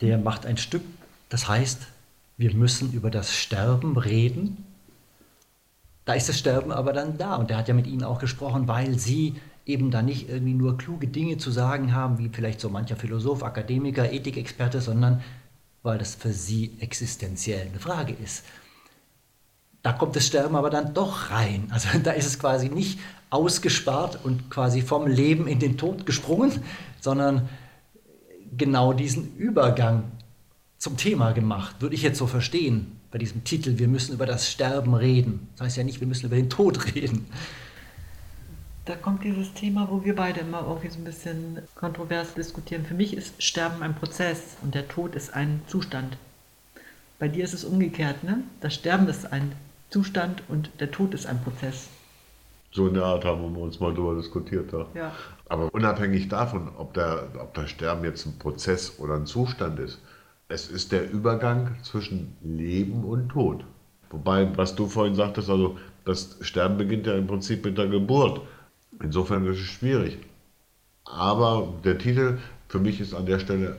Der 0.00 0.18
macht 0.18 0.44
ein 0.44 0.56
Stück, 0.56 0.82
das 1.28 1.48
heißt, 1.48 1.86
wir 2.36 2.54
müssen 2.54 2.92
über 2.92 3.10
das 3.10 3.34
Sterben 3.34 3.96
reden. 3.96 4.64
Da 6.04 6.14
ist 6.14 6.28
das 6.28 6.38
Sterben 6.38 6.70
aber 6.70 6.92
dann 6.92 7.16
da. 7.16 7.36
Und 7.36 7.50
der 7.50 7.56
hat 7.56 7.68
ja 7.68 7.74
mit 7.74 7.86
Ihnen 7.86 8.04
auch 8.04 8.18
gesprochen, 8.18 8.68
weil 8.68 8.98
Sie 8.98 9.36
eben 9.64 9.90
da 9.90 10.02
nicht 10.02 10.28
irgendwie 10.28 10.54
nur 10.54 10.78
kluge 10.78 11.08
Dinge 11.08 11.38
zu 11.38 11.50
sagen 11.50 11.94
haben, 11.94 12.18
wie 12.18 12.28
vielleicht 12.28 12.60
so 12.60 12.68
mancher 12.68 12.96
Philosoph, 12.96 13.42
Akademiker, 13.42 14.12
Ethikexperte, 14.12 14.80
sondern 14.80 15.22
weil 15.82 15.98
das 15.98 16.14
für 16.14 16.32
Sie 16.32 16.72
existenziell 16.80 17.68
eine 17.68 17.80
Frage 17.80 18.12
ist. 18.12 18.44
Da 19.82 19.92
kommt 19.92 20.16
das 20.16 20.26
Sterben 20.26 20.56
aber 20.56 20.70
dann 20.70 20.94
doch 20.94 21.30
rein. 21.30 21.68
Also 21.70 21.88
da 22.02 22.12
ist 22.12 22.26
es 22.26 22.38
quasi 22.38 22.68
nicht 22.68 22.98
ausgespart 23.36 24.24
und 24.24 24.50
quasi 24.50 24.82
vom 24.82 25.06
Leben 25.06 25.46
in 25.46 25.58
den 25.58 25.76
Tod 25.76 26.06
gesprungen, 26.06 26.52
sondern 27.00 27.48
genau 28.56 28.92
diesen 28.92 29.36
Übergang 29.36 30.04
zum 30.78 30.96
Thema 30.96 31.32
gemacht, 31.32 31.76
würde 31.80 31.94
ich 31.94 32.02
jetzt 32.02 32.18
so 32.18 32.26
verstehen, 32.26 32.92
bei 33.10 33.18
diesem 33.18 33.44
Titel, 33.44 33.78
wir 33.78 33.88
müssen 33.88 34.14
über 34.14 34.26
das 34.26 34.50
Sterben 34.50 34.94
reden. 34.94 35.48
Das 35.56 35.66
heißt 35.66 35.76
ja 35.78 35.84
nicht, 35.84 36.00
wir 36.00 36.06
müssen 36.06 36.26
über 36.26 36.36
den 36.36 36.50
Tod 36.50 36.94
reden. 36.94 37.26
Da 38.84 38.94
kommt 38.94 39.24
dieses 39.24 39.52
Thema, 39.52 39.88
wo 39.90 40.04
wir 40.04 40.14
beide 40.14 40.40
immer 40.40 40.64
irgendwie 40.66 40.90
so 40.90 40.98
ein 40.98 41.04
bisschen 41.04 41.58
kontrovers 41.74 42.34
diskutieren. 42.34 42.84
Für 42.84 42.94
mich 42.94 43.16
ist 43.16 43.42
Sterben 43.42 43.82
ein 43.82 43.94
Prozess 43.94 44.56
und 44.62 44.74
der 44.74 44.86
Tod 44.86 45.16
ist 45.16 45.34
ein 45.34 45.60
Zustand. 45.66 46.16
Bei 47.18 47.26
dir 47.26 47.44
ist 47.44 47.54
es 47.54 47.64
umgekehrt, 47.64 48.22
ne? 48.22 48.42
Das 48.60 48.74
Sterben 48.74 49.08
ist 49.08 49.32
ein 49.32 49.52
Zustand 49.90 50.42
und 50.48 50.70
der 50.78 50.90
Tod 50.90 51.14
ist 51.14 51.26
ein 51.26 51.42
Prozess. 51.42 51.88
So 52.76 52.88
in 52.88 52.92
der 52.92 53.04
Art 53.04 53.24
haben 53.24 53.54
wir 53.54 53.62
uns 53.62 53.80
mal 53.80 53.94
darüber 53.94 54.16
diskutiert. 54.16 54.70
Ja. 54.70 54.86
Ja. 54.94 55.12
Aber 55.48 55.72
unabhängig 55.72 56.28
davon, 56.28 56.68
ob, 56.76 56.92
der, 56.92 57.28
ob 57.40 57.54
das 57.54 57.70
Sterben 57.70 58.04
jetzt 58.04 58.26
ein 58.26 58.38
Prozess 58.38 58.98
oder 58.98 59.14
ein 59.14 59.24
Zustand 59.24 59.78
ist, 59.78 60.02
es 60.48 60.68
ist 60.68 60.92
der 60.92 61.10
Übergang 61.10 61.76
zwischen 61.82 62.36
Leben 62.42 63.02
und 63.04 63.30
Tod. 63.30 63.64
Wobei, 64.10 64.54
was 64.58 64.74
du 64.74 64.88
vorhin 64.88 65.14
sagtest, 65.14 65.48
also 65.48 65.78
das 66.04 66.36
Sterben 66.42 66.76
beginnt 66.76 67.06
ja 67.06 67.14
im 67.14 67.26
Prinzip 67.26 67.64
mit 67.64 67.78
der 67.78 67.86
Geburt. 67.88 68.42
Insofern 69.02 69.46
ist 69.46 69.58
es 69.58 69.64
schwierig. 69.64 70.18
Aber 71.06 71.72
der 71.82 71.96
Titel 71.96 72.36
für 72.68 72.78
mich 72.78 73.00
ist 73.00 73.14
an 73.14 73.24
der 73.24 73.38
Stelle 73.38 73.78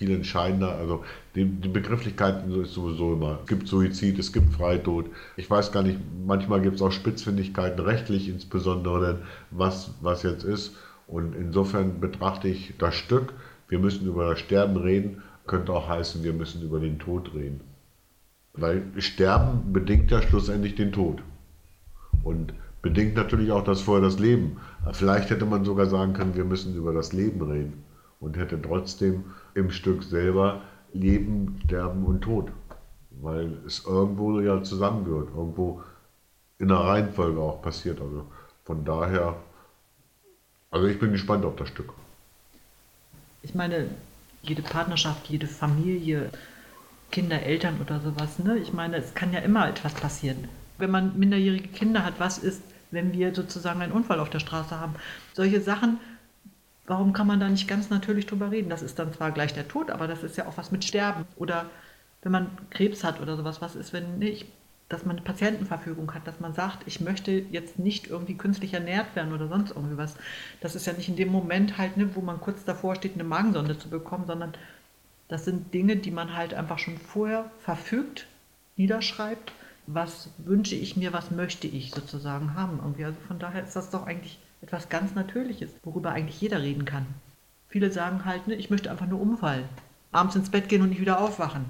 viel 0.00 0.12
entscheidender. 0.12 0.76
Also 0.76 1.04
die, 1.34 1.44
die 1.44 1.68
Begrifflichkeiten 1.68 2.50
ist 2.62 2.72
sowieso 2.72 3.12
immer. 3.12 3.40
Es 3.42 3.48
gibt 3.48 3.68
Suizid, 3.68 4.18
es 4.18 4.32
gibt 4.32 4.54
Freitod. 4.54 5.10
Ich 5.36 5.50
weiß 5.50 5.72
gar 5.72 5.82
nicht, 5.82 5.98
manchmal 6.26 6.62
gibt 6.62 6.76
es 6.76 6.82
auch 6.82 6.90
Spitzfindigkeiten, 6.90 7.78
rechtlich 7.84 8.28
insbesondere, 8.30 9.18
was, 9.50 9.90
was 10.00 10.22
jetzt 10.22 10.44
ist. 10.44 10.74
Und 11.06 11.36
insofern 11.36 12.00
betrachte 12.00 12.48
ich 12.48 12.74
das 12.78 12.94
Stück, 12.94 13.34
wir 13.68 13.78
müssen 13.78 14.06
über 14.06 14.30
das 14.30 14.40
Sterben 14.40 14.78
reden, 14.78 15.22
könnte 15.46 15.72
auch 15.74 15.88
heißen, 15.88 16.24
wir 16.24 16.32
müssen 16.32 16.62
über 16.62 16.80
den 16.80 16.98
Tod 16.98 17.34
reden. 17.34 17.60
Weil 18.54 18.82
Sterben 18.96 19.70
bedingt 19.72 20.10
ja 20.10 20.22
schlussendlich 20.22 20.76
den 20.76 20.92
Tod. 20.92 21.22
Und 22.24 22.54
bedingt 22.80 23.16
natürlich 23.16 23.52
auch 23.52 23.64
das 23.64 23.82
vorher 23.82 24.02
das 24.02 24.18
Leben. 24.18 24.56
Vielleicht 24.92 25.28
hätte 25.28 25.44
man 25.44 25.66
sogar 25.66 25.86
sagen 25.86 26.14
können, 26.14 26.36
wir 26.36 26.44
müssen 26.44 26.74
über 26.74 26.94
das 26.94 27.12
Leben 27.12 27.42
reden 27.42 27.84
und 28.18 28.36
hätte 28.36 28.60
trotzdem 28.60 29.24
im 29.54 29.70
Stück 29.70 30.02
selber 30.02 30.62
Leben, 30.92 31.60
Sterben 31.64 32.04
und 32.04 32.22
Tod. 32.22 32.50
Weil 33.22 33.58
es 33.66 33.84
irgendwo 33.84 34.40
ja 34.40 34.62
zusammengehört, 34.62 35.28
irgendwo 35.36 35.82
in 36.58 36.68
der 36.68 36.78
Reihenfolge 36.78 37.40
auch 37.40 37.62
passiert. 37.62 38.00
Also 38.00 38.26
von 38.64 38.84
daher, 38.84 39.36
also 40.70 40.86
ich 40.86 40.98
bin 40.98 41.12
gespannt 41.12 41.44
auf 41.44 41.56
das 41.56 41.68
Stück. 41.68 41.92
Ich 43.42 43.54
meine, 43.54 43.88
jede 44.42 44.62
Partnerschaft, 44.62 45.28
jede 45.28 45.46
Familie, 45.46 46.30
Kinder, 47.10 47.42
Eltern 47.42 47.80
oder 47.80 48.00
sowas, 48.00 48.38
ne? 48.38 48.58
Ich 48.58 48.72
meine, 48.72 48.96
es 48.96 49.14
kann 49.14 49.32
ja 49.32 49.40
immer 49.40 49.68
etwas 49.68 49.94
passieren. 49.94 50.48
Wenn 50.78 50.90
man 50.90 51.18
minderjährige 51.18 51.68
Kinder 51.68 52.04
hat, 52.04 52.14
was 52.18 52.38
ist, 52.38 52.62
wenn 52.90 53.12
wir 53.12 53.34
sozusagen 53.34 53.82
einen 53.82 53.92
Unfall 53.92 54.20
auf 54.20 54.30
der 54.30 54.38
Straße 54.38 54.78
haben? 54.78 54.94
Solche 55.34 55.60
Sachen, 55.60 55.98
warum 56.90 57.12
kann 57.12 57.28
man 57.28 57.38
da 57.38 57.48
nicht 57.48 57.68
ganz 57.68 57.88
natürlich 57.88 58.26
drüber 58.26 58.50
reden? 58.50 58.68
Das 58.68 58.82
ist 58.82 58.98
dann 58.98 59.12
zwar 59.12 59.30
gleich 59.30 59.54
der 59.54 59.68
Tod, 59.68 59.92
aber 59.92 60.08
das 60.08 60.24
ist 60.24 60.36
ja 60.36 60.48
auch 60.48 60.58
was 60.58 60.72
mit 60.72 60.84
Sterben. 60.84 61.24
Oder 61.36 61.66
wenn 62.20 62.32
man 62.32 62.50
Krebs 62.70 63.04
hat 63.04 63.20
oder 63.20 63.36
sowas, 63.36 63.62
was 63.62 63.76
ist, 63.76 63.92
wenn 63.92 64.18
nicht, 64.18 64.48
dass 64.88 65.06
man 65.06 65.16
eine 65.16 65.24
Patientenverfügung 65.24 66.12
hat, 66.14 66.26
dass 66.26 66.40
man 66.40 66.52
sagt, 66.52 66.82
ich 66.86 67.00
möchte 67.00 67.30
jetzt 67.30 67.78
nicht 67.78 68.08
irgendwie 68.08 68.34
künstlich 68.34 68.74
ernährt 68.74 69.14
werden 69.14 69.32
oder 69.32 69.46
sonst 69.46 69.70
irgendwie 69.70 69.96
was. 69.96 70.16
Das 70.60 70.74
ist 70.74 70.84
ja 70.84 70.92
nicht 70.92 71.08
in 71.08 71.14
dem 71.14 71.28
Moment 71.28 71.78
halt, 71.78 71.96
ne, 71.96 72.10
wo 72.16 72.22
man 72.22 72.40
kurz 72.40 72.64
davor 72.64 72.96
steht, 72.96 73.14
eine 73.14 73.22
Magensonde 73.22 73.78
zu 73.78 73.88
bekommen, 73.88 74.26
sondern 74.26 74.52
das 75.28 75.44
sind 75.44 75.72
Dinge, 75.72 75.94
die 75.94 76.10
man 76.10 76.36
halt 76.36 76.54
einfach 76.54 76.80
schon 76.80 76.98
vorher 76.98 77.48
verfügt, 77.60 78.26
niederschreibt. 78.74 79.52
Was 79.86 80.30
wünsche 80.38 80.74
ich 80.74 80.96
mir, 80.96 81.12
was 81.12 81.30
möchte 81.30 81.68
ich 81.68 81.92
sozusagen 81.92 82.54
haben 82.54 82.80
irgendwie. 82.82 83.04
Also 83.04 83.18
von 83.28 83.38
daher 83.38 83.62
ist 83.62 83.76
das 83.76 83.90
doch 83.90 84.08
eigentlich 84.08 84.40
etwas 84.62 84.88
ganz 84.88 85.14
Natürliches, 85.14 85.70
worüber 85.82 86.12
eigentlich 86.12 86.40
jeder 86.40 86.62
reden 86.62 86.84
kann. 86.84 87.06
Viele 87.68 87.92
sagen 87.92 88.24
halt, 88.24 88.46
ne, 88.48 88.54
ich 88.54 88.70
möchte 88.70 88.90
einfach 88.90 89.06
nur 89.06 89.20
umfallen, 89.20 89.68
abends 90.12 90.36
ins 90.36 90.50
Bett 90.50 90.68
gehen 90.68 90.82
und 90.82 90.90
nicht 90.90 91.00
wieder 91.00 91.20
aufwachen. 91.20 91.66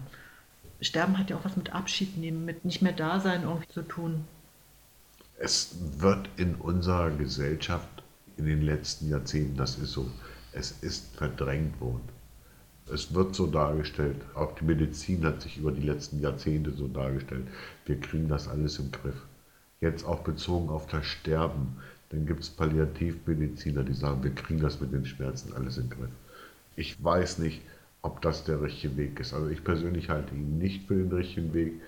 Sterben 0.81 1.18
hat 1.18 1.31
ja 1.31 1.37
auch 1.37 1.44
was 1.44 1.57
mit 1.57 1.74
Abschied 1.74 2.16
nehmen, 2.16 2.44
mit 2.44 2.64
nicht 2.64 2.81
mehr 2.81 2.92
da 2.92 3.20
sein 3.20 3.42
irgendwie 3.42 3.68
zu 3.68 3.83
tun. 3.83 4.24
Es 5.38 5.76
wird 5.98 6.29
in 6.37 6.55
unserer 6.55 7.11
Gesellschaft 7.11 8.03
in 8.37 8.46
den 8.46 8.62
letzten 8.62 9.11
Jahrzehnten, 9.11 9.57
das 9.57 9.76
ist 9.76 9.92
so, 9.92 10.11
es 10.53 10.72
ist 10.81 11.14
verdrängt 11.16 11.81
worden. 11.81 12.09
Es 12.92 13.14
wird 13.14 13.35
so 13.35 13.46
dargestellt, 13.46 14.16
auch 14.35 14.55
die 14.57 14.64
Medizin 14.64 15.24
hat 15.24 15.42
sich 15.42 15.59
über 15.59 15.70
die 15.70 15.87
letzten 15.87 16.20
Jahrzehnte 16.20 16.72
so 16.72 16.88
dargestellt. 16.88 17.46
Wir 17.85 18.00
kriegen 18.00 18.29
das 18.29 18.48
alles 18.48 18.79
im 18.79 18.90
Griff. 18.90 19.26
Jetzt 19.81 20.05
auch 20.05 20.20
bezogen 20.20 20.68
auf 20.70 20.87
das 20.88 21.07
Sterben. 21.07 21.76
Dann 22.11 22.27
gibt 22.27 22.40
es 22.40 22.51
Palliativmediziner, 22.51 23.85
die 23.85 23.94
sagen, 23.94 24.23
wir 24.23 24.35
kriegen 24.35 24.61
das 24.61 24.81
mit 24.81 24.92
den 24.92 25.07
Schmerzen 25.07 25.55
alles 25.55 25.79
im 25.79 25.88
Griff. 25.88 26.11
Ich 26.77 27.03
weiß 27.03 27.38
nicht, 27.38 27.62
ob 28.03 28.20
das 28.23 28.44
der 28.44 28.61
richtige 28.62 28.96
Weg 28.96 29.20
ist. 29.20 29.33
Also 29.33 29.49
ich 29.49 29.64
persönlich 29.64 30.09
halte 30.09 30.35
ihn 30.35 30.59
nicht 30.59 30.87
für 30.87 30.94
den 30.94 31.12
richtigen 31.12 31.53
Weg. 31.55 31.81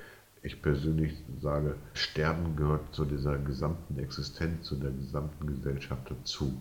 Ich 0.42 0.60
persönlich 0.60 1.14
sage, 1.40 1.76
Sterben 1.94 2.56
gehört 2.56 2.94
zu 2.94 3.04
dieser 3.04 3.38
gesamten 3.38 3.98
Existenz, 3.98 4.66
zu 4.66 4.76
der 4.76 4.90
gesamten 4.90 5.46
Gesellschaft 5.46 6.10
dazu. 6.10 6.52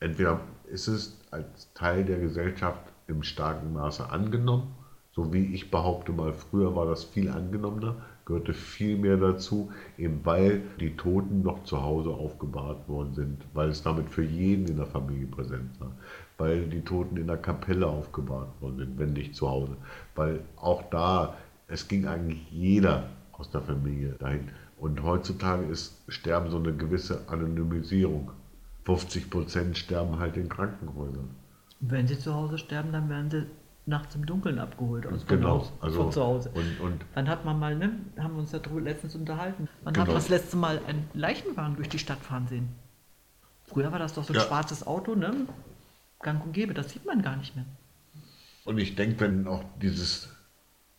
Entweder 0.00 0.40
ist 0.70 0.88
es 0.88 1.18
als 1.30 1.72
Teil 1.74 2.04
der 2.04 2.18
Gesellschaft 2.18 2.80
im 3.06 3.22
starken 3.22 3.72
Maße 3.74 4.08
angenommen, 4.08 4.74
so 5.12 5.32
wie 5.32 5.54
ich 5.54 5.70
behaupte 5.70 6.12
mal, 6.12 6.32
früher 6.32 6.74
war 6.74 6.86
das 6.86 7.04
viel 7.04 7.28
angenommener, 7.28 7.96
gehörte 8.30 8.54
viel 8.54 8.96
mehr 8.96 9.16
dazu, 9.16 9.70
eben 9.98 10.20
weil 10.24 10.62
die 10.78 10.96
Toten 10.96 11.42
noch 11.42 11.64
zu 11.64 11.82
Hause 11.82 12.10
aufgebahrt 12.10 12.88
worden 12.88 13.12
sind, 13.14 13.44
weil 13.54 13.70
es 13.70 13.82
damit 13.82 14.08
für 14.08 14.22
jeden 14.22 14.66
in 14.68 14.76
der 14.76 14.86
Familie 14.86 15.26
präsent 15.26 15.80
war, 15.80 15.90
weil 16.38 16.66
die 16.66 16.82
Toten 16.82 17.16
in 17.16 17.26
der 17.26 17.38
Kapelle 17.38 17.86
aufgebahrt 17.86 18.48
worden 18.60 18.78
sind, 18.78 18.98
wenn 18.98 19.12
nicht 19.14 19.34
zu 19.34 19.48
Hause, 19.50 19.76
weil 20.14 20.40
auch 20.56 20.82
da, 20.90 21.36
es 21.66 21.88
ging 21.88 22.06
eigentlich 22.06 22.46
jeder 22.52 23.08
aus 23.32 23.50
der 23.50 23.62
Familie 23.62 24.14
dahin. 24.20 24.48
Und 24.78 25.02
heutzutage 25.02 25.64
ist 25.66 26.00
Sterben 26.08 26.50
so 26.50 26.58
eine 26.58 26.72
gewisse 26.72 27.28
Anonymisierung. 27.28 28.30
50 28.84 29.28
Prozent 29.28 29.76
sterben 29.76 30.18
halt 30.18 30.36
in 30.36 30.48
Krankenhäusern. 30.48 31.30
Wenn 31.80 32.06
sie 32.06 32.18
zu 32.18 32.34
Hause 32.34 32.58
sterben, 32.58 32.92
dann 32.92 33.08
werden 33.08 33.30
sie 33.30 33.46
nachts 33.90 34.14
im 34.14 34.24
Dunkeln 34.24 34.58
abgeholt 34.58 35.06
aus 35.06 35.26
Genau, 35.26 35.48
Haus, 35.60 35.72
also 35.80 36.02
von 36.04 36.12
zu 36.12 36.22
Hause. 36.24 36.50
und- 36.54 36.80
und- 36.80 37.04
Wann 37.12 37.28
hat 37.28 37.44
man 37.44 37.58
mal, 37.58 37.76
ne, 37.76 37.92
haben 38.18 38.32
wir 38.34 38.40
uns 38.40 38.52
darüber 38.52 38.80
letztens 38.80 39.14
unterhalten, 39.14 39.68
man 39.84 39.92
Genau. 39.92 40.06
hat 40.06 40.14
das 40.16 40.30
letzte 40.30 40.56
Mal 40.56 40.80
einen 40.86 41.06
Leichenwagen 41.12 41.76
durch 41.76 41.90
die 41.90 41.98
Stadt 41.98 42.20
fahren 42.20 42.46
sehen. 42.48 42.70
Früher 43.66 43.92
war 43.92 43.98
das 43.98 44.14
doch 44.14 44.24
so 44.24 44.32
ein 44.32 44.36
Ja. 44.36 44.42
schwarzes 44.42 44.86
Auto, 44.86 45.14
ne? 45.14 45.46
Gang 46.22 46.42
und 46.44 46.52
gäbe, 46.52 46.72
das 46.74 46.90
sieht 46.90 47.04
man 47.04 47.20
gar 47.22 47.36
nicht 47.36 47.54
mehr. 47.54 47.66
Und 48.64 48.78
ich 48.78 48.94
denke, 48.96 49.20
wenn 49.20 49.46
auch 49.46 49.64
dieses, 49.80 50.28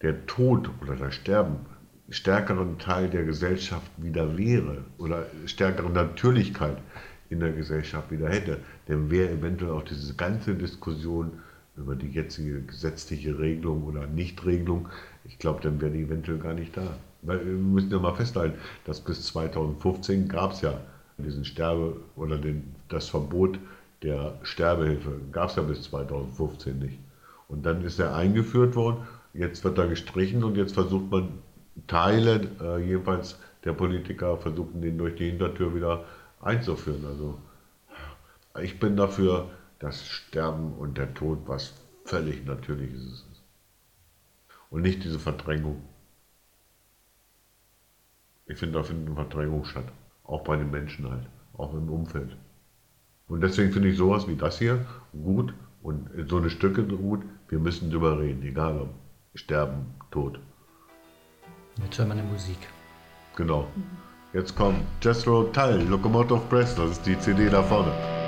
der 0.02 0.26
Tod 0.28 0.70
oder 0.82 0.96
das 0.96 1.16
Sterben 1.16 1.58
stärkeren 2.10 2.78
Teil 2.78 3.10
der 3.10 3.24
Gesellschaft 3.24 3.90
wieder 3.98 4.38
wäre 4.38 4.84
oder 4.98 5.26
stärkere 5.46 5.90
Natürlichkeit 5.90 6.78
in 7.30 7.40
der 7.40 7.54
Gesellschaft 7.54 8.12
wieder 8.12 8.28
hätte, 8.28 8.60
dann 8.88 9.10
wäre 9.10 9.30
eventuell 9.30 9.72
auch 9.72 9.84
diese 9.84 10.14
ganze 10.16 10.56
Diskussion 10.56 11.40
über 11.82 11.96
die 11.96 12.10
jetzige 12.10 12.62
gesetzliche 12.62 13.38
Regelung 13.40 13.84
oder 13.84 14.08
Nichtregelung, 14.08 14.88
ich 15.26 15.38
glaube, 15.40 15.62
dann 15.62 15.82
wäre 15.82 15.92
die 15.92 16.04
eventuell 16.04 16.38
gar 16.38 16.54
nicht 16.54 16.76
da. 16.76 16.84
Weil 17.22 17.46
wir 17.46 17.54
müssen 17.54 17.92
ja 17.92 18.00
mal 18.00 18.16
festhalten, 18.16 18.58
dass 18.86 19.00
bis 19.02 19.24
2015 19.28 20.28
gab 20.28 20.54
es 20.54 20.62
ja 20.62 20.80
diesen 21.18 21.46
Sterbe 21.46 21.98
oder 22.16 22.38
den, 22.38 22.76
das 22.90 23.10
Verbot 23.10 23.60
der 24.02 24.40
Sterbehilfe, 24.44 25.20
gab 25.32 25.50
es 25.50 25.56
ja 25.56 25.62
bis 25.62 25.84
2015 25.84 26.80
nicht. 26.80 26.98
Und 27.48 27.66
dann 27.66 27.84
ist 27.84 28.00
er 28.00 28.16
eingeführt 28.16 28.76
worden, 28.76 29.06
jetzt 29.34 29.64
wird 29.64 29.78
er 29.78 29.88
gestrichen 29.88 30.44
und 30.44 30.58
jetzt 30.58 30.74
versucht 30.74 31.12
man 31.12 31.30
Teile, 31.88 32.50
äh, 32.62 32.84
jedenfalls 32.84 33.40
der 33.64 33.74
Politiker, 33.74 34.38
versuchen 34.38 34.82
den 34.82 34.98
durch 34.98 35.16
die 35.16 35.30
Hintertür 35.30 35.76
wieder 35.76 36.06
einzuführen. 36.42 37.06
Also 37.06 37.38
ich 38.62 38.80
bin 38.80 38.98
dafür, 38.98 39.50
dass 39.82 40.08
Sterben 40.08 40.74
und 40.74 40.98
der 40.98 41.14
Tod 41.14 41.40
was 41.48 41.74
völlig 42.06 42.46
Natürliches 42.46 43.02
ist. 43.02 43.44
Und 44.70 44.84
nicht 44.84 45.04
diese 45.04 45.20
Verdrängung. 45.20 45.82
Ich 48.46 48.58
finde, 48.58 48.78
da 48.78 48.84
findet 48.84 49.08
eine 49.08 49.16
Verdrängung 49.16 49.66
statt. 49.66 49.92
Auch 50.24 50.44
bei 50.44 50.56
den 50.56 50.70
Menschen 50.72 51.10
halt, 51.10 51.28
auch 51.54 51.74
im 51.74 51.90
Umfeld. 51.90 52.38
Und 53.28 53.42
deswegen 53.42 53.72
finde 53.72 53.90
ich 53.90 53.98
sowas 53.98 54.28
wie 54.28 54.36
das 54.36 54.60
hier 54.60 54.86
gut 55.14 55.54
und 55.82 56.10
so 56.30 56.38
eine 56.38 56.50
Stücke 56.50 56.84
gut. 56.84 57.24
Wir 57.50 57.60
müssen 57.60 57.90
drüber 57.90 58.20
reden, 58.20 58.44
egal 58.44 58.82
ob 58.82 58.90
Sterben, 59.34 59.96
Tod. 60.12 60.40
Jetzt 61.82 61.98
hören 61.98 62.10
wir 62.10 62.14
eine 62.14 62.24
Musik. 62.24 62.58
Genau. 63.36 63.68
Jetzt 64.34 64.56
kommt 64.56 64.84
Jethro 65.02 65.44
Tull, 65.46 65.86
Locomotive 65.90 66.42
Press, 66.50 66.76
das 66.76 66.92
ist 66.92 67.06
die 67.06 67.18
CD 67.20 67.50
da 67.50 67.64
vorne. 67.64 68.21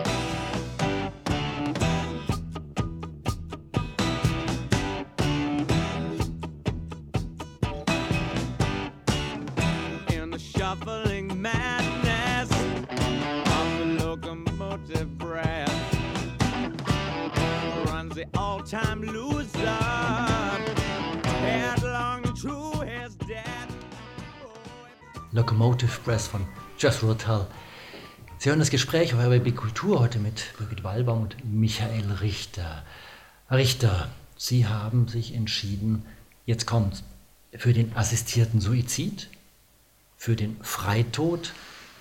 Jethro 26.84 27.14
Tull. 27.14 27.48
Sie 28.40 28.50
hören 28.50 28.60
das 28.60 28.70
Gespräch 28.70 29.14
auf 29.14 29.20
RBB 29.22 29.56
Kultur 29.56 30.02
heute 30.02 30.20
mit 30.20 30.54
Birgit 30.58 30.84
Wallbaum 30.84 31.22
und 31.22 31.38
Michael 31.46 32.12
Richter. 32.20 32.84
Herr 33.48 33.58
Richter, 33.58 34.10
Sie 34.36 34.68
haben 34.68 35.08
sich 35.08 35.34
entschieden, 35.34 36.06
jetzt 36.46 36.66
kommt 36.66 37.06
für 37.54 37.72
den 37.72 37.96
assistierten 37.96 38.60
Suizid, 38.60 39.30
für 40.18 40.36
den 40.36 40.58
Freitod. 40.62 41.54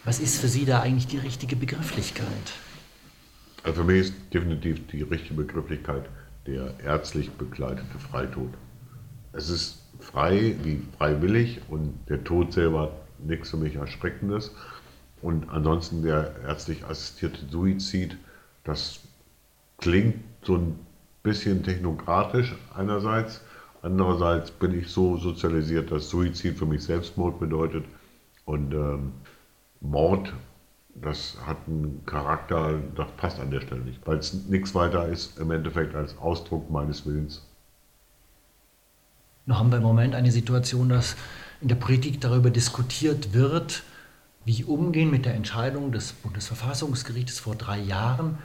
Was 0.02 0.18
ist 0.18 0.40
für 0.40 0.48
Sie 0.48 0.64
da 0.64 0.80
eigentlich 0.80 1.06
die 1.06 1.18
richtige 1.18 1.54
Begrifflichkeit? 1.54 2.26
Also 3.62 3.82
für 3.82 3.86
mich 3.86 4.00
ist 4.08 4.14
definitiv 4.34 4.84
die 4.88 5.02
richtige 5.02 5.34
Begrifflichkeit 5.34 6.06
der 6.48 6.74
ärztlich 6.80 7.30
begleitete 7.30 8.00
Freitod. 8.00 8.52
Es 9.32 9.48
ist 9.48 9.78
frei 10.00 10.56
wie 10.64 10.82
freiwillig 10.98 11.60
und 11.68 12.00
der 12.08 12.24
Tod 12.24 12.52
selber 12.52 12.90
nichts 13.24 13.50
für 13.50 13.56
mich 13.56 13.76
Erschreckendes. 13.76 14.50
Und 15.22 15.48
ansonsten 15.50 16.02
der 16.02 16.34
ärztlich 16.46 16.84
assistierte 16.84 17.46
Suizid, 17.48 18.16
das 18.64 19.00
klingt 19.78 20.16
so 20.44 20.56
ein 20.56 20.78
bisschen 21.22 21.62
technokratisch 21.62 22.54
einerseits. 22.74 23.40
Andererseits 23.82 24.50
bin 24.50 24.78
ich 24.78 24.88
so 24.88 25.16
sozialisiert, 25.16 25.90
dass 25.90 26.10
Suizid 26.10 26.58
für 26.58 26.66
mich 26.66 26.82
Selbstmord 26.82 27.38
bedeutet. 27.38 27.84
Und 28.44 28.72
ähm, 28.72 29.12
Mord, 29.80 30.32
das 30.94 31.36
hat 31.46 31.56
einen 31.66 32.02
Charakter, 32.04 32.78
das 32.96 33.08
passt 33.16 33.40
an 33.40 33.50
der 33.50 33.60
Stelle 33.60 33.80
nicht, 33.80 34.06
weil 34.06 34.18
es 34.18 34.34
nichts 34.34 34.74
weiter 34.74 35.08
ist 35.08 35.38
im 35.38 35.50
Endeffekt 35.50 35.94
als 35.94 36.18
Ausdruck 36.18 36.70
meines 36.70 37.06
Willens. 37.06 37.46
Nun 39.46 39.58
haben 39.58 39.70
wir 39.70 39.78
im 39.78 39.82
Moment 39.82 40.14
eine 40.14 40.30
Situation, 40.30 40.88
dass 40.88 41.16
in 41.60 41.68
der 41.68 41.76
Politik 41.76 42.20
darüber 42.20 42.50
diskutiert 42.50 43.32
wird, 43.32 43.82
wie 44.44 44.64
umgehen 44.64 45.10
mit 45.10 45.24
der 45.24 45.34
Entscheidung 45.34 45.92
des 45.92 46.12
Bundesverfassungsgerichtes 46.12 47.38
vor 47.38 47.54
drei 47.54 47.78
Jahren, 47.78 48.38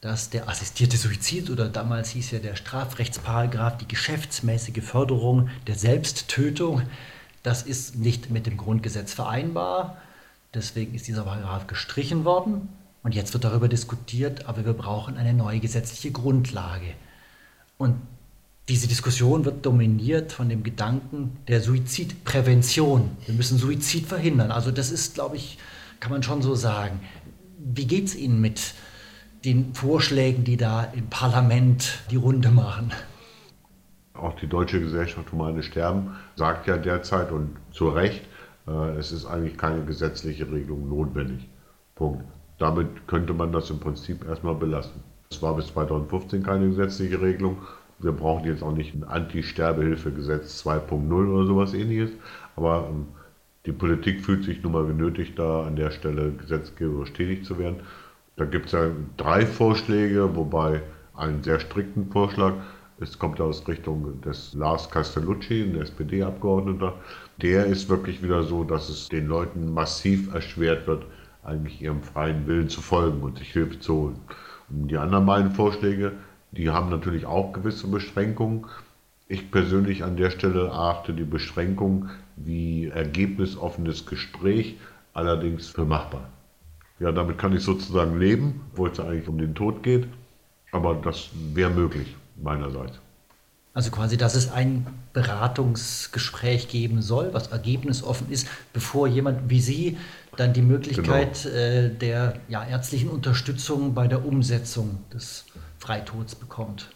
dass 0.00 0.30
der 0.30 0.48
assistierte 0.48 0.96
Suizid 0.96 1.50
oder 1.50 1.68
damals 1.68 2.10
hieß 2.10 2.30
ja 2.30 2.38
der 2.38 2.56
Strafrechtsparagraf 2.56 3.78
die 3.78 3.88
geschäftsmäßige 3.88 4.82
Förderung 4.82 5.50
der 5.66 5.74
Selbsttötung, 5.74 6.82
das 7.42 7.62
ist 7.62 7.96
nicht 7.96 8.30
mit 8.30 8.46
dem 8.46 8.56
Grundgesetz 8.56 9.14
vereinbar. 9.14 9.96
Deswegen 10.52 10.94
ist 10.94 11.06
dieser 11.06 11.22
Paragraph 11.22 11.66
gestrichen 11.66 12.24
worden. 12.24 12.68
Und 13.02 13.14
jetzt 13.14 13.32
wird 13.32 13.44
darüber 13.44 13.68
diskutiert, 13.68 14.46
aber 14.46 14.66
wir 14.66 14.74
brauchen 14.74 15.16
eine 15.16 15.32
neue 15.32 15.60
gesetzliche 15.60 16.10
Grundlage. 16.10 16.92
Und 17.78 17.96
diese 18.70 18.86
Diskussion 18.86 19.44
wird 19.44 19.66
dominiert 19.66 20.30
von 20.30 20.48
dem 20.48 20.62
Gedanken 20.62 21.36
der 21.48 21.60
Suizidprävention. 21.60 23.10
Wir 23.26 23.34
müssen 23.34 23.58
Suizid 23.58 24.06
verhindern. 24.06 24.52
Also 24.52 24.70
das 24.70 24.92
ist, 24.92 25.14
glaube 25.14 25.34
ich, 25.34 25.58
kann 25.98 26.12
man 26.12 26.22
schon 26.22 26.40
so 26.40 26.54
sagen. 26.54 27.00
Wie 27.58 27.88
geht 27.88 28.04
es 28.04 28.14
Ihnen 28.14 28.40
mit 28.40 28.74
den 29.44 29.74
Vorschlägen, 29.74 30.44
die 30.44 30.56
da 30.56 30.84
im 30.84 31.08
Parlament 31.08 31.98
die 32.12 32.16
Runde 32.16 32.50
machen? 32.50 32.92
Auch 34.14 34.36
die 34.36 34.46
Deutsche 34.46 34.80
Gesellschaft 34.80 35.32
Humane 35.32 35.64
Sterben 35.64 36.14
sagt 36.36 36.68
ja 36.68 36.76
derzeit 36.76 37.32
und 37.32 37.56
zu 37.72 37.88
Recht, 37.88 38.22
äh, 38.68 38.90
es 38.96 39.10
ist 39.10 39.26
eigentlich 39.26 39.58
keine 39.58 39.84
gesetzliche 39.84 40.48
Regelung 40.48 40.88
notwendig. 40.88 41.48
Punkt. 41.96 42.24
Damit 42.58 43.08
könnte 43.08 43.34
man 43.34 43.50
das 43.50 43.68
im 43.70 43.80
Prinzip 43.80 44.24
erstmal 44.28 44.54
belassen. 44.54 45.02
Es 45.28 45.42
war 45.42 45.56
bis 45.56 45.66
2015 45.68 46.44
keine 46.44 46.68
gesetzliche 46.68 47.20
Regelung. 47.20 47.58
Wir 48.00 48.12
brauchen 48.12 48.46
jetzt 48.46 48.62
auch 48.62 48.72
nicht 48.72 48.94
ein 48.94 49.04
Anti-Sterbehilfegesetz 49.04 50.66
2.0 50.66 51.12
oder 51.12 51.46
sowas 51.46 51.74
ähnliches. 51.74 52.10
Aber 52.56 52.88
ähm, 52.90 53.06
die 53.66 53.72
Politik 53.72 54.22
fühlt 54.22 54.44
sich 54.44 54.62
nun 54.62 54.72
mal 54.72 54.86
genötigt, 54.86 55.38
da 55.38 55.66
an 55.66 55.76
der 55.76 55.90
Stelle 55.90 56.32
gesetzgeberisch 56.32 57.12
tätig 57.12 57.44
zu 57.44 57.58
werden. 57.58 57.76
Da 58.36 58.46
gibt 58.46 58.66
es 58.66 58.72
ja 58.72 58.90
drei 59.18 59.44
Vorschläge, 59.44 60.34
wobei 60.34 60.82
einen 61.14 61.42
sehr 61.42 61.60
strikten 61.60 62.10
Vorschlag. 62.10 62.54
Es 62.98 63.18
kommt 63.18 63.40
aus 63.40 63.66
Richtung 63.68 64.20
des 64.22 64.54
Lars 64.54 64.90
Castellucci, 64.90 65.62
ein 65.62 65.80
SPD-Abgeordneter. 65.80 66.94
Der 67.42 67.66
ist 67.66 67.88
wirklich 67.88 68.22
wieder 68.22 68.42
so, 68.42 68.64
dass 68.64 68.88
es 68.88 69.08
den 69.08 69.26
Leuten 69.26 69.72
massiv 69.72 70.32
erschwert 70.34 70.86
wird, 70.86 71.04
eigentlich 71.42 71.80
ihrem 71.82 72.02
freien 72.02 72.46
Willen 72.46 72.68
zu 72.68 72.80
folgen 72.80 73.20
und 73.22 73.38
sich 73.38 73.52
Hilfe 73.52 73.78
zu 73.78 73.94
holen. 73.94 74.20
Und 74.70 74.88
die 74.88 74.96
anderen 74.96 75.26
beiden 75.26 75.50
Vorschläge, 75.50 76.12
die 76.52 76.70
haben 76.70 76.90
natürlich 76.90 77.26
auch 77.26 77.52
gewisse 77.52 77.86
Beschränkungen. 77.86 78.66
Ich 79.28 79.50
persönlich 79.50 80.02
an 80.02 80.16
der 80.16 80.30
Stelle 80.30 80.66
erachte 80.66 81.12
die 81.12 81.24
Beschränkung 81.24 82.08
wie 82.36 82.88
ergebnisoffenes 82.88 84.06
Gespräch 84.06 84.76
allerdings 85.12 85.68
für 85.68 85.84
machbar. 85.84 86.28
Ja, 86.98 87.12
damit 87.12 87.38
kann 87.38 87.54
ich 87.54 87.62
sozusagen 87.62 88.18
leben, 88.18 88.62
wo 88.74 88.86
es 88.86 88.98
eigentlich 88.98 89.28
um 89.28 89.38
den 89.38 89.54
Tod 89.54 89.82
geht, 89.82 90.06
aber 90.72 90.94
das 90.94 91.30
wäre 91.54 91.70
möglich 91.70 92.14
meinerseits. 92.36 92.98
Also 93.72 93.92
quasi, 93.92 94.16
dass 94.16 94.34
es 94.34 94.50
ein 94.50 94.86
Beratungsgespräch 95.12 96.68
geben 96.68 97.02
soll, 97.02 97.32
was 97.32 97.46
ergebnisoffen 97.46 98.28
ist, 98.30 98.48
bevor 98.72 99.06
jemand 99.06 99.48
wie 99.48 99.60
Sie 99.60 99.96
dann 100.36 100.52
die 100.52 100.62
Möglichkeit 100.62 101.46
äh, 101.46 101.88
der 101.88 102.34
ja, 102.48 102.64
ärztlichen 102.64 103.08
Unterstützung 103.08 103.94
bei 103.94 104.08
der 104.08 104.26
Umsetzung 104.26 104.98
des 105.12 105.44
Freitods 105.80 106.34
bekommt. 106.34 106.90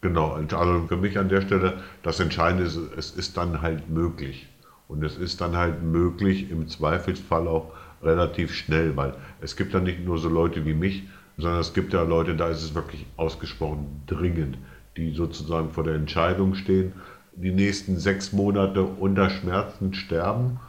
Genau, 0.00 0.32
also 0.32 0.86
für 0.88 0.96
mich 0.96 1.18
an 1.18 1.28
der 1.28 1.42
Stelle, 1.42 1.80
das 2.02 2.18
Entscheidende 2.18 2.64
ist, 2.64 2.76
es 2.96 3.12
ist 3.12 3.36
dann 3.36 3.62
halt 3.62 3.88
möglich. 3.88 4.48
Und 4.88 5.04
es 5.04 5.16
ist 5.16 5.40
dann 5.40 5.56
halt 5.56 5.82
möglich, 5.82 6.50
im 6.50 6.66
Zweifelsfall 6.68 7.46
auch 7.46 7.72
relativ 8.02 8.52
schnell, 8.52 8.96
weil 8.96 9.14
es 9.40 9.54
gibt 9.56 9.72
ja 9.74 9.80
nicht 9.80 10.04
nur 10.04 10.18
so 10.18 10.28
Leute 10.28 10.66
wie 10.66 10.74
mich, 10.74 11.04
sondern 11.38 11.60
es 11.60 11.72
gibt 11.72 11.92
ja 11.92 12.02
Leute, 12.02 12.34
da 12.34 12.48
ist 12.48 12.62
es 12.62 12.74
wirklich 12.74 13.06
ausgesprochen 13.16 14.02
dringend. 14.06 14.58
die 14.96 15.14
sozusagen 15.14 15.70
vor 15.70 15.84
der 15.84 15.94
Entscheidung 15.94 16.54
stehen, 16.54 16.92
die 17.34 17.50
nächsten 17.50 17.96
sechs 17.98 18.32
Monate 18.32 18.82
unter 18.82 19.30
Schmerzen 19.30 19.94
sterben 19.94 20.60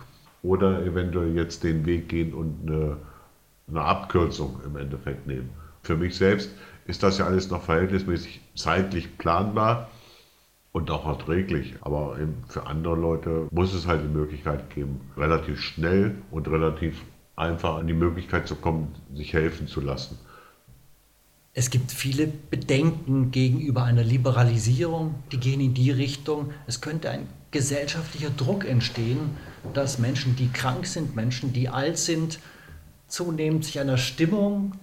oder 0.41 0.82
eventuell 0.86 1.36
jetzt 1.36 1.64
den 1.64 1.86
Weg 1.86 2.07
gehen 2.07 2.34
und 2.34 2.55
eine, 2.66 2.97
eine 3.68 3.82
Abkürzung 3.82 4.61
im 4.66 4.78
Endeffekt 4.78 5.28
nehmen. 5.28 5.49
Für 5.82 5.97
mich 5.97 6.16
selbst 6.16 6.51
ist 6.86 7.04
das 7.04 7.18
ja 7.18 7.26
alles 7.26 7.50
noch 7.50 7.64
verhältnismäßig 7.64 8.42
zeitlich 8.56 9.18
planbar 9.18 9.90
und 10.72 10.92
auch 10.92 11.06
erträglich. 11.06 11.76
Aber 11.82 12.18
für 12.48 12.66
andere 12.68 12.96
Leute 12.96 13.48
muss 13.52 13.74
es 13.74 13.88
halt 13.88 14.04
die 14.04 14.14
Möglichkeit 14.14 14.70
geben, 14.72 15.02
relativ 15.16 15.62
schnell 15.62 16.16
und 16.32 16.48
relativ 16.48 17.02
einfach 17.36 17.78
an 17.78 17.88
die 17.88 17.94
Möglichkeit 17.94 18.48
zu 18.48 18.56
kommen, 18.56 18.94
sich 19.14 19.34
helfen 19.34 19.68
zu 19.68 19.82
lassen. 19.82 20.18
Es 21.56 21.70
gibt 21.70 21.92
viele 21.92 22.28
Bedenken 22.28 23.30
gegenüber 23.30 23.84
einer 23.84 24.04
Liberalisierung, 24.04 25.16
die 25.32 25.40
gehen 25.40 25.62
in 25.62 25.76
die 25.76 25.92
Richtung, 25.92 26.52
es 26.66 26.82
könnte 26.82 27.12
ein 27.12 27.28
gesellschaftlicher 27.52 28.32
Druck 28.32 28.66
entstehen, 28.66 29.38
dass 29.76 30.00
Menschen, 30.00 30.36
die 30.36 30.48
krank 30.48 30.88
sind, 30.88 31.16
Menschen, 31.16 31.54
die 31.54 31.70
alt 31.70 32.00
sind, 32.00 32.40
zunehmend 33.08 33.66
sich 33.66 33.80
einer 33.80 33.98
Stimmung 33.98 34.74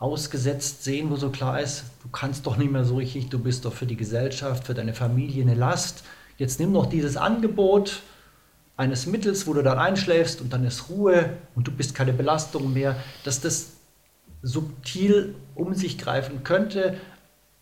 ausgesetzt 0.00 0.82
sehen, 0.82 1.10
wo 1.10 1.16
so 1.16 1.30
klar 1.30 1.60
ist, 1.60 1.84
du 2.02 2.08
kannst 2.08 2.46
doch 2.46 2.56
nicht 2.56 2.72
mehr 2.72 2.84
so 2.84 2.96
richtig, 2.96 3.28
du 3.28 3.38
bist 3.38 3.66
doch 3.66 3.72
für 3.72 3.86
die 3.86 3.96
Gesellschaft, 3.96 4.64
für 4.66 4.74
deine 4.74 4.94
Familie 4.94 5.42
eine 5.42 5.54
Last. 5.54 6.04
Jetzt 6.38 6.58
nimm 6.58 6.72
doch 6.72 6.86
dieses 6.86 7.18
Angebot 7.18 8.02
eines 8.78 9.06
Mittels, 9.06 9.46
wo 9.46 9.52
du 9.52 9.62
dann 9.62 9.78
einschläfst 9.78 10.40
und 10.40 10.52
dann 10.54 10.64
ist 10.64 10.88
Ruhe 10.88 11.36
und 11.54 11.68
du 11.68 11.70
bist 11.70 11.94
keine 11.94 12.14
Belastung 12.14 12.72
mehr, 12.72 12.96
dass 13.24 13.42
das 13.42 13.72
subtil 14.42 15.34
um 15.54 15.74
sich 15.74 15.98
greifen 15.98 16.44
könnte 16.44 16.96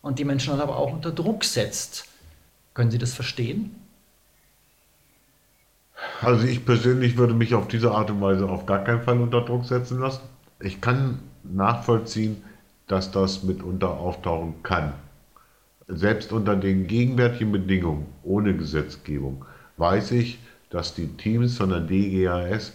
und 0.01 0.21
die 0.21 0.25
Menschen 0.25 0.51
dann 0.51 0.61
aber 0.61 0.77
auch 0.77 0.93
unter 0.93 1.11
Druck 1.11 1.43
setzt. 1.43 2.07
Können 2.73 2.93
Sie 2.93 2.99
das 2.99 3.15
verstehen? 3.15 3.75
Also 6.21 6.47
ich 6.47 6.65
persönlich 6.65 7.17
würde 7.17 7.35
mich 7.35 7.57
auf 7.57 7.67
diese 7.67 7.91
Art 7.91 8.11
und 8.11 8.21
Weise 8.21 8.49
auf 8.49 8.65
gar 8.65 8.85
keinen 8.85 9.03
Fall 9.03 9.21
unter 9.21 9.41
Druck 9.41 9.65
setzen 9.65 9.99
lassen. 9.99 10.21
Ich 10.61 10.81
kann 10.81 11.19
nachvollziehen, 11.45 12.43
dass 12.87 13.11
das 13.11 13.43
mitunter 13.43 13.91
auftauchen 13.91 14.63
kann. 14.63 14.95
Selbst 15.87 16.33
unter 16.33 16.57
den 16.57 16.87
gegenwärtigen 16.87 17.53
Bedingungen 17.53 18.07
ohne 18.23 18.55
Gesetzgebung 18.55 19.45
weiß 19.77 20.13
ich, 20.13 20.39
dass 20.71 20.95
die 20.95 21.07
Teams 21.17 21.57
von 21.57 21.71
der 21.71 21.81
DGAS 21.81 22.73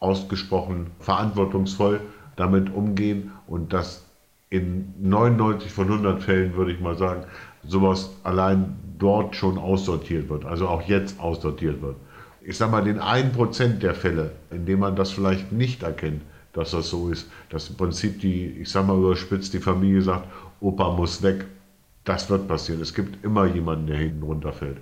ausgesprochen 0.00 0.90
verantwortungsvoll 1.00 2.00
damit 2.36 2.72
umgehen 2.74 3.32
und 3.46 3.72
dass 3.72 4.04
in 4.50 4.92
99 5.00 5.70
von 5.72 5.88
100 5.88 6.22
Fällen, 6.22 6.56
würde 6.56 6.72
ich 6.72 6.80
mal 6.80 6.96
sagen, 6.96 7.24
sowas 7.66 8.10
allein 8.22 8.76
dort 8.98 9.36
schon 9.36 9.58
aussortiert 9.58 10.28
wird, 10.28 10.44
also 10.44 10.68
auch 10.68 10.82
jetzt 10.82 11.20
aussortiert 11.20 11.80
wird. 11.82 11.96
Ich 12.44 12.56
sage 12.56 12.72
mal, 12.72 12.84
den 12.84 13.00
1% 13.00 13.78
der 13.78 13.94
Fälle, 13.94 14.32
in 14.50 14.66
denen 14.66 14.80
man 14.80 14.96
das 14.96 15.10
vielleicht 15.10 15.52
nicht 15.52 15.82
erkennt, 15.82 16.22
dass 16.52 16.72
das 16.72 16.90
so 16.90 17.08
ist, 17.08 17.30
dass 17.48 17.70
im 17.70 17.76
Prinzip 17.76 18.20
die, 18.20 18.46
ich 18.60 18.70
sage 18.70 18.86
mal 18.86 18.98
überspitzt, 18.98 19.54
die 19.54 19.58
Familie 19.58 20.02
sagt, 20.02 20.28
Opa 20.60 20.92
muss 20.92 21.22
weg, 21.22 21.46
das 22.04 22.28
wird 22.30 22.48
passieren. 22.48 22.80
Es 22.80 22.94
gibt 22.94 23.24
immer 23.24 23.46
jemanden, 23.46 23.86
der 23.86 23.98
hinten 23.98 24.22
runterfällt. 24.22 24.78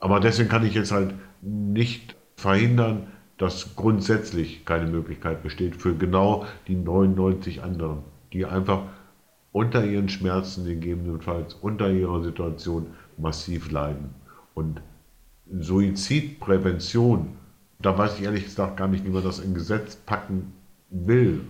Aber 0.00 0.20
deswegen 0.20 0.48
kann 0.48 0.66
ich 0.66 0.74
jetzt 0.74 0.92
halt 0.92 1.14
nicht 1.40 2.14
verhindern, 2.36 3.08
dass 3.36 3.76
grundsätzlich 3.76 4.64
keine 4.64 4.86
Möglichkeit 4.86 5.42
besteht 5.42 5.76
für 5.76 5.94
genau 5.94 6.46
die 6.66 6.74
99 6.74 7.62
anderen, 7.62 8.02
die 8.32 8.44
einfach 8.44 8.82
unter 9.52 9.84
ihren 9.84 10.08
Schmerzen 10.08 10.64
gegebenenfalls, 10.64 11.54
unter 11.54 11.90
ihrer 11.90 12.22
Situation 12.22 12.88
massiv 13.16 13.70
leiden. 13.70 14.14
Und 14.54 14.82
Suizidprävention, 15.50 17.36
da 17.78 17.96
weiß 17.96 18.18
ich 18.18 18.24
ehrlich 18.24 18.44
gesagt 18.44 18.76
gar 18.76 18.88
nicht, 18.88 19.04
wie 19.04 19.10
man 19.10 19.24
das 19.24 19.38
in 19.38 19.54
Gesetz 19.54 19.96
packen 19.96 20.52
will 20.90 21.40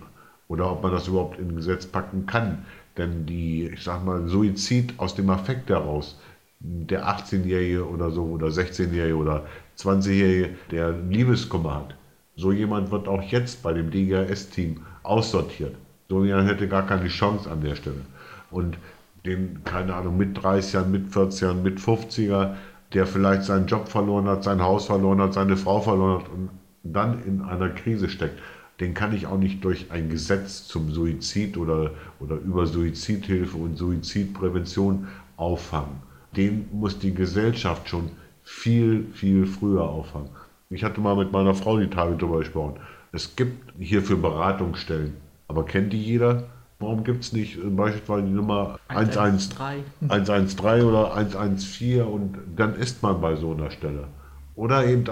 oder 0.47 0.71
ob 0.71 0.83
man 0.83 0.91
das 0.91 1.07
überhaupt 1.07 1.39
in 1.39 1.55
Gesetz 1.55 1.85
packen 1.85 2.25
kann. 2.25 2.65
Denn 2.97 3.25
die, 3.25 3.67
ich 3.67 3.83
sag 3.83 4.03
mal, 4.03 4.27
Suizid 4.27 4.93
aus 4.97 5.15
dem 5.15 5.29
Affekt 5.29 5.69
heraus, 5.69 6.19
der 6.59 7.07
18-Jährige 7.07 7.87
oder 7.87 8.11
so 8.11 8.23
oder 8.23 8.47
16-Jährige 8.47 9.15
oder 9.15 9.45
20-Jährige, 9.77 10.49
der 10.71 10.91
Liebeskummer 10.91 11.75
hat, 11.75 11.95
so 12.35 12.51
jemand 12.51 12.91
wird 12.91 13.07
auch 13.07 13.21
jetzt 13.21 13.63
bei 13.63 13.73
dem 13.73 13.91
DGS-Team 13.91 14.81
aussortiert. 15.03 15.75
So 16.09 16.25
jemand 16.25 16.49
hätte 16.49 16.67
gar 16.67 16.85
keine 16.85 17.07
Chance 17.07 17.49
an 17.49 17.61
der 17.61 17.75
Stelle. 17.75 18.01
Und 18.51 18.77
den, 19.25 19.63
keine 19.63 19.93
Ahnung, 19.93 20.17
mit 20.17 20.37
30ern, 20.37 20.85
mit 20.85 21.11
40ern, 21.11 21.61
mit 21.61 21.79
50er, 21.79 22.55
der 22.93 23.05
vielleicht 23.05 23.43
seinen 23.43 23.67
Job 23.67 23.87
verloren 23.87 24.27
hat, 24.27 24.43
sein 24.43 24.61
Haus 24.61 24.87
verloren 24.87 25.21
hat, 25.21 25.33
seine 25.33 25.57
Frau 25.57 25.81
verloren 25.81 26.21
hat 26.21 26.29
und 26.29 26.49
dann 26.83 27.23
in 27.23 27.41
einer 27.41 27.69
Krise 27.69 28.09
steckt, 28.09 28.39
den 28.79 28.93
kann 28.93 29.13
ich 29.13 29.27
auch 29.27 29.37
nicht 29.37 29.63
durch 29.63 29.91
ein 29.91 30.09
Gesetz 30.09 30.65
zum 30.65 30.91
Suizid 30.91 31.57
oder, 31.57 31.91
oder 32.19 32.35
über 32.37 32.65
Suizidhilfe 32.65 33.57
und 33.57 33.77
Suizidprävention 33.77 35.07
auffangen. 35.35 36.01
Den 36.35 36.67
muss 36.71 36.99
die 36.99 37.13
Gesellschaft 37.13 37.89
schon 37.89 38.11
viel, 38.43 39.07
viel 39.13 39.45
früher 39.45 39.83
auffangen. 39.83 40.29
Ich 40.69 40.83
hatte 40.83 41.01
mal 41.01 41.15
mit 41.15 41.31
meiner 41.31 41.55
Frau 41.55 41.79
die 41.79 41.89
Tage 41.89 42.15
darüber 42.15 42.39
gesprochen. 42.39 42.75
Es 43.11 43.35
gibt 43.35 43.73
hierfür 43.79 44.17
Beratungsstellen, 44.17 45.15
aber 45.47 45.65
kennt 45.65 45.93
die 45.93 46.01
jeder? 46.01 46.43
Warum 46.77 47.03
gibt 47.03 47.23
es 47.23 47.33
nicht 47.33 47.57
beispielsweise 47.75 48.27
die 48.27 48.31
Nummer 48.31 48.79
113, 48.87 49.57
113 50.07 50.85
oder 50.85 51.13
114 51.13 52.03
und 52.03 52.37
dann 52.55 52.75
ist 52.75 53.03
man 53.03 53.19
bei 53.19 53.35
so 53.35 53.51
einer 53.53 53.71
Stelle? 53.71 54.07
Oder 54.55 54.85
eben 54.85 55.03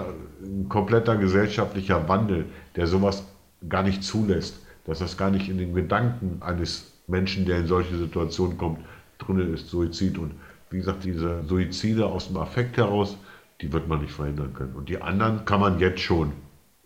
ein 0.42 0.68
kompletter 0.68 1.16
gesellschaftlicher 1.16 2.08
Wandel, 2.08 2.46
der 2.76 2.86
sowas 2.86 3.24
gar 3.68 3.82
nicht 3.82 4.02
zulässt, 4.02 4.60
dass 4.84 4.98
das 5.00 5.16
gar 5.16 5.30
nicht 5.30 5.48
in 5.48 5.58
den 5.58 5.74
Gedanken 5.74 6.40
eines 6.40 6.92
Menschen, 7.06 7.46
der 7.46 7.58
in 7.58 7.66
solche 7.66 7.96
Situationen 7.96 8.58
kommt, 8.58 8.80
drin 9.18 9.54
ist, 9.54 9.68
Suizid. 9.68 10.18
Und 10.18 10.32
wie 10.70 10.78
gesagt, 10.78 11.04
diese 11.04 11.42
Suizide 11.44 12.06
aus 12.06 12.28
dem 12.28 12.36
Affekt 12.36 12.76
heraus, 12.76 13.16
die 13.60 13.72
wird 13.72 13.88
man 13.88 14.02
nicht 14.02 14.12
verhindern 14.12 14.54
können. 14.54 14.74
Und 14.74 14.88
die 14.88 15.00
anderen 15.02 15.44
kann 15.44 15.60
man 15.60 15.78
jetzt 15.80 16.00
schon 16.00 16.32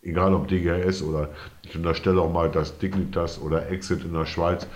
egal 0.02 0.34
ob 0.34 0.48
DGS 0.48 1.02
oder 1.02 1.30
ich 1.62 1.76
unterstelle 1.76 2.20
auch 2.20 2.32
mal, 2.32 2.50
dass 2.50 2.78
Dignitas 2.78 3.40
oder 3.40 3.68
Exit 3.70 4.04
in 4.04 4.12
der 4.12 4.26
Schweiz, 4.26 4.66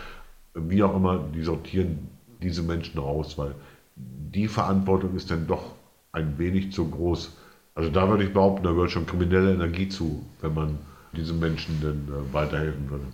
wie 0.54 0.82
auch 0.82 0.94
immer, 0.96 1.24
die 1.34 1.42
sortieren 1.42 2.08
diese 2.40 2.62
Menschen 2.62 2.98
raus, 2.98 3.36
weil 3.36 3.54
die 3.96 4.48
Verantwortung 4.48 5.14
ist 5.16 5.30
dann 5.30 5.46
doch 5.46 5.74
ein 6.12 6.38
wenig 6.38 6.72
zu 6.72 6.88
groß. 6.88 7.36
Also 7.74 7.90
da 7.90 8.08
würde 8.08 8.24
ich 8.24 8.32
behaupten, 8.32 8.64
da 8.64 8.70
gehört 8.70 8.90
schon 8.90 9.06
kriminelle 9.06 9.52
Energie 9.52 9.88
zu, 9.88 10.24
wenn 10.40 10.54
man 10.54 10.78
diesen 11.16 11.38
Menschen 11.38 11.80
dann 11.80 12.08
äh, 12.08 12.32
weiterhelfen 12.32 12.90
würde. 12.90 13.06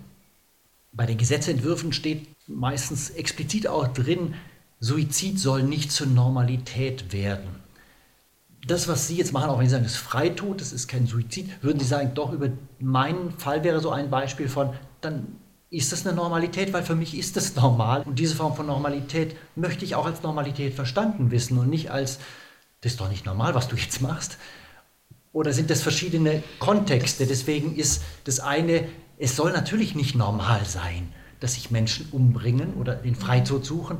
Bei 0.91 1.05
den 1.05 1.17
Gesetzentwürfen 1.17 1.91
steht 1.91 2.27
meistens 2.47 3.09
explizit 3.09 3.67
auch 3.67 3.87
drin, 3.87 4.35
Suizid 4.79 5.39
soll 5.39 5.63
nicht 5.63 5.91
zur 5.91 6.07
Normalität 6.07 7.13
werden 7.13 7.63
das, 8.67 8.87
was 8.87 9.07
Sie 9.07 9.17
jetzt 9.17 9.33
machen, 9.33 9.49
auch 9.49 9.59
wenn 9.59 9.65
Sie 9.65 9.71
sagen, 9.71 9.83
das 9.83 9.93
ist 9.93 9.99
Freitod, 9.99 10.61
das 10.61 10.71
ist 10.71 10.87
kein 10.87 11.05
Suizid, 11.05 11.49
würden 11.61 11.79
Sie 11.79 11.85
sagen, 11.85 12.11
doch 12.13 12.31
über 12.31 12.49
meinen 12.79 13.31
Fall 13.31 13.63
wäre 13.63 13.79
so 13.79 13.89
ein 13.89 14.09
Beispiel 14.09 14.47
von, 14.47 14.73
dann 15.01 15.27
ist 15.69 15.91
das 15.91 16.05
eine 16.05 16.15
Normalität, 16.15 16.71
weil 16.71 16.83
für 16.83 16.95
mich 16.95 17.17
ist 17.17 17.35
das 17.35 17.55
normal. 17.57 18.03
Und 18.03 18.19
diese 18.19 18.35
Form 18.35 18.55
von 18.55 18.67
Normalität 18.67 19.35
möchte 19.55 19.85
ich 19.85 19.95
auch 19.95 20.05
als 20.05 20.23
Normalität 20.23 20.73
verstanden 20.73 21.31
wissen 21.31 21.57
und 21.57 21.69
nicht 21.69 21.91
als, 21.91 22.19
das 22.81 22.93
ist 22.93 23.01
doch 23.01 23.09
nicht 23.09 23.25
normal, 23.25 23.55
was 23.55 23.67
du 23.67 23.75
jetzt 23.75 24.01
machst. 24.01 24.37
Oder 25.33 25.51
sind 25.51 25.69
das 25.69 25.81
verschiedene 25.81 26.41
Kontexte? 26.59 27.27
Deswegen 27.27 27.75
ist 27.75 28.01
das 28.23 28.39
eine, 28.39 28.87
es 29.17 29.35
soll 29.35 29.51
natürlich 29.51 29.95
nicht 29.95 30.15
normal 30.15 30.63
sein, 30.65 31.11
dass 31.41 31.55
sich 31.55 31.71
Menschen 31.71 32.07
umbringen 32.11 32.75
oder 32.75 32.95
den 32.95 33.15
Freitod 33.15 33.65
suchen. 33.65 33.99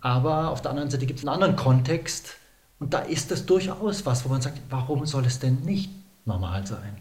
Aber 0.00 0.50
auf 0.50 0.62
der 0.62 0.72
anderen 0.72 0.90
Seite 0.90 1.06
gibt 1.06 1.20
es 1.20 1.24
einen 1.24 1.34
anderen 1.34 1.54
Kontext, 1.56 2.40
und 2.80 2.94
da 2.94 3.00
ist 3.00 3.30
das 3.30 3.46
durchaus 3.46 4.06
was, 4.06 4.24
wo 4.24 4.30
man 4.30 4.40
sagt, 4.40 4.60
warum 4.70 5.04
soll 5.06 5.26
es 5.26 5.38
denn 5.38 5.60
nicht 5.60 5.90
normal 6.24 6.66
sein? 6.66 6.96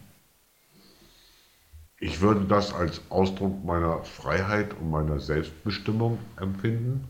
Ich 2.02 2.22
würde 2.22 2.46
das 2.46 2.74
als 2.74 3.02
Ausdruck 3.10 3.64
meiner 3.64 4.04
Freiheit 4.04 4.74
und 4.74 4.90
meiner 4.90 5.20
Selbstbestimmung 5.20 6.20
empfinden, 6.38 7.08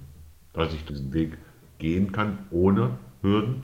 dass 0.54 0.74
ich 0.74 0.86
diesen 0.86 1.14
Weg 1.14 1.38
gehen 1.80 2.12
kann 2.12 2.40
ohne 2.52 2.98
Hürden. 3.22 3.64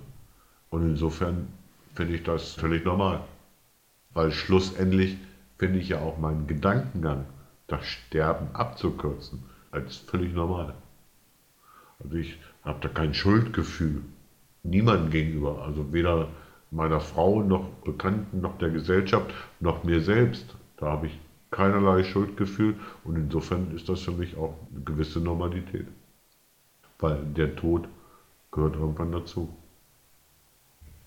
Und 0.70 0.84
insofern 0.84 1.48
finde 1.96 2.16
ich 2.16 2.24
das 2.24 2.54
völlig 2.54 2.86
normal. 2.86 3.22
Weil 4.14 4.32
schlussendlich 4.32 5.18
finde 5.58 5.80
ich 5.80 5.90
ja 5.90 6.00
auch 6.00 6.18
meinen 6.18 6.48
Gedankengang, 6.48 7.26
das 7.68 7.84
Sterben 7.86 8.54
abzukürzen, 8.54 9.44
als 9.72 9.98
völlig 9.98 10.34
normal. 10.34 10.76
Also 12.04 12.16
ich 12.18 12.38
habe 12.64 12.80
da 12.82 12.90
kein 12.90 13.14
Schuldgefühl 13.14 14.04
niemandem 14.64 15.12
gegenüber, 15.12 15.64
also 15.64 15.94
weder 15.94 16.28
meiner 16.72 17.00
Frau 17.00 17.42
noch 17.42 17.70
Bekannten 17.84 18.42
noch 18.42 18.58
der 18.58 18.70
Gesellschaft 18.70 19.34
noch 19.60 19.84
mir 19.84 20.02
selbst. 20.02 20.56
Da 20.78 20.88
habe 20.88 21.08
ich 21.08 21.20
keinerlei 21.52 22.04
Schuldgefühl 22.04 22.76
und 23.04 23.16
insofern 23.16 23.74
ist 23.76 23.88
das 23.88 24.02
für 24.02 24.12
mich 24.12 24.36
auch 24.38 24.56
eine 24.74 24.84
gewisse 24.84 25.20
Normalität. 25.20 25.88
Weil 27.00 27.24
der 27.36 27.56
Tod 27.56 27.88
gehört 28.52 28.76
irgendwann 28.76 29.12
dazu. 29.12 29.56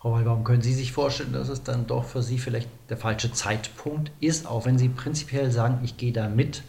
Frau 0.01 0.13
Weinbaum, 0.13 0.45
können 0.45 0.63
Sie 0.63 0.75
sich 0.75 0.93
vorstellen, 0.93 1.33
dass 1.33 1.49
es 1.49 1.65
dann 1.65 1.87
doch 1.87 2.05
für 2.05 2.23
Sie 2.23 2.39
vielleicht 2.39 2.69
der 2.89 2.97
falsche 2.97 3.33
Zeitpunkt 3.33 4.13
ist, 4.21 4.47
auch 4.47 4.65
wenn 4.65 4.79
Sie 4.79 4.89
prinzipiell 4.89 5.51
sagen, 5.51 5.81
ich 5.83 5.97
gehe 5.97 6.13
da 6.13 6.29
mit, 6.29 6.63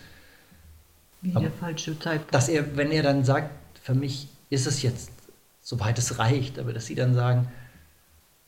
Wie 1.21 1.31
der 1.31 1.51
falsche 1.51 1.97
Zeitpunkt. 1.99 2.33
dass 2.33 2.49
er, 2.49 2.75
wenn 2.75 2.91
er 2.91 3.03
dann 3.03 3.23
sagt, 3.23 3.51
für 3.81 3.93
mich 3.93 4.29
ist 4.49 4.65
es 4.65 4.81
jetzt, 4.81 5.11
soweit 5.61 5.99
es 5.99 6.17
reicht, 6.17 6.57
aber 6.57 6.73
dass 6.73 6.87
Sie 6.87 6.95
dann 6.95 7.13
sagen, 7.13 7.47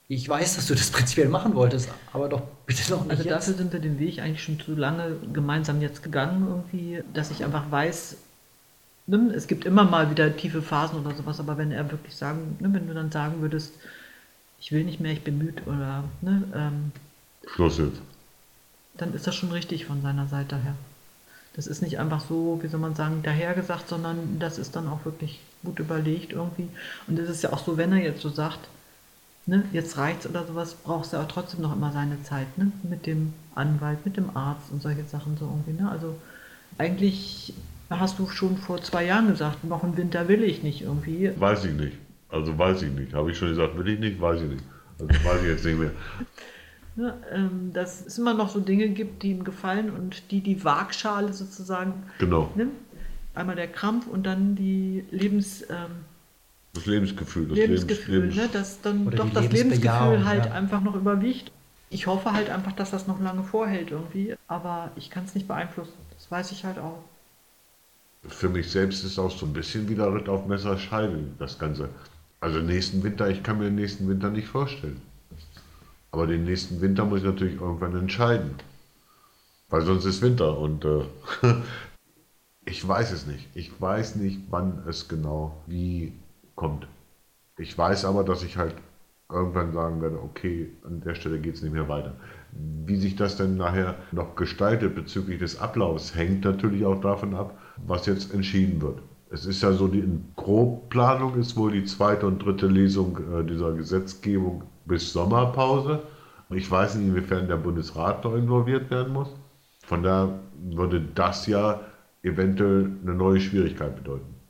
ich 0.07 0.27
weiß, 0.27 0.55
dass 0.55 0.65
du 0.67 0.73
das 0.73 0.89
prinzipiell 0.91 1.29
machen 1.29 1.53
wolltest, 1.53 1.89
aber 2.11 2.27
doch 2.27 2.41
bitte 2.65 2.89
noch 2.91 3.03
nicht 3.03 3.11
Also 3.11 3.23
jetzt. 3.23 3.32
dafür 3.34 3.53
sind 3.53 3.73
wir 3.73 3.79
den 3.79 3.99
Weg 3.99 4.19
eigentlich 4.19 4.43
schon 4.43 4.59
zu 4.59 4.73
lange 4.73 5.15
gemeinsam 5.32 5.79
jetzt 5.82 6.01
gegangen 6.01 6.47
irgendwie, 6.47 7.03
dass 7.13 7.29
ich 7.29 7.45
einfach 7.45 7.69
weiß, 7.69 8.17
ne, 9.05 9.32
es 9.36 9.45
gibt 9.45 9.65
immer 9.65 9.84
mal 9.84 10.09
wieder 10.09 10.36
tiefe 10.36 10.63
Phasen 10.63 10.99
oder 10.99 11.15
sowas, 11.15 11.39
aber 11.39 11.57
wenn 11.59 11.71
er 11.71 11.91
wirklich 11.91 12.15
sagen, 12.15 12.57
ne, 12.59 12.73
wenn 12.73 12.88
du 12.88 12.95
dann 12.95 13.11
sagen 13.11 13.41
würdest, 13.41 13.73
ich 14.62 14.72
will 14.72 14.84
nicht 14.84 14.99
mehr, 14.99 15.12
ich 15.12 15.24
bin 15.24 15.38
müde 15.39 15.64
oder 15.64 16.03
ne, 16.22 16.43
ähm, 16.55 16.91
Schluss 17.47 17.80
jetzt. 17.80 17.99
dann 18.95 19.14
ist 19.14 19.28
das 19.28 19.36
schon 19.36 19.51
richtig 19.51 19.86
von 19.86 20.01
seiner 20.01 20.28
Seite 20.28 20.55
her. 20.57 20.76
Das 21.55 21.68
ist 21.68 21.82
nicht 21.82 21.99
einfach 21.99 22.22
so, 22.22 22.59
wie 22.62 22.68
soll 22.68 22.80
man 22.80 22.95
sagen, 22.95 23.24
dahergesagt, 23.24 23.89
sondern 23.89 24.39
das 24.39 24.57
ist 24.57 24.76
dann 24.76 24.88
auch 24.88 25.03
wirklich 25.03 25.41
gut 25.64 25.80
überlegt 25.80 26.32
irgendwie. 26.32 26.70
Und 27.07 27.20
es 27.20 27.30
ist 27.30 27.43
ja 27.43 27.51
auch 27.51 27.66
so, 27.66 27.76
wenn 27.76 27.91
er 27.91 27.99
jetzt 27.99 28.22
so 28.22 28.30
sagt, 28.30 28.59
ne, 29.47 29.66
jetzt 29.74 29.97
reicht's 29.97 30.28
oder 30.28 30.45
sowas, 30.45 30.76
brauchst 30.76 31.12
du 31.12 31.18
auch 31.18 31.28
trotzdem 31.28 31.62
noch 31.62 31.76
immer 31.76 31.91
seine 31.91 32.24
Zeit, 32.24 32.57
ne? 32.57 32.72
Mit 32.84 33.05
dem 33.05 33.34
Anwalt, 33.53 34.05
mit 34.05 34.16
dem 34.16 34.36
Arzt 34.38 34.72
und 34.72 34.82
solche 34.82 35.03
Sachen 35.03 35.36
so 35.38 35.45
irgendwie, 35.45 35.82
ne? 35.82 35.91
Also 35.91 36.16
eigentlich 36.78 37.53
hast 37.89 38.20
du 38.20 38.30
schon 38.30 38.57
vor 38.57 38.82
zwei 38.82 39.03
Jahren 39.05 39.28
gesagt, 39.28 39.66
noch 39.66 39.84
einen 39.84 39.97
Winter 39.97 40.30
will 40.30 40.43
ich 40.43 40.64
nicht 40.64 40.84
irgendwie. 40.84 41.34
Weiß 41.38 41.66
ich 41.66 41.74
nicht. 41.74 41.97
Also 42.32 42.57
weiß 42.57 42.82
ich 42.84 42.91
nicht. 42.91 43.13
Habe 43.13 43.32
ich 43.32 43.38
schon 43.38 43.49
gesagt, 43.49 43.77
will 43.77 43.88
ich 43.89 43.99
nicht, 43.99 44.19
weiß 44.19 44.41
ich 44.41 44.49
nicht. 44.49 44.63
Also 44.99 45.13
weiß 45.13 45.41
ich 45.43 45.47
jetzt 45.49 45.65
nicht 45.65 45.79
mehr. 45.79 45.91
Ne, 46.97 47.13
ähm, 47.32 47.71
dass 47.71 48.05
es 48.05 48.17
immer 48.17 48.34
noch 48.34 48.49
so 48.49 48.59
Dinge 48.59 48.89
gibt, 48.89 49.23
die 49.23 49.32
ihm 49.32 49.45
gefallen 49.45 49.91
und 49.91 50.29
die 50.29 50.41
die 50.41 50.61
Waagschale 50.65 51.32
sozusagen 51.32 51.93
Genau. 52.19 52.51
nimmt. 52.55 52.73
Einmal 53.34 53.55
der 53.55 53.69
Krampf 53.69 54.07
und 54.07 54.23
dann 54.25 54.55
die 54.55 55.05
Lebens, 55.09 55.61
ähm, 55.69 56.03
Das 56.73 56.86
Lebensgefühl. 56.86 57.47
Das 57.47 57.57
Lebensgefühl, 57.57 58.19
Lebens, 58.19 58.36
ne, 58.36 58.49
dass 58.51 58.82
dann 58.82 59.09
doch 59.09 59.29
das 59.29 59.49
Lebensgefühl 59.49 60.25
halt 60.25 60.47
ja. 60.47 60.51
einfach 60.51 60.82
noch 60.82 60.95
überwiegt. 60.95 61.53
Ich 61.89 62.07
hoffe 62.07 62.34
halt 62.34 62.49
einfach, 62.49 62.73
dass 62.73 62.91
das 62.91 63.07
noch 63.07 63.21
lange 63.21 63.43
vorhält 63.43 63.91
irgendwie, 63.91 64.36
aber 64.49 64.91
ich 64.97 65.09
kann 65.09 65.23
es 65.23 65.34
nicht 65.34 65.47
beeinflussen. 65.47 65.93
Das 66.13 66.29
weiß 66.29 66.51
ich 66.51 66.65
halt 66.65 66.77
auch. 66.77 67.03
Für 68.27 68.49
mich 68.49 68.69
selbst 68.69 69.05
ist 69.05 69.17
auch 69.17 69.32
so 69.32 69.45
ein 69.45 69.53
bisschen 69.53 69.88
wieder 69.88 70.13
Ritt 70.13 70.27
auf 70.27 70.45
Messerscheibe, 70.45 71.19
das 71.39 71.57
Ganze. 71.57 71.89
Also 72.42 72.60
nächsten 72.60 73.04
Winter, 73.04 73.30
ich 73.30 73.44
kann 73.44 73.60
mir 73.60 73.66
den 73.66 73.76
nächsten 73.76 74.10
Winter 74.10 74.32
nicht 74.32 74.48
vorstellen. 74.48 75.00
Aber 76.12 76.26
den 76.26 76.44
nächsten 76.44 76.82
Winter 76.82 77.06
muss 77.06 77.20
ich 77.20 77.26
natürlich 77.26 77.62
irgendwann 77.62 77.96
entscheiden. 77.96 78.56
Weil 79.70 79.84
sonst 79.84 80.06
ist 80.06 80.24
Winter 80.24 80.58
und 80.58 80.84
äh, 80.84 81.04
ich 82.66 82.86
weiß 82.86 83.12
es 83.12 83.28
nicht. 83.28 83.48
Ich 83.54 83.80
weiß 83.80 84.16
nicht, 84.16 84.42
wann 84.50 84.84
es 84.88 85.08
genau 85.08 85.62
wie 85.68 86.14
kommt. 86.56 86.88
Ich 87.58 87.78
weiß 87.78 88.06
aber, 88.06 88.24
dass 88.24 88.44
ich 88.44 88.58
halt 88.58 88.74
irgendwann 89.30 89.72
sagen 89.72 90.02
werde, 90.02 90.22
okay, 90.22 90.72
an 90.84 91.00
der 91.02 91.14
Stelle 91.14 91.39
geht 91.39 91.56
es 91.56 91.62
nicht 91.62 91.74
mehr 91.74 91.88
weiter. 91.88 92.16
Wie 92.52 92.98
sich 92.98 93.16
das 93.16 93.38
denn 93.38 93.56
nachher 93.56 93.96
noch 94.12 94.36
gestaltet 94.36 94.96
bezüglich 94.96 95.39
des 95.39 95.60
Ablaufs, 95.60 96.16
hängt 96.16 96.44
natürlich 96.44 96.86
auch 96.86 97.00
davon 97.00 97.36
ab, 97.36 97.58
was 97.78 98.08
jetzt 98.08 98.34
entschieden 98.34 98.82
wird. 98.82 99.00
Es 99.34 99.45
ist 99.45 99.63
ja 99.63 99.71
so, 99.71 99.88
die 99.88 100.03
Grobplanung 100.36 101.36
ist 101.39 101.55
wohl 101.55 101.71
die 101.71 101.86
zweite 101.86 102.27
und 102.27 102.43
dritte 102.43 102.67
Lesung 102.67 103.17
äh, 103.34 103.45
dieser 103.45 103.71
Gesetzgebung 103.71 104.63
bis 104.86 105.13
Sommerpause. 105.13 106.03
Ich 106.49 106.69
weiß 106.69 106.95
nicht, 106.95 107.07
inwiefern 107.07 107.47
der 107.47 107.55
Bundesrat 107.55 108.25
noch 108.25 108.36
involviert 108.36 108.91
werden 108.91 109.13
muss. 109.13 109.29
Von 109.86 110.03
daher 110.03 110.39
würde 110.59 110.99
das 111.15 111.47
ja 111.47 111.79
eventuell 112.23 112.91
eine 113.03 113.13
neue 113.13 113.39
Schwierigkeit 113.39 113.95
bedeuten. 113.95 114.41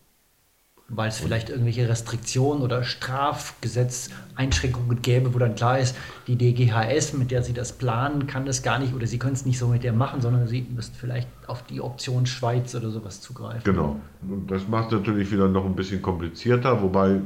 Weil 0.94 1.10
es 1.10 1.18
vielleicht 1.18 1.50
irgendwelche 1.50 1.88
Restriktionen 1.88 2.62
oder 2.62 2.84
Strafgesetzeinschränkungen 2.84 5.02
gäbe, 5.02 5.34
wo 5.34 5.40
dann 5.40 5.56
klar 5.56 5.80
ist, 5.80 5.96
die 6.28 6.36
DGHS, 6.36 7.14
mit 7.14 7.32
der 7.32 7.44
Sie 7.44 7.54
das 7.54 7.72
planen, 7.72 8.28
kann 8.28 8.46
das 8.46 8.62
gar 8.62 8.78
nicht 8.78 8.94
oder 8.94 9.08
Sie 9.08 9.18
können 9.18 9.34
es 9.34 9.46
nicht 9.46 9.58
so 9.58 9.70
mit 9.70 9.84
der 9.84 9.94
machen, 9.94 10.20
sondern 10.22 10.48
Sie 10.48 10.68
müssten 10.70 10.96
vielleicht 10.96 11.30
auf 11.48 11.64
die 11.64 11.80
Option 11.82 12.26
Schweiz 12.26 12.76
oder 12.76 12.90
sowas 12.90 13.22
zugreifen. 13.22 13.64
Genau. 13.64 14.02
Und 14.22 14.52
das 14.52 14.68
macht 14.68 14.92
natürlich 14.92 15.32
wieder 15.32 15.48
noch 15.48 15.66
ein 15.66 15.76
bisschen 15.76 16.02
komplizierter, 16.02 16.82
wobei 16.82 17.22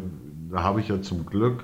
da 0.51 0.61
habe 0.63 0.79
ich 0.79 0.89
ja 0.89 1.01
zum 1.01 1.25
Glück 1.25 1.63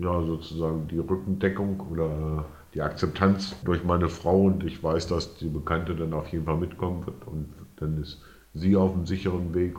ja 0.00 0.22
sozusagen 0.22 0.88
die 0.88 0.98
Rückendeckung 0.98 1.80
oder 1.90 2.46
die 2.74 2.82
Akzeptanz 2.82 3.56
durch 3.64 3.84
meine 3.84 4.08
Frau 4.08 4.42
und 4.42 4.64
ich 4.64 4.82
weiß, 4.82 5.08
dass 5.08 5.36
die 5.36 5.48
Bekannte 5.48 5.94
dann 5.94 6.12
auf 6.12 6.28
jeden 6.28 6.44
Fall 6.44 6.56
mitkommen 6.56 7.06
wird 7.06 7.26
und 7.26 7.48
dann 7.76 8.00
ist 8.00 8.20
sie 8.54 8.76
auf 8.76 8.92
dem 8.92 9.06
sicheren 9.06 9.54
Weg. 9.54 9.76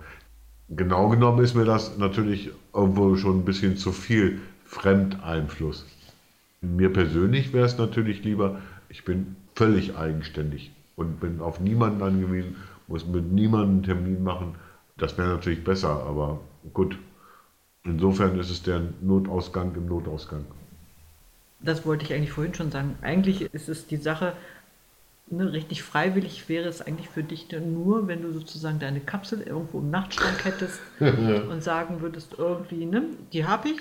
Genau 0.69 1.09
genommen 1.09 1.43
ist 1.43 1.55
mir 1.55 1.65
das 1.65 1.97
natürlich 1.97 2.51
irgendwo 2.73 3.15
schon 3.15 3.39
ein 3.39 3.45
bisschen 3.45 3.75
zu 3.77 3.91
viel 3.91 4.39
Fremdeinfluss. 4.65 5.85
Mir 6.61 6.93
persönlich 6.93 7.53
wäre 7.53 7.65
es 7.65 7.77
natürlich 7.77 8.23
lieber, 8.23 8.61
ich 8.87 9.03
bin 9.03 9.35
völlig 9.55 9.97
eigenständig 9.97 10.71
und 10.95 11.19
bin 11.19 11.41
auf 11.41 11.59
niemanden 11.59 12.03
angewiesen, 12.03 12.55
muss 12.87 13.07
mit 13.07 13.31
niemandem 13.31 13.69
einen 13.69 13.83
Termin 13.83 14.23
machen. 14.23 14.55
Das 14.97 15.17
wäre 15.17 15.29
natürlich 15.29 15.63
besser, 15.63 16.03
aber 16.03 16.39
gut. 16.73 16.97
Insofern 17.83 18.37
ist 18.37 18.51
es 18.51 18.61
der 18.61 18.81
Notausgang 19.01 19.73
im 19.75 19.87
Notausgang. 19.87 20.45
Das 21.61 21.85
wollte 21.85 22.05
ich 22.05 22.13
eigentlich 22.13 22.31
vorhin 22.31 22.53
schon 22.53 22.71
sagen. 22.71 22.95
Eigentlich 23.01 23.41
ist 23.53 23.69
es 23.69 23.87
die 23.87 23.97
Sache, 23.97 24.33
ne, 25.31 25.51
richtig 25.51 25.83
freiwillig 25.83 26.49
wäre 26.49 26.67
es 26.67 26.81
eigentlich 26.81 27.09
für 27.09 27.23
dich 27.23 27.47
nur, 27.51 28.07
wenn 28.07 28.21
du 28.21 28.31
sozusagen 28.31 28.79
deine 28.79 28.99
Kapsel 28.99 29.41
irgendwo 29.41 29.79
im 29.79 29.89
Nachtschrank 29.89 30.45
hättest 30.45 30.79
und 30.99 31.63
sagen 31.63 32.01
würdest, 32.01 32.35
irgendwie, 32.37 32.85
ne, 32.85 33.03
die 33.33 33.45
habe 33.45 33.69
ich. 33.69 33.79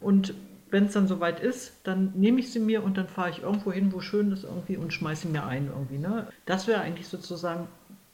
Und 0.00 0.34
wenn 0.70 0.86
es 0.86 0.92
dann 0.92 1.08
soweit 1.08 1.40
ist, 1.40 1.72
dann 1.84 2.12
nehme 2.14 2.40
ich 2.40 2.52
sie 2.52 2.60
mir 2.60 2.82
und 2.82 2.96
dann 2.96 3.08
fahre 3.08 3.30
ich 3.30 3.42
irgendwo 3.42 3.72
hin, 3.72 3.92
wo 3.92 4.00
schön 4.00 4.32
ist 4.32 4.44
irgendwie 4.44 4.76
und 4.76 4.92
schmeiße 4.92 5.22
sie 5.22 5.32
mir 5.32 5.44
ein 5.46 5.68
irgendwie. 5.68 5.98
Ne? 5.98 6.28
Das 6.46 6.66
wäre 6.66 6.80
eigentlich 6.80 7.08
sozusagen 7.08 7.68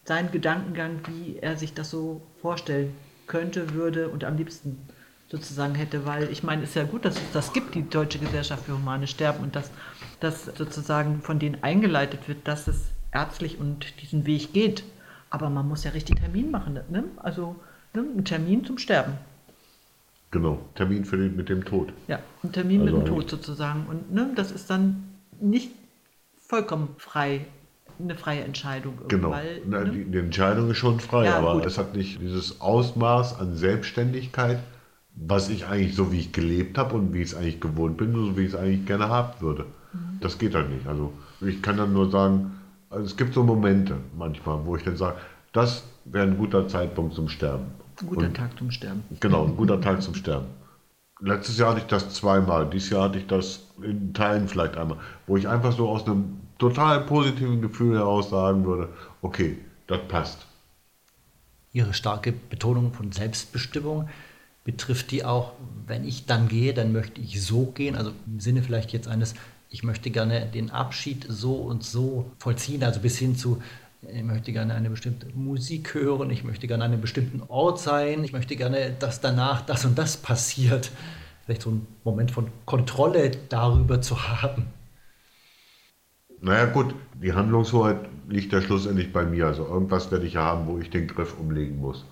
sein 0.04 0.30
Gedankengang, 0.30 1.00
wie 1.08 1.38
er 1.38 1.56
sich 1.56 1.74
das 1.74 1.90
so 1.90 2.22
vorstellen 2.40 2.94
könnte, 3.26 3.74
würde 3.74 4.08
und 4.08 4.24
am 4.24 4.36
liebsten 4.36 4.78
sozusagen 5.28 5.74
hätte, 5.74 6.06
weil 6.06 6.30
ich 6.30 6.42
meine, 6.42 6.62
es 6.62 6.70
ist 6.70 6.76
ja 6.76 6.84
gut, 6.84 7.04
dass 7.04 7.16
es 7.16 7.32
das 7.32 7.52
gibt, 7.52 7.74
die 7.74 7.88
Deutsche 7.88 8.18
Gesellschaft 8.18 8.66
für 8.66 8.74
Humane 8.74 9.06
Sterben 9.06 9.42
und 9.42 9.56
dass 9.56 9.70
das 10.24 10.46
sozusagen 10.46 11.20
von 11.22 11.38
denen 11.38 11.62
eingeleitet 11.62 12.28
wird, 12.28 12.48
dass 12.48 12.66
es 12.66 12.88
ärztlich 13.12 13.58
und 13.60 14.00
diesen 14.02 14.26
Weg 14.26 14.52
geht. 14.52 14.82
Aber 15.30 15.50
man 15.50 15.68
muss 15.68 15.84
ja 15.84 15.90
richtig 15.92 16.16
Termin 16.20 16.50
machen, 16.50 16.74
ne? 16.90 17.04
also 17.16 17.56
ne? 17.92 18.04
ein 18.16 18.24
Termin 18.24 18.64
zum 18.64 18.78
Sterben. 18.78 19.14
Genau, 20.30 20.58
Termin 20.74 21.04
für 21.04 21.16
den, 21.16 21.36
mit 21.36 21.48
dem 21.48 21.64
Tod. 21.64 21.92
Ja, 22.08 22.18
ein 22.42 22.50
Termin 22.52 22.80
Also 22.80 22.96
mit 22.98 23.06
dem 23.06 23.12
eigentlich- 23.12 23.26
Tod 23.26 23.30
sozusagen. 23.30 23.86
Und 23.86 24.12
ne, 24.12 24.32
das 24.34 24.50
ist 24.50 24.68
dann 24.68 25.04
nicht 25.40 25.70
vollkommen 26.36 26.88
frei, 26.98 27.46
eine 28.00 28.16
freie 28.16 28.42
Entscheidung. 28.42 28.98
Genau. 29.08 29.30
Weil, 29.30 29.60
Na, 29.66 29.84
ne? 29.84 29.90
die, 29.90 30.04
die 30.04 30.18
Entscheidung 30.18 30.70
ist 30.70 30.78
schon 30.78 30.98
frei, 31.00 31.26
Ja, 31.26 31.38
aber 31.38 31.54
gut. 31.54 31.66
es 31.66 31.78
hat 31.78 31.94
nicht 31.94 32.20
dieses 32.20 32.60
Ausmaß 32.60 33.38
an 33.38 33.54
Selbstständigkeit, 33.56 34.58
was 35.14 35.48
ich 35.48 35.66
eigentlich 35.66 35.94
so 35.94 36.10
wie 36.10 36.18
ich 36.18 36.32
gelebt 36.32 36.78
habe 36.78 36.96
und 36.96 37.14
wie 37.14 37.22
ich 37.22 37.28
es 37.30 37.34
eigentlich 37.36 37.60
gewohnt 37.60 37.96
bin, 37.96 38.12
so 38.14 38.36
wie 38.36 38.42
ich 38.42 38.48
es 38.48 38.56
eigentlich 38.56 38.86
gerne 38.86 39.08
haben 39.08 39.40
würde. 39.40 39.66
Das 40.20 40.38
geht 40.38 40.54
halt 40.54 40.70
nicht. 40.70 40.86
Also 40.86 41.12
ich 41.40 41.62
kann 41.62 41.76
dann 41.76 41.92
nur 41.92 42.10
sagen, 42.10 42.52
also 42.90 43.04
es 43.06 43.16
gibt 43.16 43.34
so 43.34 43.42
Momente 43.42 43.96
manchmal, 44.16 44.64
wo 44.64 44.76
ich 44.76 44.82
dann 44.84 44.96
sage, 44.96 45.16
das 45.52 45.84
wäre 46.04 46.26
ein 46.26 46.36
guter 46.38 46.66
Zeitpunkt 46.68 47.14
zum 47.14 47.28
Sterben. 47.28 47.66
ein 48.00 48.06
guter 48.06 48.26
Und- 48.26 48.36
Tag 48.36 48.58
zum 48.58 48.70
Sterben. 48.70 49.02
Genau, 49.20 49.44
ein 49.46 49.56
guter 49.56 49.80
Tag 49.80 50.02
zum 50.02 50.14
Sterben. 50.14 50.46
Letztes 51.20 51.58
Jahr 51.58 51.70
hatte 51.70 51.80
ich 51.80 51.86
das 51.86 52.12
zweimal, 52.12 52.68
dieses 52.68 52.90
Jahr 52.90 53.04
hatte 53.04 53.18
ich 53.18 53.26
das 53.26 53.68
in 53.82 54.12
Teilen 54.14 54.48
vielleicht 54.48 54.76
einmal, 54.76 54.98
wo 55.26 55.36
ich 55.36 55.46
einfach 55.48 55.72
so 55.72 55.88
aus 55.88 56.04
einem 56.06 56.40
total 56.58 57.00
positiven 57.02 57.60
Gefühl 57.62 57.96
heraus 57.96 58.30
sagen 58.30 58.64
würde, 58.64 58.88
okay, 59.22 59.58
das 59.86 60.00
passt. 60.08 60.46
Ihre 61.72 61.92
starke 61.94 62.32
Betonung 62.32 62.92
von 62.92 63.10
Selbstbestimmung 63.12 64.08
betrifft 64.64 65.10
die 65.10 65.24
auch, 65.24 65.52
wenn 65.86 66.04
ich 66.04 66.26
dann 66.26 66.48
gehe, 66.48 66.72
dann 66.74 66.92
möchte 66.92 67.20
ich 67.20 67.42
so 67.44 67.66
gehen, 67.66 67.96
also 67.96 68.12
im 68.26 68.40
Sinne 68.40 68.62
vielleicht 68.62 68.92
jetzt 68.92 69.08
eines, 69.08 69.34
ich 69.74 69.82
möchte 69.82 70.10
gerne 70.10 70.46
den 70.46 70.70
Abschied 70.70 71.26
so 71.28 71.56
und 71.56 71.82
so 71.82 72.30
vollziehen, 72.38 72.84
also 72.84 73.00
bis 73.00 73.18
hin 73.18 73.34
zu, 73.34 73.60
ich 74.02 74.22
möchte 74.22 74.52
gerne 74.52 74.72
eine 74.72 74.88
bestimmte 74.88 75.26
Musik 75.34 75.94
hören, 75.94 76.30
ich 76.30 76.44
möchte 76.44 76.68
gerne 76.68 76.84
an 76.84 76.92
einem 76.92 77.00
bestimmten 77.00 77.42
Ort 77.48 77.80
sein, 77.80 78.22
ich 78.22 78.32
möchte 78.32 78.54
gerne, 78.54 78.94
dass 78.96 79.20
danach 79.20 79.62
das 79.66 79.84
und 79.84 79.98
das 79.98 80.16
passiert. 80.16 80.92
Vielleicht 81.44 81.62
so 81.62 81.70
ein 81.70 81.88
Moment 82.04 82.30
von 82.30 82.52
Kontrolle 82.66 83.32
darüber 83.48 84.00
zu 84.00 84.28
haben. 84.28 84.66
Naja 86.40 86.66
gut, 86.66 86.94
die 87.20 87.32
Handlungshoheit 87.32 87.98
liegt 88.28 88.52
ja 88.52 88.62
schlussendlich 88.62 89.12
bei 89.12 89.24
mir. 89.24 89.46
Also 89.48 89.66
irgendwas 89.66 90.12
werde 90.12 90.26
ich 90.26 90.36
haben, 90.36 90.68
wo 90.68 90.78
ich 90.78 90.90
den 90.90 91.08
Griff 91.08 91.36
umlegen 91.36 91.78
muss. 91.78 92.04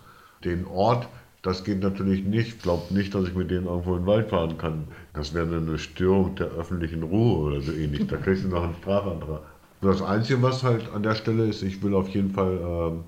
Den 0.43 0.67
Ort 0.67 1.07
Das 1.43 1.65
geht 1.65 1.83
natürlich 1.83 2.25
nicht. 2.25 2.49
Ich 2.49 2.63
glaube 2.63 2.95
nicht, 2.95 3.15
dass 3.15 3.27
ich 3.27 3.35
mit 3.35 3.51
denen 3.51 3.67
irgendwo 3.67 3.97
in 3.97 4.03
den 4.03 4.07
Wald 4.07 4.31
fahren 4.31 4.59
kann. 4.59 4.85
Das 5.13 5.35
wäre 5.35 5.57
eine 5.57 5.77
Störung 5.77 6.37
der 6.37 6.47
öffentlichen 6.47 7.03
Ruhe 7.03 7.39
oder 7.39 7.61
so 7.61 7.73
ähnlich. 7.73 8.07
Da 8.07 8.17
kriegst 8.17 8.45
du 8.45 8.49
noch 8.49 8.63
einen 8.63 8.77
Strafantrag. 8.77 9.41
Das 9.81 10.01
Einzige, 10.01 10.41
was 10.41 10.63
halt 10.63 10.89
an 10.95 11.03
der 11.03 11.17
Stelle 11.17 11.47
ist, 11.47 11.63
ich 11.63 11.83
will 11.83 11.95
auf 11.95 12.09
jeden 12.11 12.31
Fall, 12.31 12.59
ähm, 12.63 13.05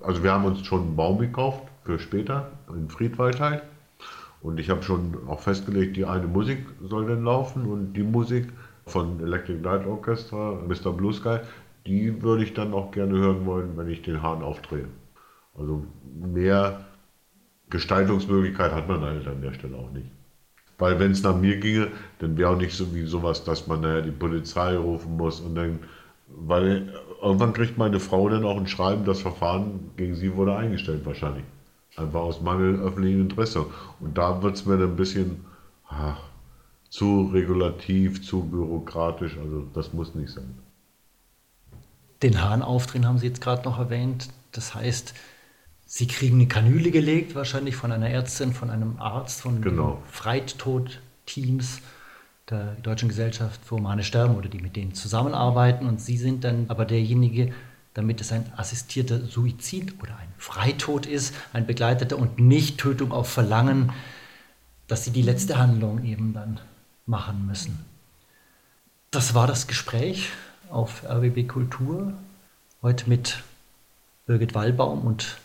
also 0.00 0.22
wir 0.22 0.32
haben 0.32 0.46
uns 0.46 0.64
schon 0.64 0.80
einen 0.80 0.96
Baum 0.96 1.18
gekauft 1.18 1.62
für 1.84 1.98
später 1.98 2.50
in 2.74 2.88
Friedwald 2.88 3.38
halt. 3.38 3.62
Und 4.40 4.58
ich 4.58 4.70
habe 4.70 4.82
schon 4.82 5.18
auch 5.28 5.40
festgelegt, 5.40 5.98
die 5.98 6.06
eine 6.06 6.26
Musik 6.26 6.64
soll 6.80 7.06
dann 7.06 7.24
laufen 7.24 7.66
und 7.66 7.92
die 7.92 8.02
Musik 8.02 8.48
von 8.86 9.20
Electric 9.20 9.62
Light 9.62 9.86
Orchestra, 9.86 10.58
Mr. 10.66 10.92
Blue 10.92 11.12
Sky, 11.12 11.40
die 11.86 12.22
würde 12.22 12.42
ich 12.44 12.54
dann 12.54 12.72
auch 12.72 12.90
gerne 12.90 13.18
hören 13.18 13.44
wollen, 13.44 13.76
wenn 13.76 13.90
ich 13.90 14.00
den 14.00 14.22
Hahn 14.22 14.42
aufdrehe. 14.42 14.86
Also 15.54 15.84
mehr 16.14 16.86
Gestaltungsmöglichkeit 17.70 18.72
hat 18.72 18.88
man 18.88 19.00
halt 19.00 19.26
an 19.26 19.40
der 19.42 19.54
Stelle 19.54 19.76
auch 19.76 19.90
nicht. 19.92 20.08
Weil 20.78 20.98
wenn 20.98 21.12
es 21.12 21.22
nach 21.22 21.36
mir 21.36 21.58
ginge, 21.58 21.88
dann 22.18 22.36
wäre 22.36 22.50
auch 22.50 22.56
nicht 22.56 22.74
so 22.74 22.94
wie 22.94 23.06
sowas, 23.06 23.44
dass 23.44 23.66
man 23.66 23.82
naja, 23.82 24.00
die 24.00 24.10
Polizei 24.10 24.76
rufen 24.76 25.16
muss 25.16 25.40
und 25.40 25.54
dann, 25.54 25.80
weil 26.26 26.92
irgendwann 27.22 27.52
kriegt 27.52 27.76
meine 27.76 28.00
Frau 28.00 28.28
dann 28.28 28.44
auch 28.44 28.56
ein 28.56 28.66
Schreiben, 28.66 29.04
das 29.04 29.20
Verfahren 29.20 29.90
gegen 29.96 30.14
sie 30.14 30.34
wurde 30.34 30.56
eingestellt 30.56 31.04
wahrscheinlich. 31.04 31.44
Einfach 31.96 32.20
aus 32.20 32.40
Mangel 32.40 32.80
öffentlichen 32.80 33.22
Interesse. 33.22 33.66
Und 34.00 34.16
da 34.16 34.42
wird 34.42 34.56
es 34.56 34.64
mir 34.64 34.78
dann 34.78 34.90
ein 34.90 34.96
bisschen 34.96 35.44
ach, 35.88 36.20
zu 36.88 37.30
regulativ, 37.32 38.24
zu 38.24 38.42
bürokratisch, 38.42 39.36
also 39.36 39.66
das 39.74 39.92
muss 39.92 40.14
nicht 40.14 40.32
sein. 40.32 40.54
Den 42.22 42.42
Hahn 42.42 42.62
aufdrehen 42.62 43.06
haben 43.06 43.18
Sie 43.18 43.26
jetzt 43.26 43.40
gerade 43.40 43.62
noch 43.64 43.78
erwähnt. 43.78 44.28
Das 44.52 44.74
heißt, 44.74 45.14
Sie 45.92 46.06
kriegen 46.06 46.36
eine 46.36 46.46
Kanüle 46.46 46.92
gelegt, 46.92 47.34
wahrscheinlich 47.34 47.74
von 47.74 47.90
einer 47.90 48.08
Ärztin, 48.08 48.54
von 48.54 48.70
einem 48.70 49.00
Arzt, 49.00 49.40
von 49.40 49.60
Genau. 49.60 50.00
Freitod-Teams 50.08 51.80
der 52.48 52.76
Deutschen 52.76 53.08
Gesellschaft 53.08 53.60
für 53.64 53.74
Humane 53.74 54.04
Sterben 54.04 54.36
oder 54.36 54.48
die 54.48 54.60
mit 54.60 54.76
denen 54.76 54.94
zusammenarbeiten. 54.94 55.88
Und 55.88 56.00
Sie 56.00 56.16
sind 56.16 56.44
dann 56.44 56.66
aber 56.68 56.84
derjenige, 56.84 57.52
damit 57.92 58.20
es 58.20 58.30
ein 58.30 58.52
assistierter 58.56 59.18
Suizid 59.18 60.00
oder 60.00 60.16
ein 60.16 60.32
Freitod 60.38 61.06
ist, 61.06 61.34
ein 61.52 61.66
begleiteter 61.66 62.16
und 62.16 62.38
nicht 62.38 62.78
Tötung 62.78 63.10
auf 63.10 63.28
Verlangen, 63.28 63.92
dass 64.86 65.04
Sie 65.04 65.10
die 65.10 65.22
letzte 65.22 65.58
Handlung 65.58 66.04
eben 66.04 66.34
dann 66.34 66.60
machen 67.04 67.46
müssen. 67.48 67.84
Das 69.10 69.34
war 69.34 69.48
das 69.48 69.66
Gespräch 69.66 70.28
auf 70.70 71.02
RBB 71.02 71.48
Kultur. 71.48 72.12
Heute 72.80 73.10
mit 73.10 73.42
Birgit 74.26 74.54
Wallbaum 74.54 75.00
und 75.00 75.36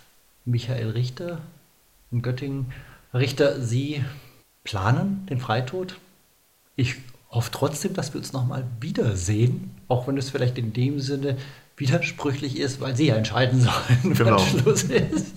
Michael 0.45 0.91
Richter 0.91 1.41
in 2.11 2.21
Göttingen. 2.21 2.71
Richter, 3.13 3.61
Sie 3.61 4.03
planen 4.63 5.25
den 5.29 5.39
Freitod. 5.39 5.97
Ich 6.75 6.95
hoffe 7.29 7.51
trotzdem, 7.51 7.93
dass 7.93 8.13
wir 8.13 8.19
uns 8.19 8.33
nochmal 8.33 8.65
wiedersehen, 8.79 9.71
auch 9.87 10.07
wenn 10.07 10.17
es 10.17 10.29
vielleicht 10.29 10.57
in 10.57 10.73
dem 10.73 10.99
Sinne 10.99 11.37
widersprüchlich 11.77 12.57
ist, 12.57 12.79
weil 12.79 12.95
Sie 12.95 13.07
ja 13.07 13.15
entscheiden 13.15 13.59
sollen, 13.59 14.13
Genau. 14.15 14.37
wann 14.39 14.59
Schluss 14.59 14.83
ist. 14.83 15.33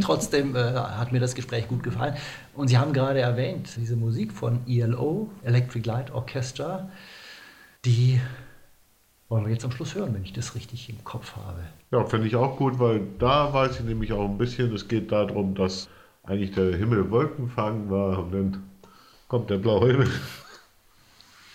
Trotzdem 0.00 0.56
äh, 0.56 0.58
hat 0.74 1.12
mir 1.12 1.20
das 1.20 1.34
Gespräch 1.36 1.68
gut 1.68 1.82
gefallen. 1.84 2.16
Und 2.54 2.68
Sie 2.68 2.76
haben 2.78 2.92
gerade 2.92 3.20
erwähnt, 3.20 3.70
diese 3.76 3.94
Musik 3.96 4.32
von 4.32 4.60
ELO, 4.66 5.30
Electric 5.44 5.86
Light 5.86 6.10
Orchestra, 6.10 6.90
die 7.84 8.20
wollen 9.30 9.46
wir 9.46 9.52
jetzt 9.52 9.64
am 9.64 9.70
Schluss 9.70 9.94
hören, 9.94 10.12
wenn 10.12 10.24
ich 10.24 10.32
das 10.32 10.54
richtig 10.54 10.90
im 10.90 11.02
Kopf 11.04 11.36
habe. 11.36 11.60
Ja, 11.92 12.04
finde 12.04 12.26
ich 12.26 12.36
auch 12.36 12.56
gut, 12.56 12.78
weil 12.78 13.00
da 13.18 13.52
weiß 13.54 13.78
ich 13.78 13.86
nämlich 13.86 14.12
auch 14.12 14.28
ein 14.28 14.36
bisschen, 14.36 14.74
es 14.74 14.88
geht 14.88 15.10
darum, 15.12 15.54
dass 15.54 15.88
eigentlich 16.24 16.52
der 16.52 16.76
Himmel 16.76 17.10
wolkenfangen 17.10 17.90
war 17.90 18.18
und 18.18 18.32
dann 18.32 18.62
kommt 19.28 19.48
der 19.48 19.58
blaue 19.58 19.92
Himmel. 19.92 20.10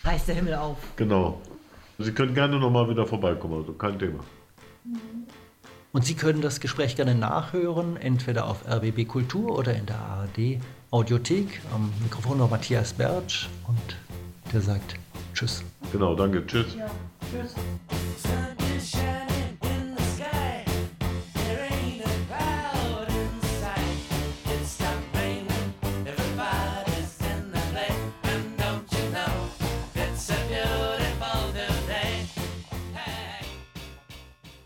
Reißt 0.03 0.27
der 0.27 0.35
Himmel 0.35 0.55
auf. 0.55 0.77
Genau. 0.95 1.41
Sie 1.99 2.11
können 2.11 2.33
gerne 2.33 2.59
nochmal 2.59 2.89
wieder 2.89 3.05
vorbeikommen, 3.05 3.55
also 3.55 3.73
kein 3.73 3.99
Thema. 3.99 4.19
Und 5.91 6.05
Sie 6.05 6.15
können 6.15 6.41
das 6.41 6.59
Gespräch 6.59 6.95
gerne 6.95 7.15
nachhören, 7.15 7.97
entweder 7.97 8.47
auf 8.47 8.65
RBB 8.67 9.07
Kultur 9.07 9.57
oder 9.57 9.75
in 9.75 9.85
der 9.85 9.97
ARD 9.97 10.59
Audiothek. 10.91 11.61
Am 11.73 11.91
Mikrofon 12.01 12.39
war 12.39 12.49
Matthias 12.49 12.93
Bertsch 12.93 13.47
und 13.67 13.97
der 14.53 14.61
sagt 14.61 14.95
Tschüss. 15.33 15.63
Genau, 15.95 16.13
danke, 16.13 16.45
tschüss. 16.45 16.75
Ja, 16.75 16.87
tschüss. 17.31 17.55